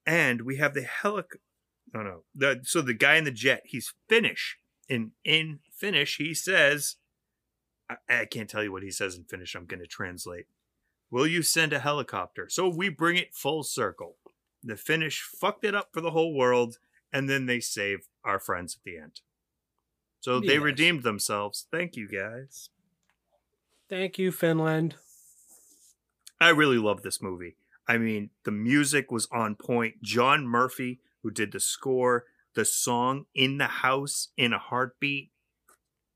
And 0.05 0.41
we 0.41 0.57
have 0.57 0.73
the 0.73 0.81
helic. 0.81 1.37
No, 1.93 2.01
no. 2.01 2.23
The, 2.33 2.61
so 2.63 2.81
the 2.81 2.93
guy 2.93 3.15
in 3.15 3.23
the 3.23 3.31
jet, 3.31 3.63
he's 3.65 3.93
Finnish. 4.07 4.57
In 4.89 5.11
in 5.23 5.59
Finnish, 5.71 6.17
he 6.17 6.33
says, 6.33 6.97
I, 7.89 7.95
I 8.09 8.25
can't 8.25 8.49
tell 8.49 8.63
you 8.63 8.71
what 8.71 8.83
he 8.83 8.91
says 8.91 9.15
in 9.15 9.23
Finnish. 9.23 9.55
I'm 9.55 9.65
going 9.65 9.79
to 9.79 9.87
translate. 9.87 10.47
Will 11.09 11.27
you 11.27 11.43
send 11.43 11.73
a 11.73 11.79
helicopter? 11.79 12.47
So 12.49 12.69
we 12.69 12.89
bring 12.89 13.17
it 13.17 13.33
full 13.33 13.63
circle. 13.63 14.17
The 14.63 14.77
Finnish 14.77 15.21
fucked 15.21 15.65
it 15.65 15.75
up 15.75 15.89
for 15.91 16.01
the 16.01 16.11
whole 16.11 16.35
world, 16.35 16.77
and 17.11 17.29
then 17.29 17.45
they 17.45 17.59
save 17.59 18.07
our 18.23 18.39
friends 18.39 18.75
at 18.75 18.83
the 18.83 18.97
end. 18.97 19.21
So 20.21 20.39
they 20.39 20.59
redeemed 20.59 21.03
themselves. 21.03 21.65
Thank 21.71 21.97
you 21.97 22.07
guys. 22.07 22.69
Thank 23.89 24.17
you, 24.17 24.31
Finland. 24.31 24.95
I 26.39 26.49
really 26.49 26.77
love 26.77 27.01
this 27.01 27.21
movie. 27.21 27.57
I 27.87 27.97
mean, 27.97 28.29
the 28.45 28.51
music 28.51 29.11
was 29.11 29.27
on 29.31 29.55
point. 29.55 30.01
John 30.01 30.47
Murphy, 30.47 30.99
who 31.23 31.31
did 31.31 31.51
the 31.51 31.59
score, 31.59 32.25
the 32.53 32.65
song 32.65 33.25
In 33.33 33.57
the 33.57 33.65
House 33.65 34.29
in 34.37 34.53
a 34.53 34.59
Heartbeat. 34.59 35.31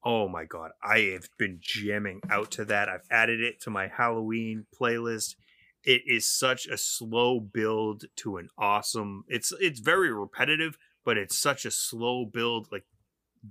Oh 0.03 0.28
my 0.28 0.45
God. 0.45 0.72
I 0.84 0.99
have 1.14 1.28
been 1.38 1.58
jamming 1.60 2.22
out 2.30 2.51
to 2.51 2.66
that. 2.66 2.88
I've 2.88 3.08
added 3.10 3.41
it 3.41 3.60
to 3.62 3.72
my 3.72 3.88
Halloween 3.88 4.68
playlist. 4.80 5.36
It 5.84 6.03
is 6.06 6.28
such 6.28 6.68
a 6.68 6.78
slow 6.78 7.39
build 7.39 8.06
to 8.18 8.38
an 8.38 8.49
awesome. 8.58 9.24
It's 9.28 9.51
it's 9.60 9.80
very 9.80 10.14
repetitive, 10.14 10.78
but 11.03 11.18
it's 11.18 11.38
such 11.38 11.66
a 11.66 11.72
slow 11.72 12.26
build, 12.26 12.68
like 12.72 12.86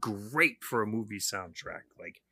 great 0.01 0.62
for 0.62 0.82
a 0.82 0.86
movie 0.86 1.18
soundtrack. 1.18 1.82
Like 1.99 2.22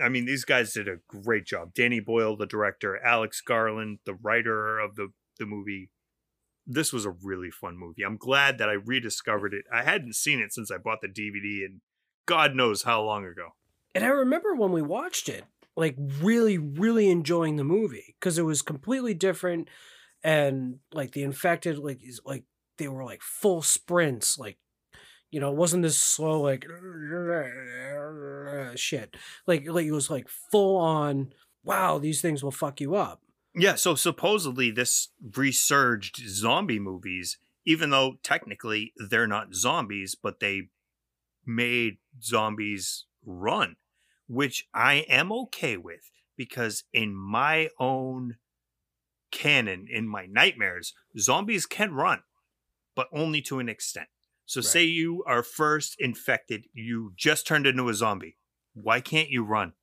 I 0.00 0.08
mean, 0.08 0.24
these 0.24 0.44
guys 0.44 0.72
did 0.72 0.88
a 0.88 0.98
great 1.08 1.46
job. 1.46 1.74
Danny 1.74 2.00
Boyle, 2.00 2.36
the 2.36 2.46
director, 2.46 3.02
Alex 3.04 3.40
Garland, 3.40 3.98
the 4.04 4.14
writer 4.14 4.78
of 4.78 4.94
the, 4.94 5.08
the 5.38 5.46
movie. 5.46 5.90
This 6.66 6.92
was 6.92 7.04
a 7.04 7.10
really 7.10 7.50
fun 7.50 7.76
movie. 7.76 8.02
I'm 8.02 8.16
glad 8.16 8.58
that 8.58 8.68
I 8.68 8.74
rediscovered 8.74 9.52
it. 9.52 9.64
I 9.72 9.82
hadn't 9.82 10.14
seen 10.14 10.38
it 10.38 10.52
since 10.52 10.70
I 10.70 10.78
bought 10.78 11.00
the 11.00 11.08
DVD 11.08 11.64
and 11.64 11.80
God 12.26 12.54
knows 12.54 12.84
how 12.84 13.02
long 13.02 13.24
ago. 13.24 13.54
And 13.94 14.04
I 14.04 14.08
remember 14.08 14.54
when 14.54 14.70
we 14.70 14.82
watched 14.82 15.28
it, 15.28 15.44
like 15.76 15.96
really, 16.20 16.58
really 16.58 17.10
enjoying 17.10 17.56
the 17.56 17.64
movie 17.64 18.14
because 18.20 18.38
it 18.38 18.42
was 18.42 18.62
completely 18.62 19.14
different, 19.14 19.68
and 20.22 20.78
like 20.92 21.12
the 21.12 21.24
infected, 21.24 21.78
like 21.78 21.98
is 22.04 22.20
like 22.24 22.44
they 22.78 22.86
were 22.86 23.02
like 23.02 23.22
full 23.22 23.62
sprints, 23.62 24.38
like 24.38 24.58
you 25.30 25.40
know, 25.40 25.50
it 25.50 25.56
wasn't 25.56 25.82
this 25.82 25.98
slow 25.98 26.40
like 26.40 26.64
shit. 28.76 29.16
Like 29.46 29.68
like 29.68 29.86
it 29.86 29.92
was 29.92 30.10
like 30.10 30.28
full 30.28 30.76
on. 30.76 31.32
Wow, 31.62 31.98
these 31.98 32.20
things 32.20 32.42
will 32.42 32.50
fuck 32.50 32.80
you 32.80 32.94
up. 32.94 33.22
Yeah, 33.54 33.74
so 33.74 33.94
supposedly 33.94 34.70
this 34.70 35.08
resurged 35.36 36.22
zombie 36.28 36.78
movies, 36.78 37.38
even 37.64 37.90
though 37.90 38.14
technically 38.22 38.92
they're 38.96 39.26
not 39.26 39.54
zombies, 39.54 40.14
but 40.14 40.40
they 40.40 40.68
made 41.44 41.98
zombies 42.22 43.06
run, 43.24 43.76
which 44.28 44.68
I 44.72 45.04
am 45.08 45.32
okay 45.32 45.76
with 45.76 46.10
because 46.36 46.84
in 46.92 47.14
my 47.14 47.68
own 47.78 48.36
canon, 49.30 49.86
in 49.90 50.08
my 50.08 50.26
nightmares, 50.26 50.94
zombies 51.18 51.66
can 51.66 51.92
run, 51.92 52.22
but 52.94 53.08
only 53.12 53.42
to 53.42 53.58
an 53.58 53.68
extent. 53.68 54.08
So, 54.50 54.60
say 54.60 54.82
you 54.82 55.22
are 55.28 55.44
first 55.44 55.94
infected, 56.00 56.64
you 56.72 57.12
just 57.14 57.46
turned 57.46 57.68
into 57.68 57.88
a 57.88 57.94
zombie. 57.94 58.36
Why 58.74 59.00
can't 59.00 59.30
you 59.30 59.44
run? 59.44 59.74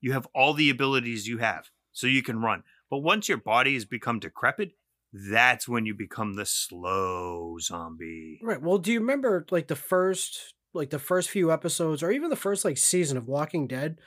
You 0.00 0.12
have 0.12 0.26
all 0.34 0.54
the 0.54 0.70
abilities 0.70 1.28
you 1.28 1.36
have, 1.36 1.68
so 1.92 2.06
you 2.06 2.22
can 2.22 2.40
run. 2.40 2.62
But 2.88 3.00
once 3.00 3.28
your 3.28 3.36
body 3.36 3.74
has 3.74 3.84
become 3.84 4.18
decrepit, 4.18 4.70
that's 5.12 5.68
when 5.68 5.84
you 5.84 5.94
become 5.94 6.32
the 6.32 6.46
slow 6.46 7.58
zombie. 7.60 8.40
Right. 8.42 8.62
Well, 8.62 8.78
do 8.78 8.90
you 8.90 9.00
remember 9.00 9.44
like 9.50 9.68
the 9.68 9.76
first 9.76 10.54
like 10.72 10.88
the 10.88 10.98
first 10.98 11.28
few 11.28 11.52
episodes 11.52 12.02
or 12.02 12.10
even 12.10 12.30
the 12.30 12.36
first 12.36 12.64
like 12.64 12.78
season 12.78 13.18
of 13.18 13.28
Walking 13.28 13.66
Dead? 13.66 13.98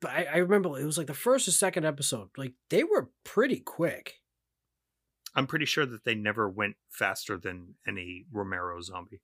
But 0.00 0.10
I, 0.10 0.24
I 0.24 0.36
remember 0.38 0.76
it 0.76 0.84
was 0.84 0.98
like 0.98 1.06
the 1.06 1.14
first 1.14 1.46
or 1.46 1.52
second 1.52 1.84
episode. 1.84 2.30
Like 2.36 2.54
they 2.68 2.82
were 2.82 3.10
pretty 3.22 3.60
quick. 3.60 4.14
I'm 5.36 5.46
pretty 5.46 5.66
sure 5.66 5.86
that 5.86 6.04
they 6.04 6.16
never 6.16 6.48
went 6.48 6.74
faster 6.90 7.38
than 7.38 7.76
any 7.86 8.26
Romero 8.32 8.80
zombie. 8.80 9.20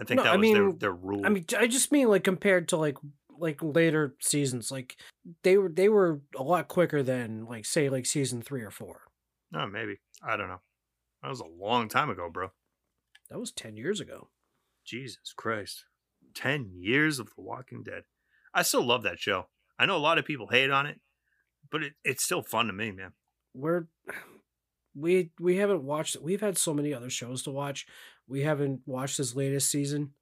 I 0.00 0.04
think 0.04 0.18
No, 0.18 0.22
that 0.24 0.32
I 0.32 0.36
was 0.36 0.50
their, 0.52 0.64
mean- 0.66 0.78
their 0.78 0.92
rule. 0.92 1.22
I 1.26 1.28
mean, 1.28 1.44
I 1.58 1.66
just 1.66 1.92
mean 1.92 2.08
like 2.08 2.24
compared 2.24 2.68
to 2.68 2.76
like 2.76 2.96
like 3.38 3.58
later 3.62 4.14
seasons, 4.20 4.70
like 4.70 4.96
they 5.42 5.56
were 5.58 5.68
they 5.68 5.88
were 5.88 6.20
a 6.36 6.42
lot 6.42 6.68
quicker 6.68 7.02
than 7.02 7.44
like 7.46 7.64
say 7.64 7.88
like 7.88 8.06
season 8.06 8.42
three 8.42 8.62
or 8.62 8.70
four. 8.70 9.02
oh, 9.54 9.66
maybe. 9.66 9.98
I 10.22 10.36
don't 10.36 10.48
know. 10.48 10.60
That 11.22 11.28
was 11.28 11.40
a 11.40 11.44
long 11.46 11.88
time 11.88 12.08
ago, 12.10 12.28
bro. 12.32 12.48
That 13.30 13.38
was 13.38 13.52
ten 13.52 13.76
years 13.76 14.00
ago. 14.00 14.28
Jesus 14.84 15.32
Christ. 15.36 15.84
10 16.34 16.70
years 16.74 17.18
of 17.18 17.26
The 17.36 17.42
Walking 17.42 17.82
Dead. 17.82 18.04
I 18.54 18.62
still 18.62 18.84
love 18.86 19.02
that 19.02 19.18
show. 19.18 19.48
I 19.78 19.86
know 19.86 19.96
a 19.96 19.98
lot 19.98 20.16
of 20.18 20.24
people 20.24 20.46
hate 20.48 20.70
on 20.70 20.86
it, 20.86 21.00
but 21.70 21.82
it, 21.82 21.94
it's 22.04 22.22
still 22.24 22.42
fun 22.42 22.66
to 22.68 22.72
me, 22.72 22.92
man. 22.92 23.12
We're 23.52 23.86
we 25.00 25.30
we 25.40 25.56
haven't 25.56 25.82
watched. 25.82 26.16
It. 26.16 26.22
We've 26.22 26.40
had 26.40 26.58
so 26.58 26.74
many 26.74 26.92
other 26.94 27.10
shows 27.10 27.42
to 27.44 27.50
watch. 27.50 27.86
We 28.28 28.42
haven't 28.42 28.80
watched 28.86 29.18
this 29.18 29.34
latest 29.34 29.70
season. 29.70 30.12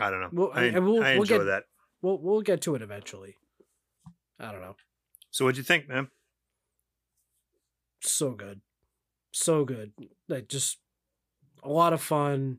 I 0.00 0.10
don't 0.10 0.20
know. 0.20 0.28
Well, 0.32 0.50
I, 0.54 0.78
we'll- 0.78 1.02
I 1.02 1.16
we'll 1.16 1.26
get- 1.26 1.44
that. 1.44 1.64
We'll 2.02 2.18
we'll 2.18 2.42
get 2.42 2.60
to 2.62 2.74
it 2.74 2.82
eventually. 2.82 3.36
I 4.40 4.50
don't 4.50 4.60
know. 4.60 4.76
So, 5.30 5.44
what'd 5.44 5.56
you 5.56 5.62
think, 5.64 5.88
man? 5.88 6.08
so 8.04 8.32
good 8.32 8.60
so 9.30 9.64
good 9.64 9.92
like 10.28 10.48
just 10.48 10.78
a 11.62 11.68
lot 11.68 11.92
of 11.92 12.02
fun 12.02 12.58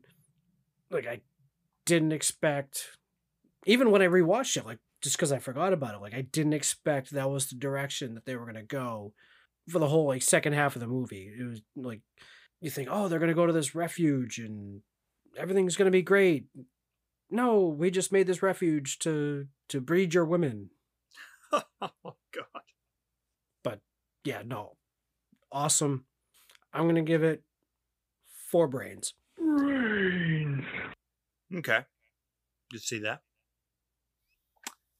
like 0.90 1.06
i 1.06 1.20
didn't 1.84 2.12
expect, 2.12 2.96
even 3.66 3.90
when 3.90 4.00
I 4.00 4.06
rewatched 4.06 4.56
it, 4.56 4.64
like 4.64 4.78
just 5.02 5.16
because 5.18 5.32
I 5.32 5.38
forgot 5.38 5.74
about 5.74 5.94
it, 5.94 6.00
like 6.00 6.14
I 6.14 6.22
didn't 6.22 6.54
expect 6.54 7.10
that 7.10 7.30
was 7.30 7.48
the 7.48 7.56
direction 7.56 8.14
that 8.14 8.24
they 8.24 8.36
were 8.36 8.46
gonna 8.46 8.62
go 8.62 9.12
for 9.68 9.78
the 9.78 9.88
whole 9.88 10.06
like 10.06 10.22
second 10.22 10.52
half 10.52 10.76
of 10.76 10.80
the 10.80 10.86
movie. 10.86 11.30
It 11.38 11.44
was 11.44 11.62
like 11.76 12.00
you 12.60 12.70
think, 12.70 12.88
oh, 12.90 13.08
they're 13.08 13.18
gonna 13.18 13.34
go 13.34 13.46
to 13.46 13.52
this 13.52 13.74
refuge 13.74 14.38
and 14.38 14.82
everything's 15.36 15.76
gonna 15.76 15.90
be 15.90 16.02
great. 16.02 16.46
No, 17.30 17.66
we 17.66 17.90
just 17.90 18.12
made 18.12 18.26
this 18.26 18.42
refuge 18.42 18.98
to 19.00 19.46
to 19.68 19.80
breed 19.80 20.14
your 20.14 20.24
women. 20.24 20.70
oh 21.52 21.62
God. 22.02 22.62
But 23.62 23.80
yeah, 24.24 24.42
no, 24.44 24.76
awesome. 25.50 26.04
I'm 26.72 26.86
gonna 26.86 27.02
give 27.02 27.22
it 27.22 27.42
four 28.50 28.68
brains. 28.68 29.14
Brains. 29.36 30.64
Okay. 31.54 31.80
You 32.72 32.78
see 32.78 32.98
that? 33.00 33.20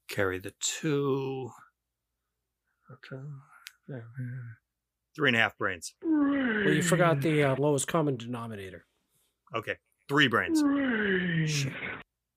Carry 0.09 0.39
the 0.39 0.53
two. 0.61 1.51
Okay. 2.91 3.23
Three 5.17 5.29
and 5.29 5.37
a 5.37 5.41
half 5.41 5.57
brains. 5.59 5.95
Well, 6.03 6.73
you 6.73 6.83
forgot 6.83 7.21
the 7.21 7.45
uh, 7.45 7.57
lowest 7.57 7.87
common 7.87 8.17
denominator. 8.17 8.85
Okay. 9.55 9.77
Three 10.09 10.29
brains. 10.29 10.61
Shit. 11.51 11.73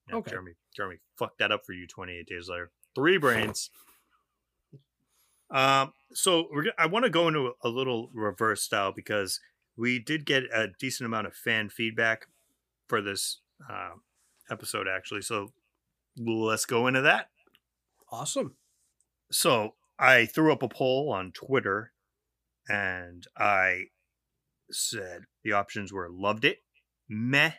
Yeah, 0.10 0.16
Okay. 0.16 0.32
Jeremy, 0.32 0.54
Jeremy, 0.76 0.98
fucked 1.18 1.40
that 1.40 1.52
up 1.52 1.66
for 1.66 1.74
you 1.74 1.86
28 1.88 2.28
days 2.28 2.48
later. 2.50 2.72
Three 2.96 3.18
brains. 3.18 3.70
Um, 5.50 5.94
so 6.14 6.48
we're, 6.52 6.66
I 6.78 6.86
want 6.86 7.04
to 7.06 7.10
go 7.10 7.28
into 7.28 7.52
a 7.64 7.70
little 7.70 8.10
reverse 8.14 8.62
style 8.62 8.92
because 8.92 9.40
we 9.78 10.00
did 10.00 10.26
get 10.26 10.44
a 10.54 10.68
decent 10.80 11.06
amount 11.06 11.28
of 11.28 11.34
fan 11.36 11.70
feedback 11.70 12.28
for 12.88 13.02
this 13.02 13.40
uh, 13.70 13.92
episode, 14.50 14.88
actually. 14.88 15.22
So 15.22 15.52
let's 16.18 16.66
go 16.66 16.88
into 16.88 17.02
that. 17.02 17.30
Awesome. 18.12 18.56
So 19.32 19.76
I 20.00 20.26
threw 20.26 20.52
up 20.52 20.64
a 20.64 20.68
poll 20.68 21.12
on 21.12 21.32
Twitter 21.32 21.92
and 22.70 23.26
I 23.38 23.86
said 24.70 25.24
the 25.44 25.54
options 25.54 25.92
were 25.92 26.10
loved 26.10 26.46
it, 26.46 26.60
meh, 27.10 27.54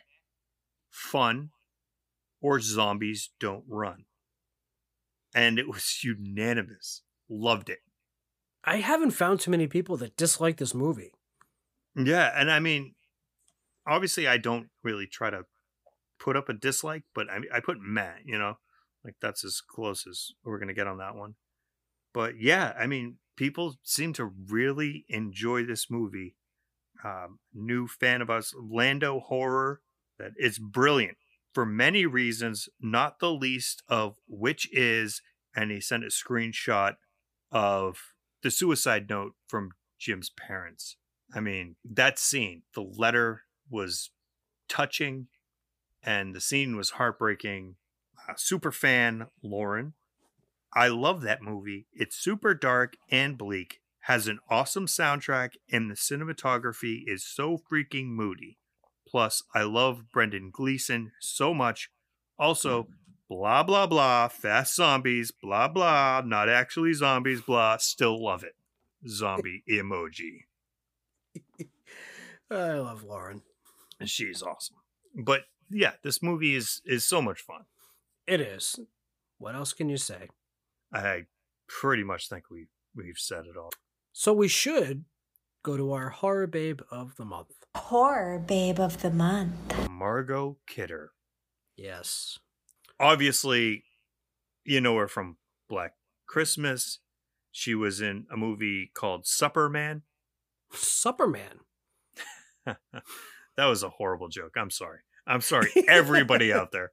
fun, 0.89 1.49
or 2.41 2.59
zombies 2.59 3.31
don't 3.39 3.65
run. 3.67 4.05
And 5.33 5.59
it 5.59 5.67
was 5.67 5.99
unanimous. 6.03 7.01
Loved 7.29 7.69
it. 7.69 7.79
I 8.63 8.77
haven't 8.77 9.11
found 9.11 9.39
too 9.39 9.51
many 9.51 9.67
people 9.67 9.97
that 9.97 10.17
dislike 10.17 10.57
this 10.57 10.73
movie. 10.73 11.11
Yeah. 11.95 12.31
And 12.35 12.51
I 12.51 12.59
mean, 12.59 12.95
obviously, 13.87 14.27
I 14.27 14.37
don't 14.37 14.69
really 14.83 15.07
try 15.07 15.29
to 15.29 15.43
put 16.19 16.35
up 16.35 16.49
a 16.49 16.53
dislike, 16.53 17.03
but 17.13 17.27
I, 17.29 17.57
I 17.57 17.59
put 17.59 17.77
meh, 17.79 18.13
you 18.25 18.37
know, 18.37 18.55
like 19.03 19.15
that's 19.21 19.45
as 19.45 19.61
close 19.61 20.05
as 20.07 20.31
we're 20.43 20.59
going 20.59 20.67
to 20.67 20.73
get 20.73 20.87
on 20.87 20.97
that 20.97 21.15
one. 21.15 21.35
But 22.13 22.39
yeah, 22.39 22.73
I 22.77 22.87
mean, 22.87 23.17
people 23.37 23.75
seem 23.83 24.13
to 24.13 24.25
really 24.25 25.05
enjoy 25.09 25.65
this 25.65 25.89
movie. 25.89 26.35
Um, 27.03 27.39
new 27.53 27.87
fan 27.87 28.21
of 28.21 28.29
us, 28.29 28.53
Lando 28.59 29.19
Horror, 29.19 29.81
that 30.17 30.31
it's 30.35 30.59
brilliant 30.59 31.17
for 31.53 31.65
many 31.65 32.05
reasons, 32.05 32.69
not 32.79 33.19
the 33.19 33.31
least 33.31 33.83
of 33.87 34.17
which 34.27 34.67
is, 34.71 35.21
and 35.55 35.71
he 35.71 35.79
sent 35.79 36.03
a 36.03 36.07
screenshot 36.07 36.95
of 37.51 38.13
the 38.43 38.51
suicide 38.51 39.09
note 39.09 39.33
from 39.47 39.71
Jim's 39.97 40.29
parents. 40.29 40.97
I 41.33 41.39
mean, 41.39 41.75
that 41.83 42.19
scene, 42.19 42.63
the 42.73 42.81
letter 42.81 43.43
was 43.69 44.11
touching 44.67 45.27
and 46.03 46.35
the 46.35 46.41
scene 46.41 46.75
was 46.75 46.91
heartbreaking. 46.91 47.75
Uh, 48.27 48.33
super 48.35 48.71
fan 48.71 49.27
Lauren. 49.43 49.93
I 50.73 50.87
love 50.87 51.21
that 51.21 51.41
movie. 51.41 51.87
It's 51.93 52.15
super 52.15 52.53
dark 52.53 52.95
and 53.09 53.37
bleak, 53.37 53.81
has 54.01 54.27
an 54.27 54.39
awesome 54.49 54.85
soundtrack, 54.85 55.53
and 55.71 55.89
the 55.89 55.95
cinematography 55.95 57.03
is 57.07 57.25
so 57.25 57.57
freaking 57.57 58.07
moody. 58.07 58.57
Plus, 59.07 59.41
I 59.55 59.63
love 59.63 60.11
Brendan 60.11 60.51
Gleeson 60.51 61.11
so 61.19 61.53
much. 61.53 61.89
Also, 62.37 62.87
blah 63.27 63.63
blah 63.63 63.87
blah, 63.87 64.27
fast 64.27 64.75
zombies, 64.75 65.31
blah 65.31 65.67
blah, 65.67 66.21
not 66.23 66.49
actually 66.49 66.93
zombies, 66.93 67.41
blah, 67.41 67.77
still 67.77 68.23
love 68.23 68.43
it. 68.43 68.55
Zombie 69.07 69.63
emoji. 69.69 70.45
I 72.51 72.73
love 72.73 73.03
Lauren. 73.03 73.41
She's 74.05 74.41
awesome. 74.41 74.77
But 75.15 75.41
yeah, 75.69 75.93
this 76.03 76.21
movie 76.21 76.55
is 76.55 76.81
is 76.85 77.05
so 77.05 77.21
much 77.21 77.41
fun. 77.41 77.65
It 78.27 78.41
is. 78.41 78.79
What 79.39 79.55
else 79.55 79.73
can 79.73 79.89
you 79.89 79.97
say? 79.97 80.29
I 80.93 81.23
pretty 81.67 82.03
much 82.03 82.29
think 82.29 82.49
we 82.49 82.67
we've 82.95 83.17
said 83.17 83.45
it 83.45 83.57
all. 83.57 83.71
So 84.11 84.33
we 84.33 84.47
should 84.47 85.05
go 85.63 85.77
to 85.77 85.91
our 85.93 86.09
horror 86.09 86.47
babe 86.47 86.81
of 86.91 87.15
the 87.15 87.25
month. 87.25 87.53
Horror 87.75 88.39
babe 88.39 88.79
of 88.79 89.01
the 89.01 89.11
month. 89.11 89.89
Margot 89.89 90.57
Kidder. 90.67 91.11
Yes. 91.75 92.39
Obviously, 92.99 93.83
you 94.65 94.81
know 94.81 94.97
her 94.97 95.07
from 95.07 95.37
Black 95.69 95.93
Christmas. 96.27 96.99
She 97.51 97.75
was 97.75 98.01
in 98.01 98.25
a 98.31 98.37
movie 98.37 98.91
called 98.93 99.25
Supper 99.25 99.69
Man. 99.69 100.03
Supperman. 100.73 101.59
that 102.65 103.65
was 103.65 103.83
a 103.83 103.89
horrible 103.89 104.27
joke. 104.27 104.53
I'm 104.55 104.69
sorry. 104.69 104.99
I'm 105.25 105.41
sorry, 105.41 105.71
everybody 105.87 106.51
out 106.53 106.71
there. 106.71 106.91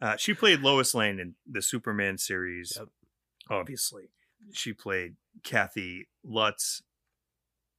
Uh, 0.00 0.16
she 0.16 0.34
played 0.34 0.60
Lois 0.60 0.94
Lane 0.94 1.20
in 1.20 1.34
the 1.48 1.62
Superman 1.62 2.18
series. 2.18 2.74
Yep. 2.76 2.88
Obviously, 3.52 4.10
she 4.52 4.72
played 4.72 5.16
Kathy 5.42 6.08
Lutz 6.24 6.82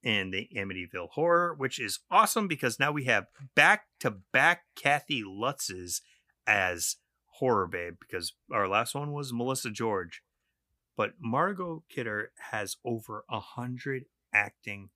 in 0.01 0.31
the 0.31 0.49
Amityville 0.55 1.09
Horror, 1.11 1.53
which 1.53 1.79
is 1.79 1.99
awesome 2.11 2.47
because 2.47 2.79
now 2.79 2.91
we 2.91 3.05
have 3.05 3.27
back 3.55 3.85
to 4.01 4.11
back 4.11 4.63
Kathy 4.75 5.23
Lutzes 5.23 6.01
as 6.45 6.97
horror 7.37 7.67
babe 7.67 7.95
because 7.99 8.33
our 8.51 8.67
last 8.67 8.93
one 8.93 9.11
was 9.13 9.33
Melissa 9.33 9.71
George. 9.71 10.21
But 10.95 11.13
Margot 11.19 11.83
Kidder 11.89 12.31
has 12.51 12.77
over 12.85 13.23
a 13.29 13.39
hundred 13.39 14.05
acting 14.33 14.89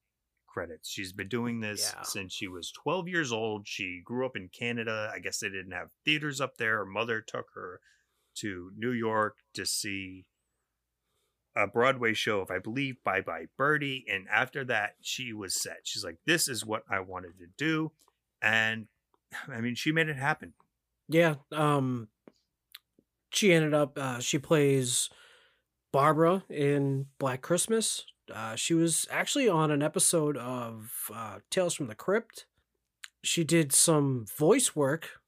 credits. 0.45 0.89
She's 0.89 1.13
been 1.13 1.27
doing 1.29 1.59
this 1.61 1.93
Yeah. 1.95 2.01
since 2.03 2.33
she 2.33 2.47
was 2.47 2.71
12 2.71 3.07
years 3.07 3.31
old. 3.31 3.67
She 3.67 4.01
grew 4.03 4.25
up 4.25 4.35
in 4.35 4.49
Canada. 4.49 5.11
I 5.13 5.19
guess 5.19 5.39
they 5.39 5.49
didn't 5.49 5.71
have 5.71 5.89
theaters 6.05 6.39
up 6.41 6.57
there. 6.57 6.77
Her 6.77 6.85
mother 6.85 7.21
took 7.21 7.47
her 7.55 7.79
to 8.35 8.71
New 8.75 8.91
York 8.91 9.37
to 9.53 9.65
see 9.65 10.25
a 11.57 11.67
Broadway 11.67 12.13
show 12.13 12.41
of, 12.41 12.51
I 12.51 12.59
believe, 12.59 13.03
Bye 13.03 13.21
Bye 13.21 13.47
Birdie. 13.57 14.05
And 14.11 14.27
after 14.31 14.63
that, 14.65 14.95
she 15.01 15.33
was 15.33 15.59
set. 15.59 15.79
She's 15.83 16.03
like, 16.03 16.17
this 16.25 16.47
is 16.47 16.65
what 16.65 16.83
I 16.89 16.99
wanted 16.99 17.39
to 17.39 17.47
do. 17.57 17.91
And 18.41 18.87
I 19.47 19.59
mean, 19.61 19.75
she 19.75 19.91
made 19.91 20.09
it 20.09 20.17
happen. 20.17 20.53
Yeah. 21.09 21.35
Um 21.51 22.09
she 23.31 23.53
ended 23.53 23.73
up 23.73 23.97
uh 23.97 24.19
she 24.19 24.37
plays 24.37 25.09
Barbara 25.91 26.43
in 26.49 27.07
Black 27.17 27.41
Christmas. 27.41 28.05
Uh 28.31 28.55
she 28.55 28.73
was 28.73 29.07
actually 29.09 29.49
on 29.49 29.71
an 29.71 29.81
episode 29.81 30.37
of 30.37 31.09
uh 31.13 31.39
Tales 31.49 31.73
from 31.73 31.87
the 31.87 31.95
Crypt. 31.95 32.45
She 33.23 33.43
did 33.43 33.73
some 33.73 34.25
voice 34.37 34.75
work 34.75 35.21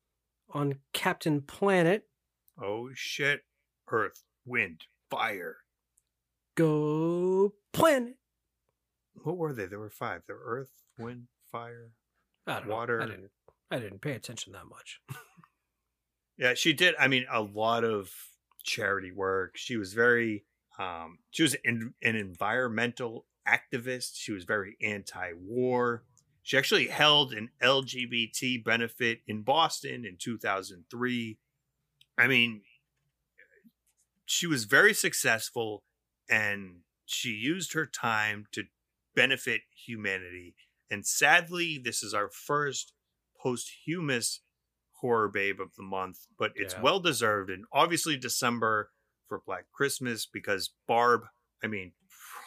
on 0.52 0.76
Captain 0.94 1.42
Planet. 1.42 2.06
Oh, 2.62 2.90
shit. 2.94 3.42
Earth, 3.92 4.24
wind, 4.46 4.84
fire. 5.10 5.58
Go 6.60 7.54
Planet. 7.72 8.18
What 9.24 9.38
were 9.38 9.54
they? 9.54 9.66
There 9.66 9.80
were 9.80 9.90
five. 9.90 10.24
There 10.28 10.36
were 10.36 10.44
earth, 10.44 10.72
wind, 10.98 11.28
fire. 11.50 11.92
I. 12.46 12.68
Water. 12.68 13.02
I 13.02 13.06
didn't 13.06 13.32
I 13.72 13.80
didn't 13.80 14.02
pay 14.02 14.12
attention 14.12 14.52
that 14.54 14.66
much. 14.70 15.00
Yeah, 16.38 16.54
she 16.54 16.72
did. 16.72 16.96
I 16.98 17.10
mean, 17.10 17.26
a 17.30 17.42
lot 17.42 17.84
of 17.84 18.10
charity 18.64 19.12
work. 19.12 19.58
She 19.58 19.76
was 19.76 19.94
very, 19.94 20.46
um, 20.80 21.20
she 21.32 21.44
was 21.44 21.58
an, 21.66 21.94
an 22.02 22.16
environmental 22.16 23.26
activist. 23.46 24.12
She 24.14 24.32
was 24.32 24.46
very 24.46 24.78
anti-war. 24.82 26.06
She 26.42 26.58
actually 26.58 26.88
held 26.88 27.34
an 27.34 27.50
LGBT 27.62 28.64
benefit 28.64 29.20
in 29.28 29.42
Boston 29.42 30.06
in 30.06 30.16
2003. 30.18 31.38
I 32.18 32.28
mean, 32.28 32.62
she 34.26 34.48
was 34.48 34.64
very 34.64 34.94
successful 34.94 35.84
and 36.30 36.82
she 37.06 37.30
used 37.32 37.74
her 37.74 37.86
time 37.86 38.46
to 38.52 38.64
benefit 39.16 39.62
humanity. 39.86 40.56
And 40.92 41.06
sadly, 41.06 41.78
this 41.84 42.04
is 42.04 42.14
our 42.14 42.30
first 42.30 42.94
posthumous 43.42 44.42
horror 45.02 45.30
babe 45.30 45.60
of 45.60 45.76
the 45.76 45.84
month, 45.84 46.28
but 46.38 46.52
it's 46.56 46.74
Yeah. 46.74 46.82
well 46.82 47.00
deserved. 47.00 47.50
And 47.50 47.66
obviously, 47.72 48.18
December 48.18 48.92
for 49.28 49.40
Black 49.46 49.72
Christmas 49.72 50.26
because 50.26 50.74
Barb, 50.88 51.24
I 51.64 51.68
mean, 51.68 51.94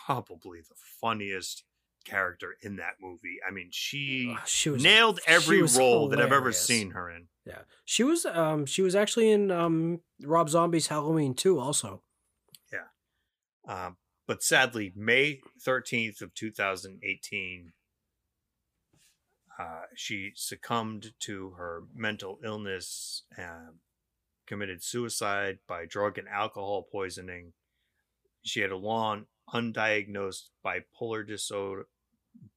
probably 0.07 0.61
the 0.61 0.75
funniest 0.77 1.65
character 2.05 2.57
in 2.63 2.77
that 2.77 2.97
movie. 3.01 3.39
I 3.47 3.53
mean, 3.53 3.71
she 3.73 4.37
she 4.45 4.71
was 4.71 4.83
nailed 4.83 5.21
she 5.25 5.29
every 5.33 5.63
was 5.63 5.79
role 5.79 6.09
that 6.09 6.21
I've 6.21 6.33
ever 6.33 6.53
seen 6.53 6.91
her 6.91 7.09
in. 7.09 7.29
Yeah, 7.45 7.63
she 7.85 8.03
was. 8.03 8.27
Um, 8.27 8.67
she 8.67 8.83
was 8.83 8.95
actually 8.95 9.31
in 9.31 9.51
um 9.51 10.01
Rob 10.21 10.49
Zombie's 10.49 10.89
Halloween 10.89 11.35
too. 11.35 11.59
Also, 11.59 12.03
Um, 13.67 13.97
but 14.27 14.43
sadly, 14.43 14.93
May 14.95 15.41
13th 15.65 16.23
of 16.23 16.35
2018, 16.35 17.73
uh, 19.59 19.83
she 19.95 20.33
succumbed 20.35 21.13
to 21.21 21.51
her 21.51 21.85
mental 21.95 22.39
illness, 22.45 23.25
um, 23.39 23.81
committed 24.47 24.83
suicide 24.83 25.59
by 25.67 25.87
drug 25.87 26.19
and 26.19 26.29
alcohol 26.29 26.87
poisoning. 26.91 27.53
She 28.43 28.61
had 28.61 28.73
a 28.73 28.77
long 28.77 29.27
undiagnosed 29.53 30.49
bipolar 30.65 31.27
disorder. 31.27 31.87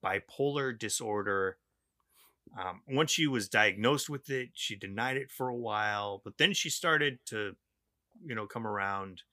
Bipolar 0.04 0.78
disorder. 0.78 1.58
Um, 2.58 2.82
once 2.88 3.12
she 3.12 3.28
was 3.28 3.50
diagnosed 3.50 4.10
with 4.10 4.30
it, 4.30 4.50
she 4.54 4.76
denied 4.76 5.18
it 5.18 5.30
for 5.30 5.50
a 5.50 5.56
while, 5.56 6.22
but 6.24 6.38
then 6.38 6.54
she 6.54 6.70
started 6.70 7.20
to, 7.26 7.56
you 8.24 8.36
know, 8.36 8.46
come 8.46 8.66
around 8.66 9.24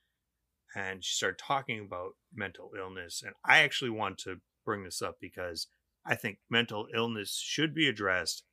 and 0.75 1.05
she 1.05 1.15
started 1.15 1.39
talking 1.39 1.81
about 1.81 2.13
mental 2.35 2.71
illness. 2.79 3.23
And 3.25 3.35
I 3.45 3.61
actually 3.61 3.91
want 3.91 4.19
to 4.19 4.41
bring 4.65 4.85
this 4.85 5.03
up 5.03 5.17
because 5.21 5.67
I 6.05 6.15
think 6.15 6.39
mental 6.51 6.87
illness 6.95 7.39
should 7.43 7.75
be 7.75 7.89
addressed. 7.89 8.45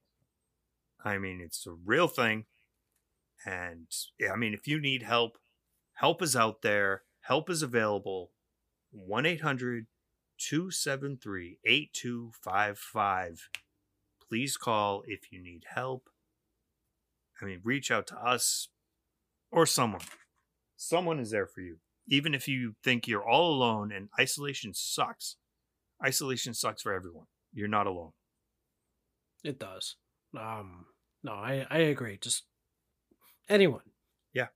I 1.03 1.17
mean, 1.17 1.41
it's 1.41 1.65
a 1.65 1.71
real 1.71 2.07
thing. 2.07 2.45
And 3.45 3.87
I 4.31 4.35
mean, 4.35 4.53
if 4.53 4.67
you 4.67 4.81
need 4.81 5.03
help, 5.03 5.37
help 5.93 6.21
is 6.21 6.35
out 6.35 6.61
there, 6.61 7.03
help 7.21 7.49
is 7.49 7.63
available. 7.63 8.31
1 8.91 9.25
800 9.25 9.85
273 10.37 11.59
8255. 11.63 13.49
Please 14.27 14.57
call 14.57 15.03
if 15.07 15.31
you 15.31 15.41
need 15.41 15.63
help. 15.73 16.09
I 17.41 17.45
mean, 17.45 17.61
reach 17.63 17.91
out 17.91 18.07
to 18.07 18.17
us 18.17 18.67
or 19.51 19.65
someone. 19.65 20.01
Someone 20.75 21.19
is 21.19 21.31
there 21.31 21.47
for 21.47 21.61
you 21.61 21.77
even 22.09 22.33
if 22.33 22.47
you 22.47 22.73
think 22.83 23.07
you're 23.07 23.27
all 23.27 23.53
alone 23.53 23.91
and 23.91 24.09
isolation 24.19 24.73
sucks, 24.73 25.37
isolation 26.03 26.53
sucks 26.53 26.81
for 26.81 26.93
everyone. 26.93 27.25
You're 27.53 27.67
not 27.67 27.87
alone. 27.87 28.11
it 29.43 29.59
does. 29.59 29.95
Um, 30.37 30.85
no, 31.23 31.31
I 31.33 31.65
I 31.69 31.77
agree. 31.79 32.17
Just 32.21 32.43
anyone. 33.47 33.81
Yeah. 34.33 34.47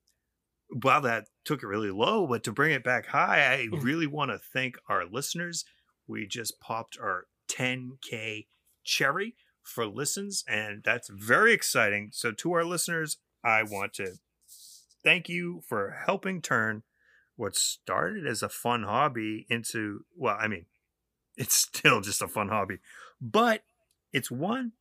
Wow, 0.69 0.99
that 1.01 1.25
took 1.45 1.63
it 1.63 1.67
really 1.67 1.91
low, 1.91 2.27
but 2.27 2.43
to 2.43 2.51
bring 2.51 2.71
it 2.71 2.83
back 2.83 3.07
high, 3.07 3.53
I 3.53 3.67
really 3.71 4.07
want 4.07 4.31
to 4.31 4.39
thank 4.39 4.75
our 4.87 5.05
listeners. 5.05 5.65
We 6.07 6.27
just 6.27 6.59
popped 6.59 6.97
our 7.01 7.25
10K 7.49 8.47
cherry 8.83 9.35
for 9.63 9.85
listens, 9.87 10.43
and 10.47 10.83
that's 10.83 11.09
very 11.09 11.53
exciting. 11.53 12.09
So, 12.11 12.31
to 12.31 12.53
our 12.53 12.65
listeners, 12.65 13.17
I 13.43 13.63
want 13.63 13.93
to 13.93 14.15
thank 15.03 15.29
you 15.29 15.61
for 15.67 16.01
helping 16.05 16.41
turn 16.41 16.83
what 17.35 17.55
started 17.55 18.27
as 18.27 18.43
a 18.43 18.49
fun 18.49 18.83
hobby 18.83 19.45
into, 19.49 20.05
well, 20.15 20.37
I 20.39 20.47
mean, 20.47 20.65
it's 21.37 21.55
still 21.55 22.01
just 22.01 22.21
a 22.21 22.27
fun 22.27 22.49
hobby, 22.49 22.77
but 23.19 23.63
it's 24.11 24.29
one 24.29 24.73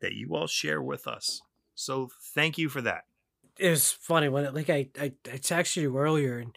that 0.00 0.12
you 0.12 0.34
all 0.34 0.46
share 0.46 0.82
with 0.82 1.06
us. 1.06 1.40
So, 1.74 2.08
thank 2.34 2.58
you 2.58 2.68
for 2.68 2.80
that. 2.82 3.04
It 3.58 3.70
was 3.70 3.92
funny 3.92 4.28
when 4.28 4.44
it, 4.44 4.54
like 4.54 4.70
I, 4.70 4.88
I 5.00 5.12
I 5.26 5.38
texted 5.38 5.82
you 5.82 5.96
earlier 5.96 6.38
and 6.38 6.56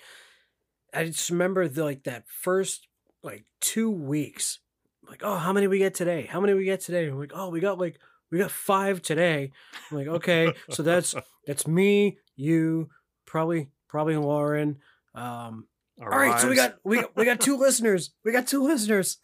I 0.94 1.06
just 1.06 1.30
remember 1.30 1.68
the 1.68 1.84
like 1.84 2.04
that 2.04 2.28
first 2.28 2.88
like 3.24 3.46
two 3.62 3.90
weeks. 3.92 4.60
Like, 5.08 5.22
oh, 5.24 5.36
how 5.36 5.54
many 5.54 5.68
we 5.68 5.78
get 5.78 5.94
today? 5.94 6.28
How 6.30 6.42
many 6.42 6.54
we 6.54 6.66
get 6.66 6.82
today? 6.82 7.08
I'm 7.08 7.20
like, 7.20 7.32
oh, 7.34 7.50
we 7.50 7.60
got 7.60 7.78
like 7.78 8.00
we 8.32 8.40
got 8.40 8.52
five 8.52 9.02
today. 9.02 9.52
I'm 9.90 9.98
like, 9.98 10.08
okay, 10.08 10.54
so 10.72 10.84
that's 10.84 11.16
that's 11.46 11.68
me, 11.68 12.18
you, 12.36 12.90
probably 13.26 13.70
probably 13.88 14.18
Lauren. 14.18 14.78
Um, 15.18 15.68
all 16.00 16.08
right, 16.10 16.40
so 16.40 16.48
we 16.50 16.56
got 16.56 16.76
we 16.84 17.02
got, 17.02 17.16
we 17.16 17.26
got 17.26 17.40
two 17.42 17.58
listeners. 17.66 18.12
We 18.24 18.32
got 18.32 18.48
two 18.48 18.64
listeners. 18.64 19.18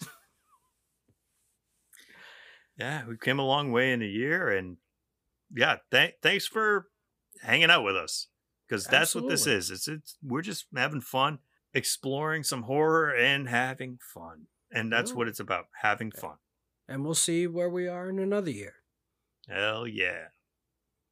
yeah, 2.78 3.06
we 3.07 3.15
came 3.18 3.40
a 3.40 3.45
long 3.45 3.72
way 3.72 3.91
in 3.94 4.02
a 4.02 4.06
year, 4.07 4.49
and 4.49 4.78
yeah, 5.56 5.78
th- 5.91 6.15
thanks 6.24 6.48
for 6.48 6.88
hanging 7.41 7.70
out 7.70 7.84
with 7.84 7.95
us 7.95 8.28
because 8.68 8.86
that's 8.86 9.14
what 9.14 9.30
this 9.30 9.45
is. 9.45 9.70
It's 9.70 9.88
it's 9.88 10.18
we're 10.24 10.41
just 10.41 10.65
having 10.76 11.02
fun, 11.02 11.40
exploring 11.74 12.44
some 12.44 12.64
horror 12.64 13.14
and 13.15 13.48
having 13.48 13.99
fun, 14.14 14.48
and 14.72 14.91
that's 14.91 15.11
Yeah. 15.11 15.18
what 15.18 15.28
it's 15.28 15.40
about, 15.40 15.65
having 15.82 16.11
fun. 16.11 16.38
And 16.88 17.06
we'll 17.06 17.14
see 17.14 17.45
where 17.48 17.70
we 17.70 17.88
are 17.88 18.10
in 18.10 18.18
another 18.20 18.49
year. 18.52 18.74
Hell 19.48 19.86
yeah! 19.88 20.30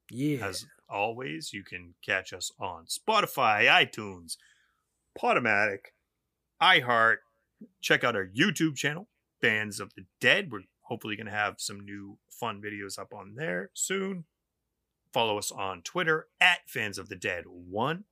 Yeah. 0.10 0.48
As 0.48 0.66
always, 0.90 1.54
you 1.54 1.64
can 1.64 1.94
catch 2.04 2.34
us 2.34 2.52
on 2.60 2.86
Spotify, 2.88 3.68
iTunes, 3.68 4.38
Podomatic, 5.20 5.94
iHeart. 6.62 7.18
Check 7.82 8.04
out 8.04 8.16
our 8.16 8.26
YouTube 8.26 8.76
channel, 8.76 9.08
Fans 9.42 9.80
of 9.80 9.94
the 9.96 10.06
Dead. 10.20 10.52
We're 10.52 10.62
hopefully 10.82 11.16
going 11.16 11.28
to 11.28 11.32
have 11.32 11.56
some 11.60 11.80
new 11.80 12.18
fun 12.30 12.62
videos 12.62 13.00
up 13.00 13.14
on 13.14 13.36
there 13.36 13.70
soon. 13.74 14.26
Follow 15.14 15.38
us 15.38 15.52
on 15.52 15.82
Twitter 15.82 16.28
at 16.40 16.60
Fans 16.68 16.98
of 16.98 17.10
the 17.10 17.16
Dead 17.16 17.44
1. 17.46 18.06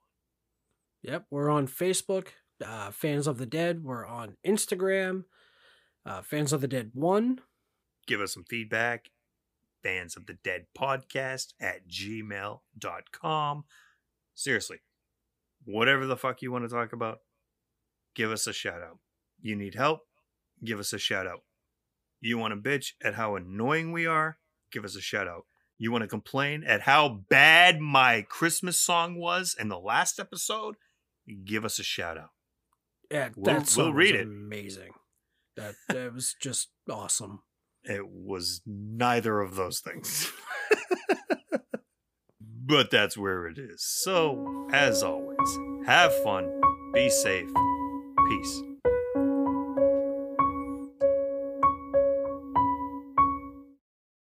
Yep, 1.01 1.26
we're 1.31 1.49
on 1.49 1.67
Facebook, 1.67 2.27
uh, 2.63 2.91
Fans 2.91 3.26
of 3.26 3.38
the 3.38 3.45
Dead. 3.45 3.84
We're 3.84 4.05
on 4.05 4.35
Instagram, 4.45 5.23
uh, 6.05 6.21
Fans 6.21 6.51
of 6.51 6.61
the 6.61 6.67
Dead 6.67 6.91
One. 6.93 7.39
Give 8.05 8.19
us 8.19 8.34
some 8.34 8.43
feedback. 8.43 9.11
Fans 9.81 10.17
of 10.17 10.26
the 10.26 10.38
Dead 10.43 10.65
Podcast 10.77 11.53
at 11.61 11.88
gmail.com. 11.88 13.63
Seriously, 14.35 14.77
whatever 15.65 16.06
the 16.06 16.18
fuck 16.18 16.41
you 16.41 16.52
want 16.52 16.68
to 16.69 16.73
talk 16.76 16.94
about, 16.94 17.19
give 18.15 18.31
us 18.31 18.48
a 18.48 18.53
shout 18.53 18.81
out. 18.81 18.99
You 19.41 19.56
need 19.56 19.76
help? 19.76 20.02
Give 20.64 20.80
us 20.80 20.91
a 20.94 20.98
shout 20.99 21.27
out. 21.27 21.41
You 22.22 22.38
want 22.38 22.53
to 22.53 22.69
bitch 22.69 22.94
at 23.03 23.15
how 23.15 23.36
annoying 23.36 23.91
we 23.91 24.06
are? 24.06 24.38
Give 24.72 24.84
us 24.84 24.95
a 24.95 25.02
shout 25.02 25.27
out. 25.27 25.44
You 25.77 25.91
want 25.91 26.02
to 26.02 26.07
complain 26.07 26.64
at 26.65 26.81
how 26.81 27.22
bad 27.30 27.80
my 27.80 28.26
Christmas 28.27 28.77
song 28.77 29.15
was 29.15 29.56
in 29.57 29.69
the 29.69 29.80
last 29.80 30.19
episode? 30.19 30.76
Give 31.45 31.64
us 31.64 31.80
a 31.80 31.84
shout 31.84 32.18
out. 32.18 32.31
Yeah, 33.10 33.30
We'll- 33.36 33.56
that 33.61 33.73
we'll 33.77 33.94
read 33.94 34.14
was 34.15 34.22
it. 34.22 34.27
Amazing. 34.27 34.91
That 35.56 35.76
that 35.88 36.14
was 36.14 36.36
just 36.41 36.69
awesome. 36.90 37.44
It 37.84 38.07
was 38.10 38.61
neither 38.65 39.40
of 39.40 39.56
those 39.56 39.80
things. 39.80 40.31
but 42.41 42.91
that's 42.91 43.18
where 43.18 43.48
it 43.48 43.57
is. 43.57 43.84
So, 43.84 44.68
as 44.72 45.02
always, 45.03 45.28
have 45.85 46.14
fun, 46.23 46.49
be 46.93 47.10
safe, 47.10 47.49
peace. 48.30 48.69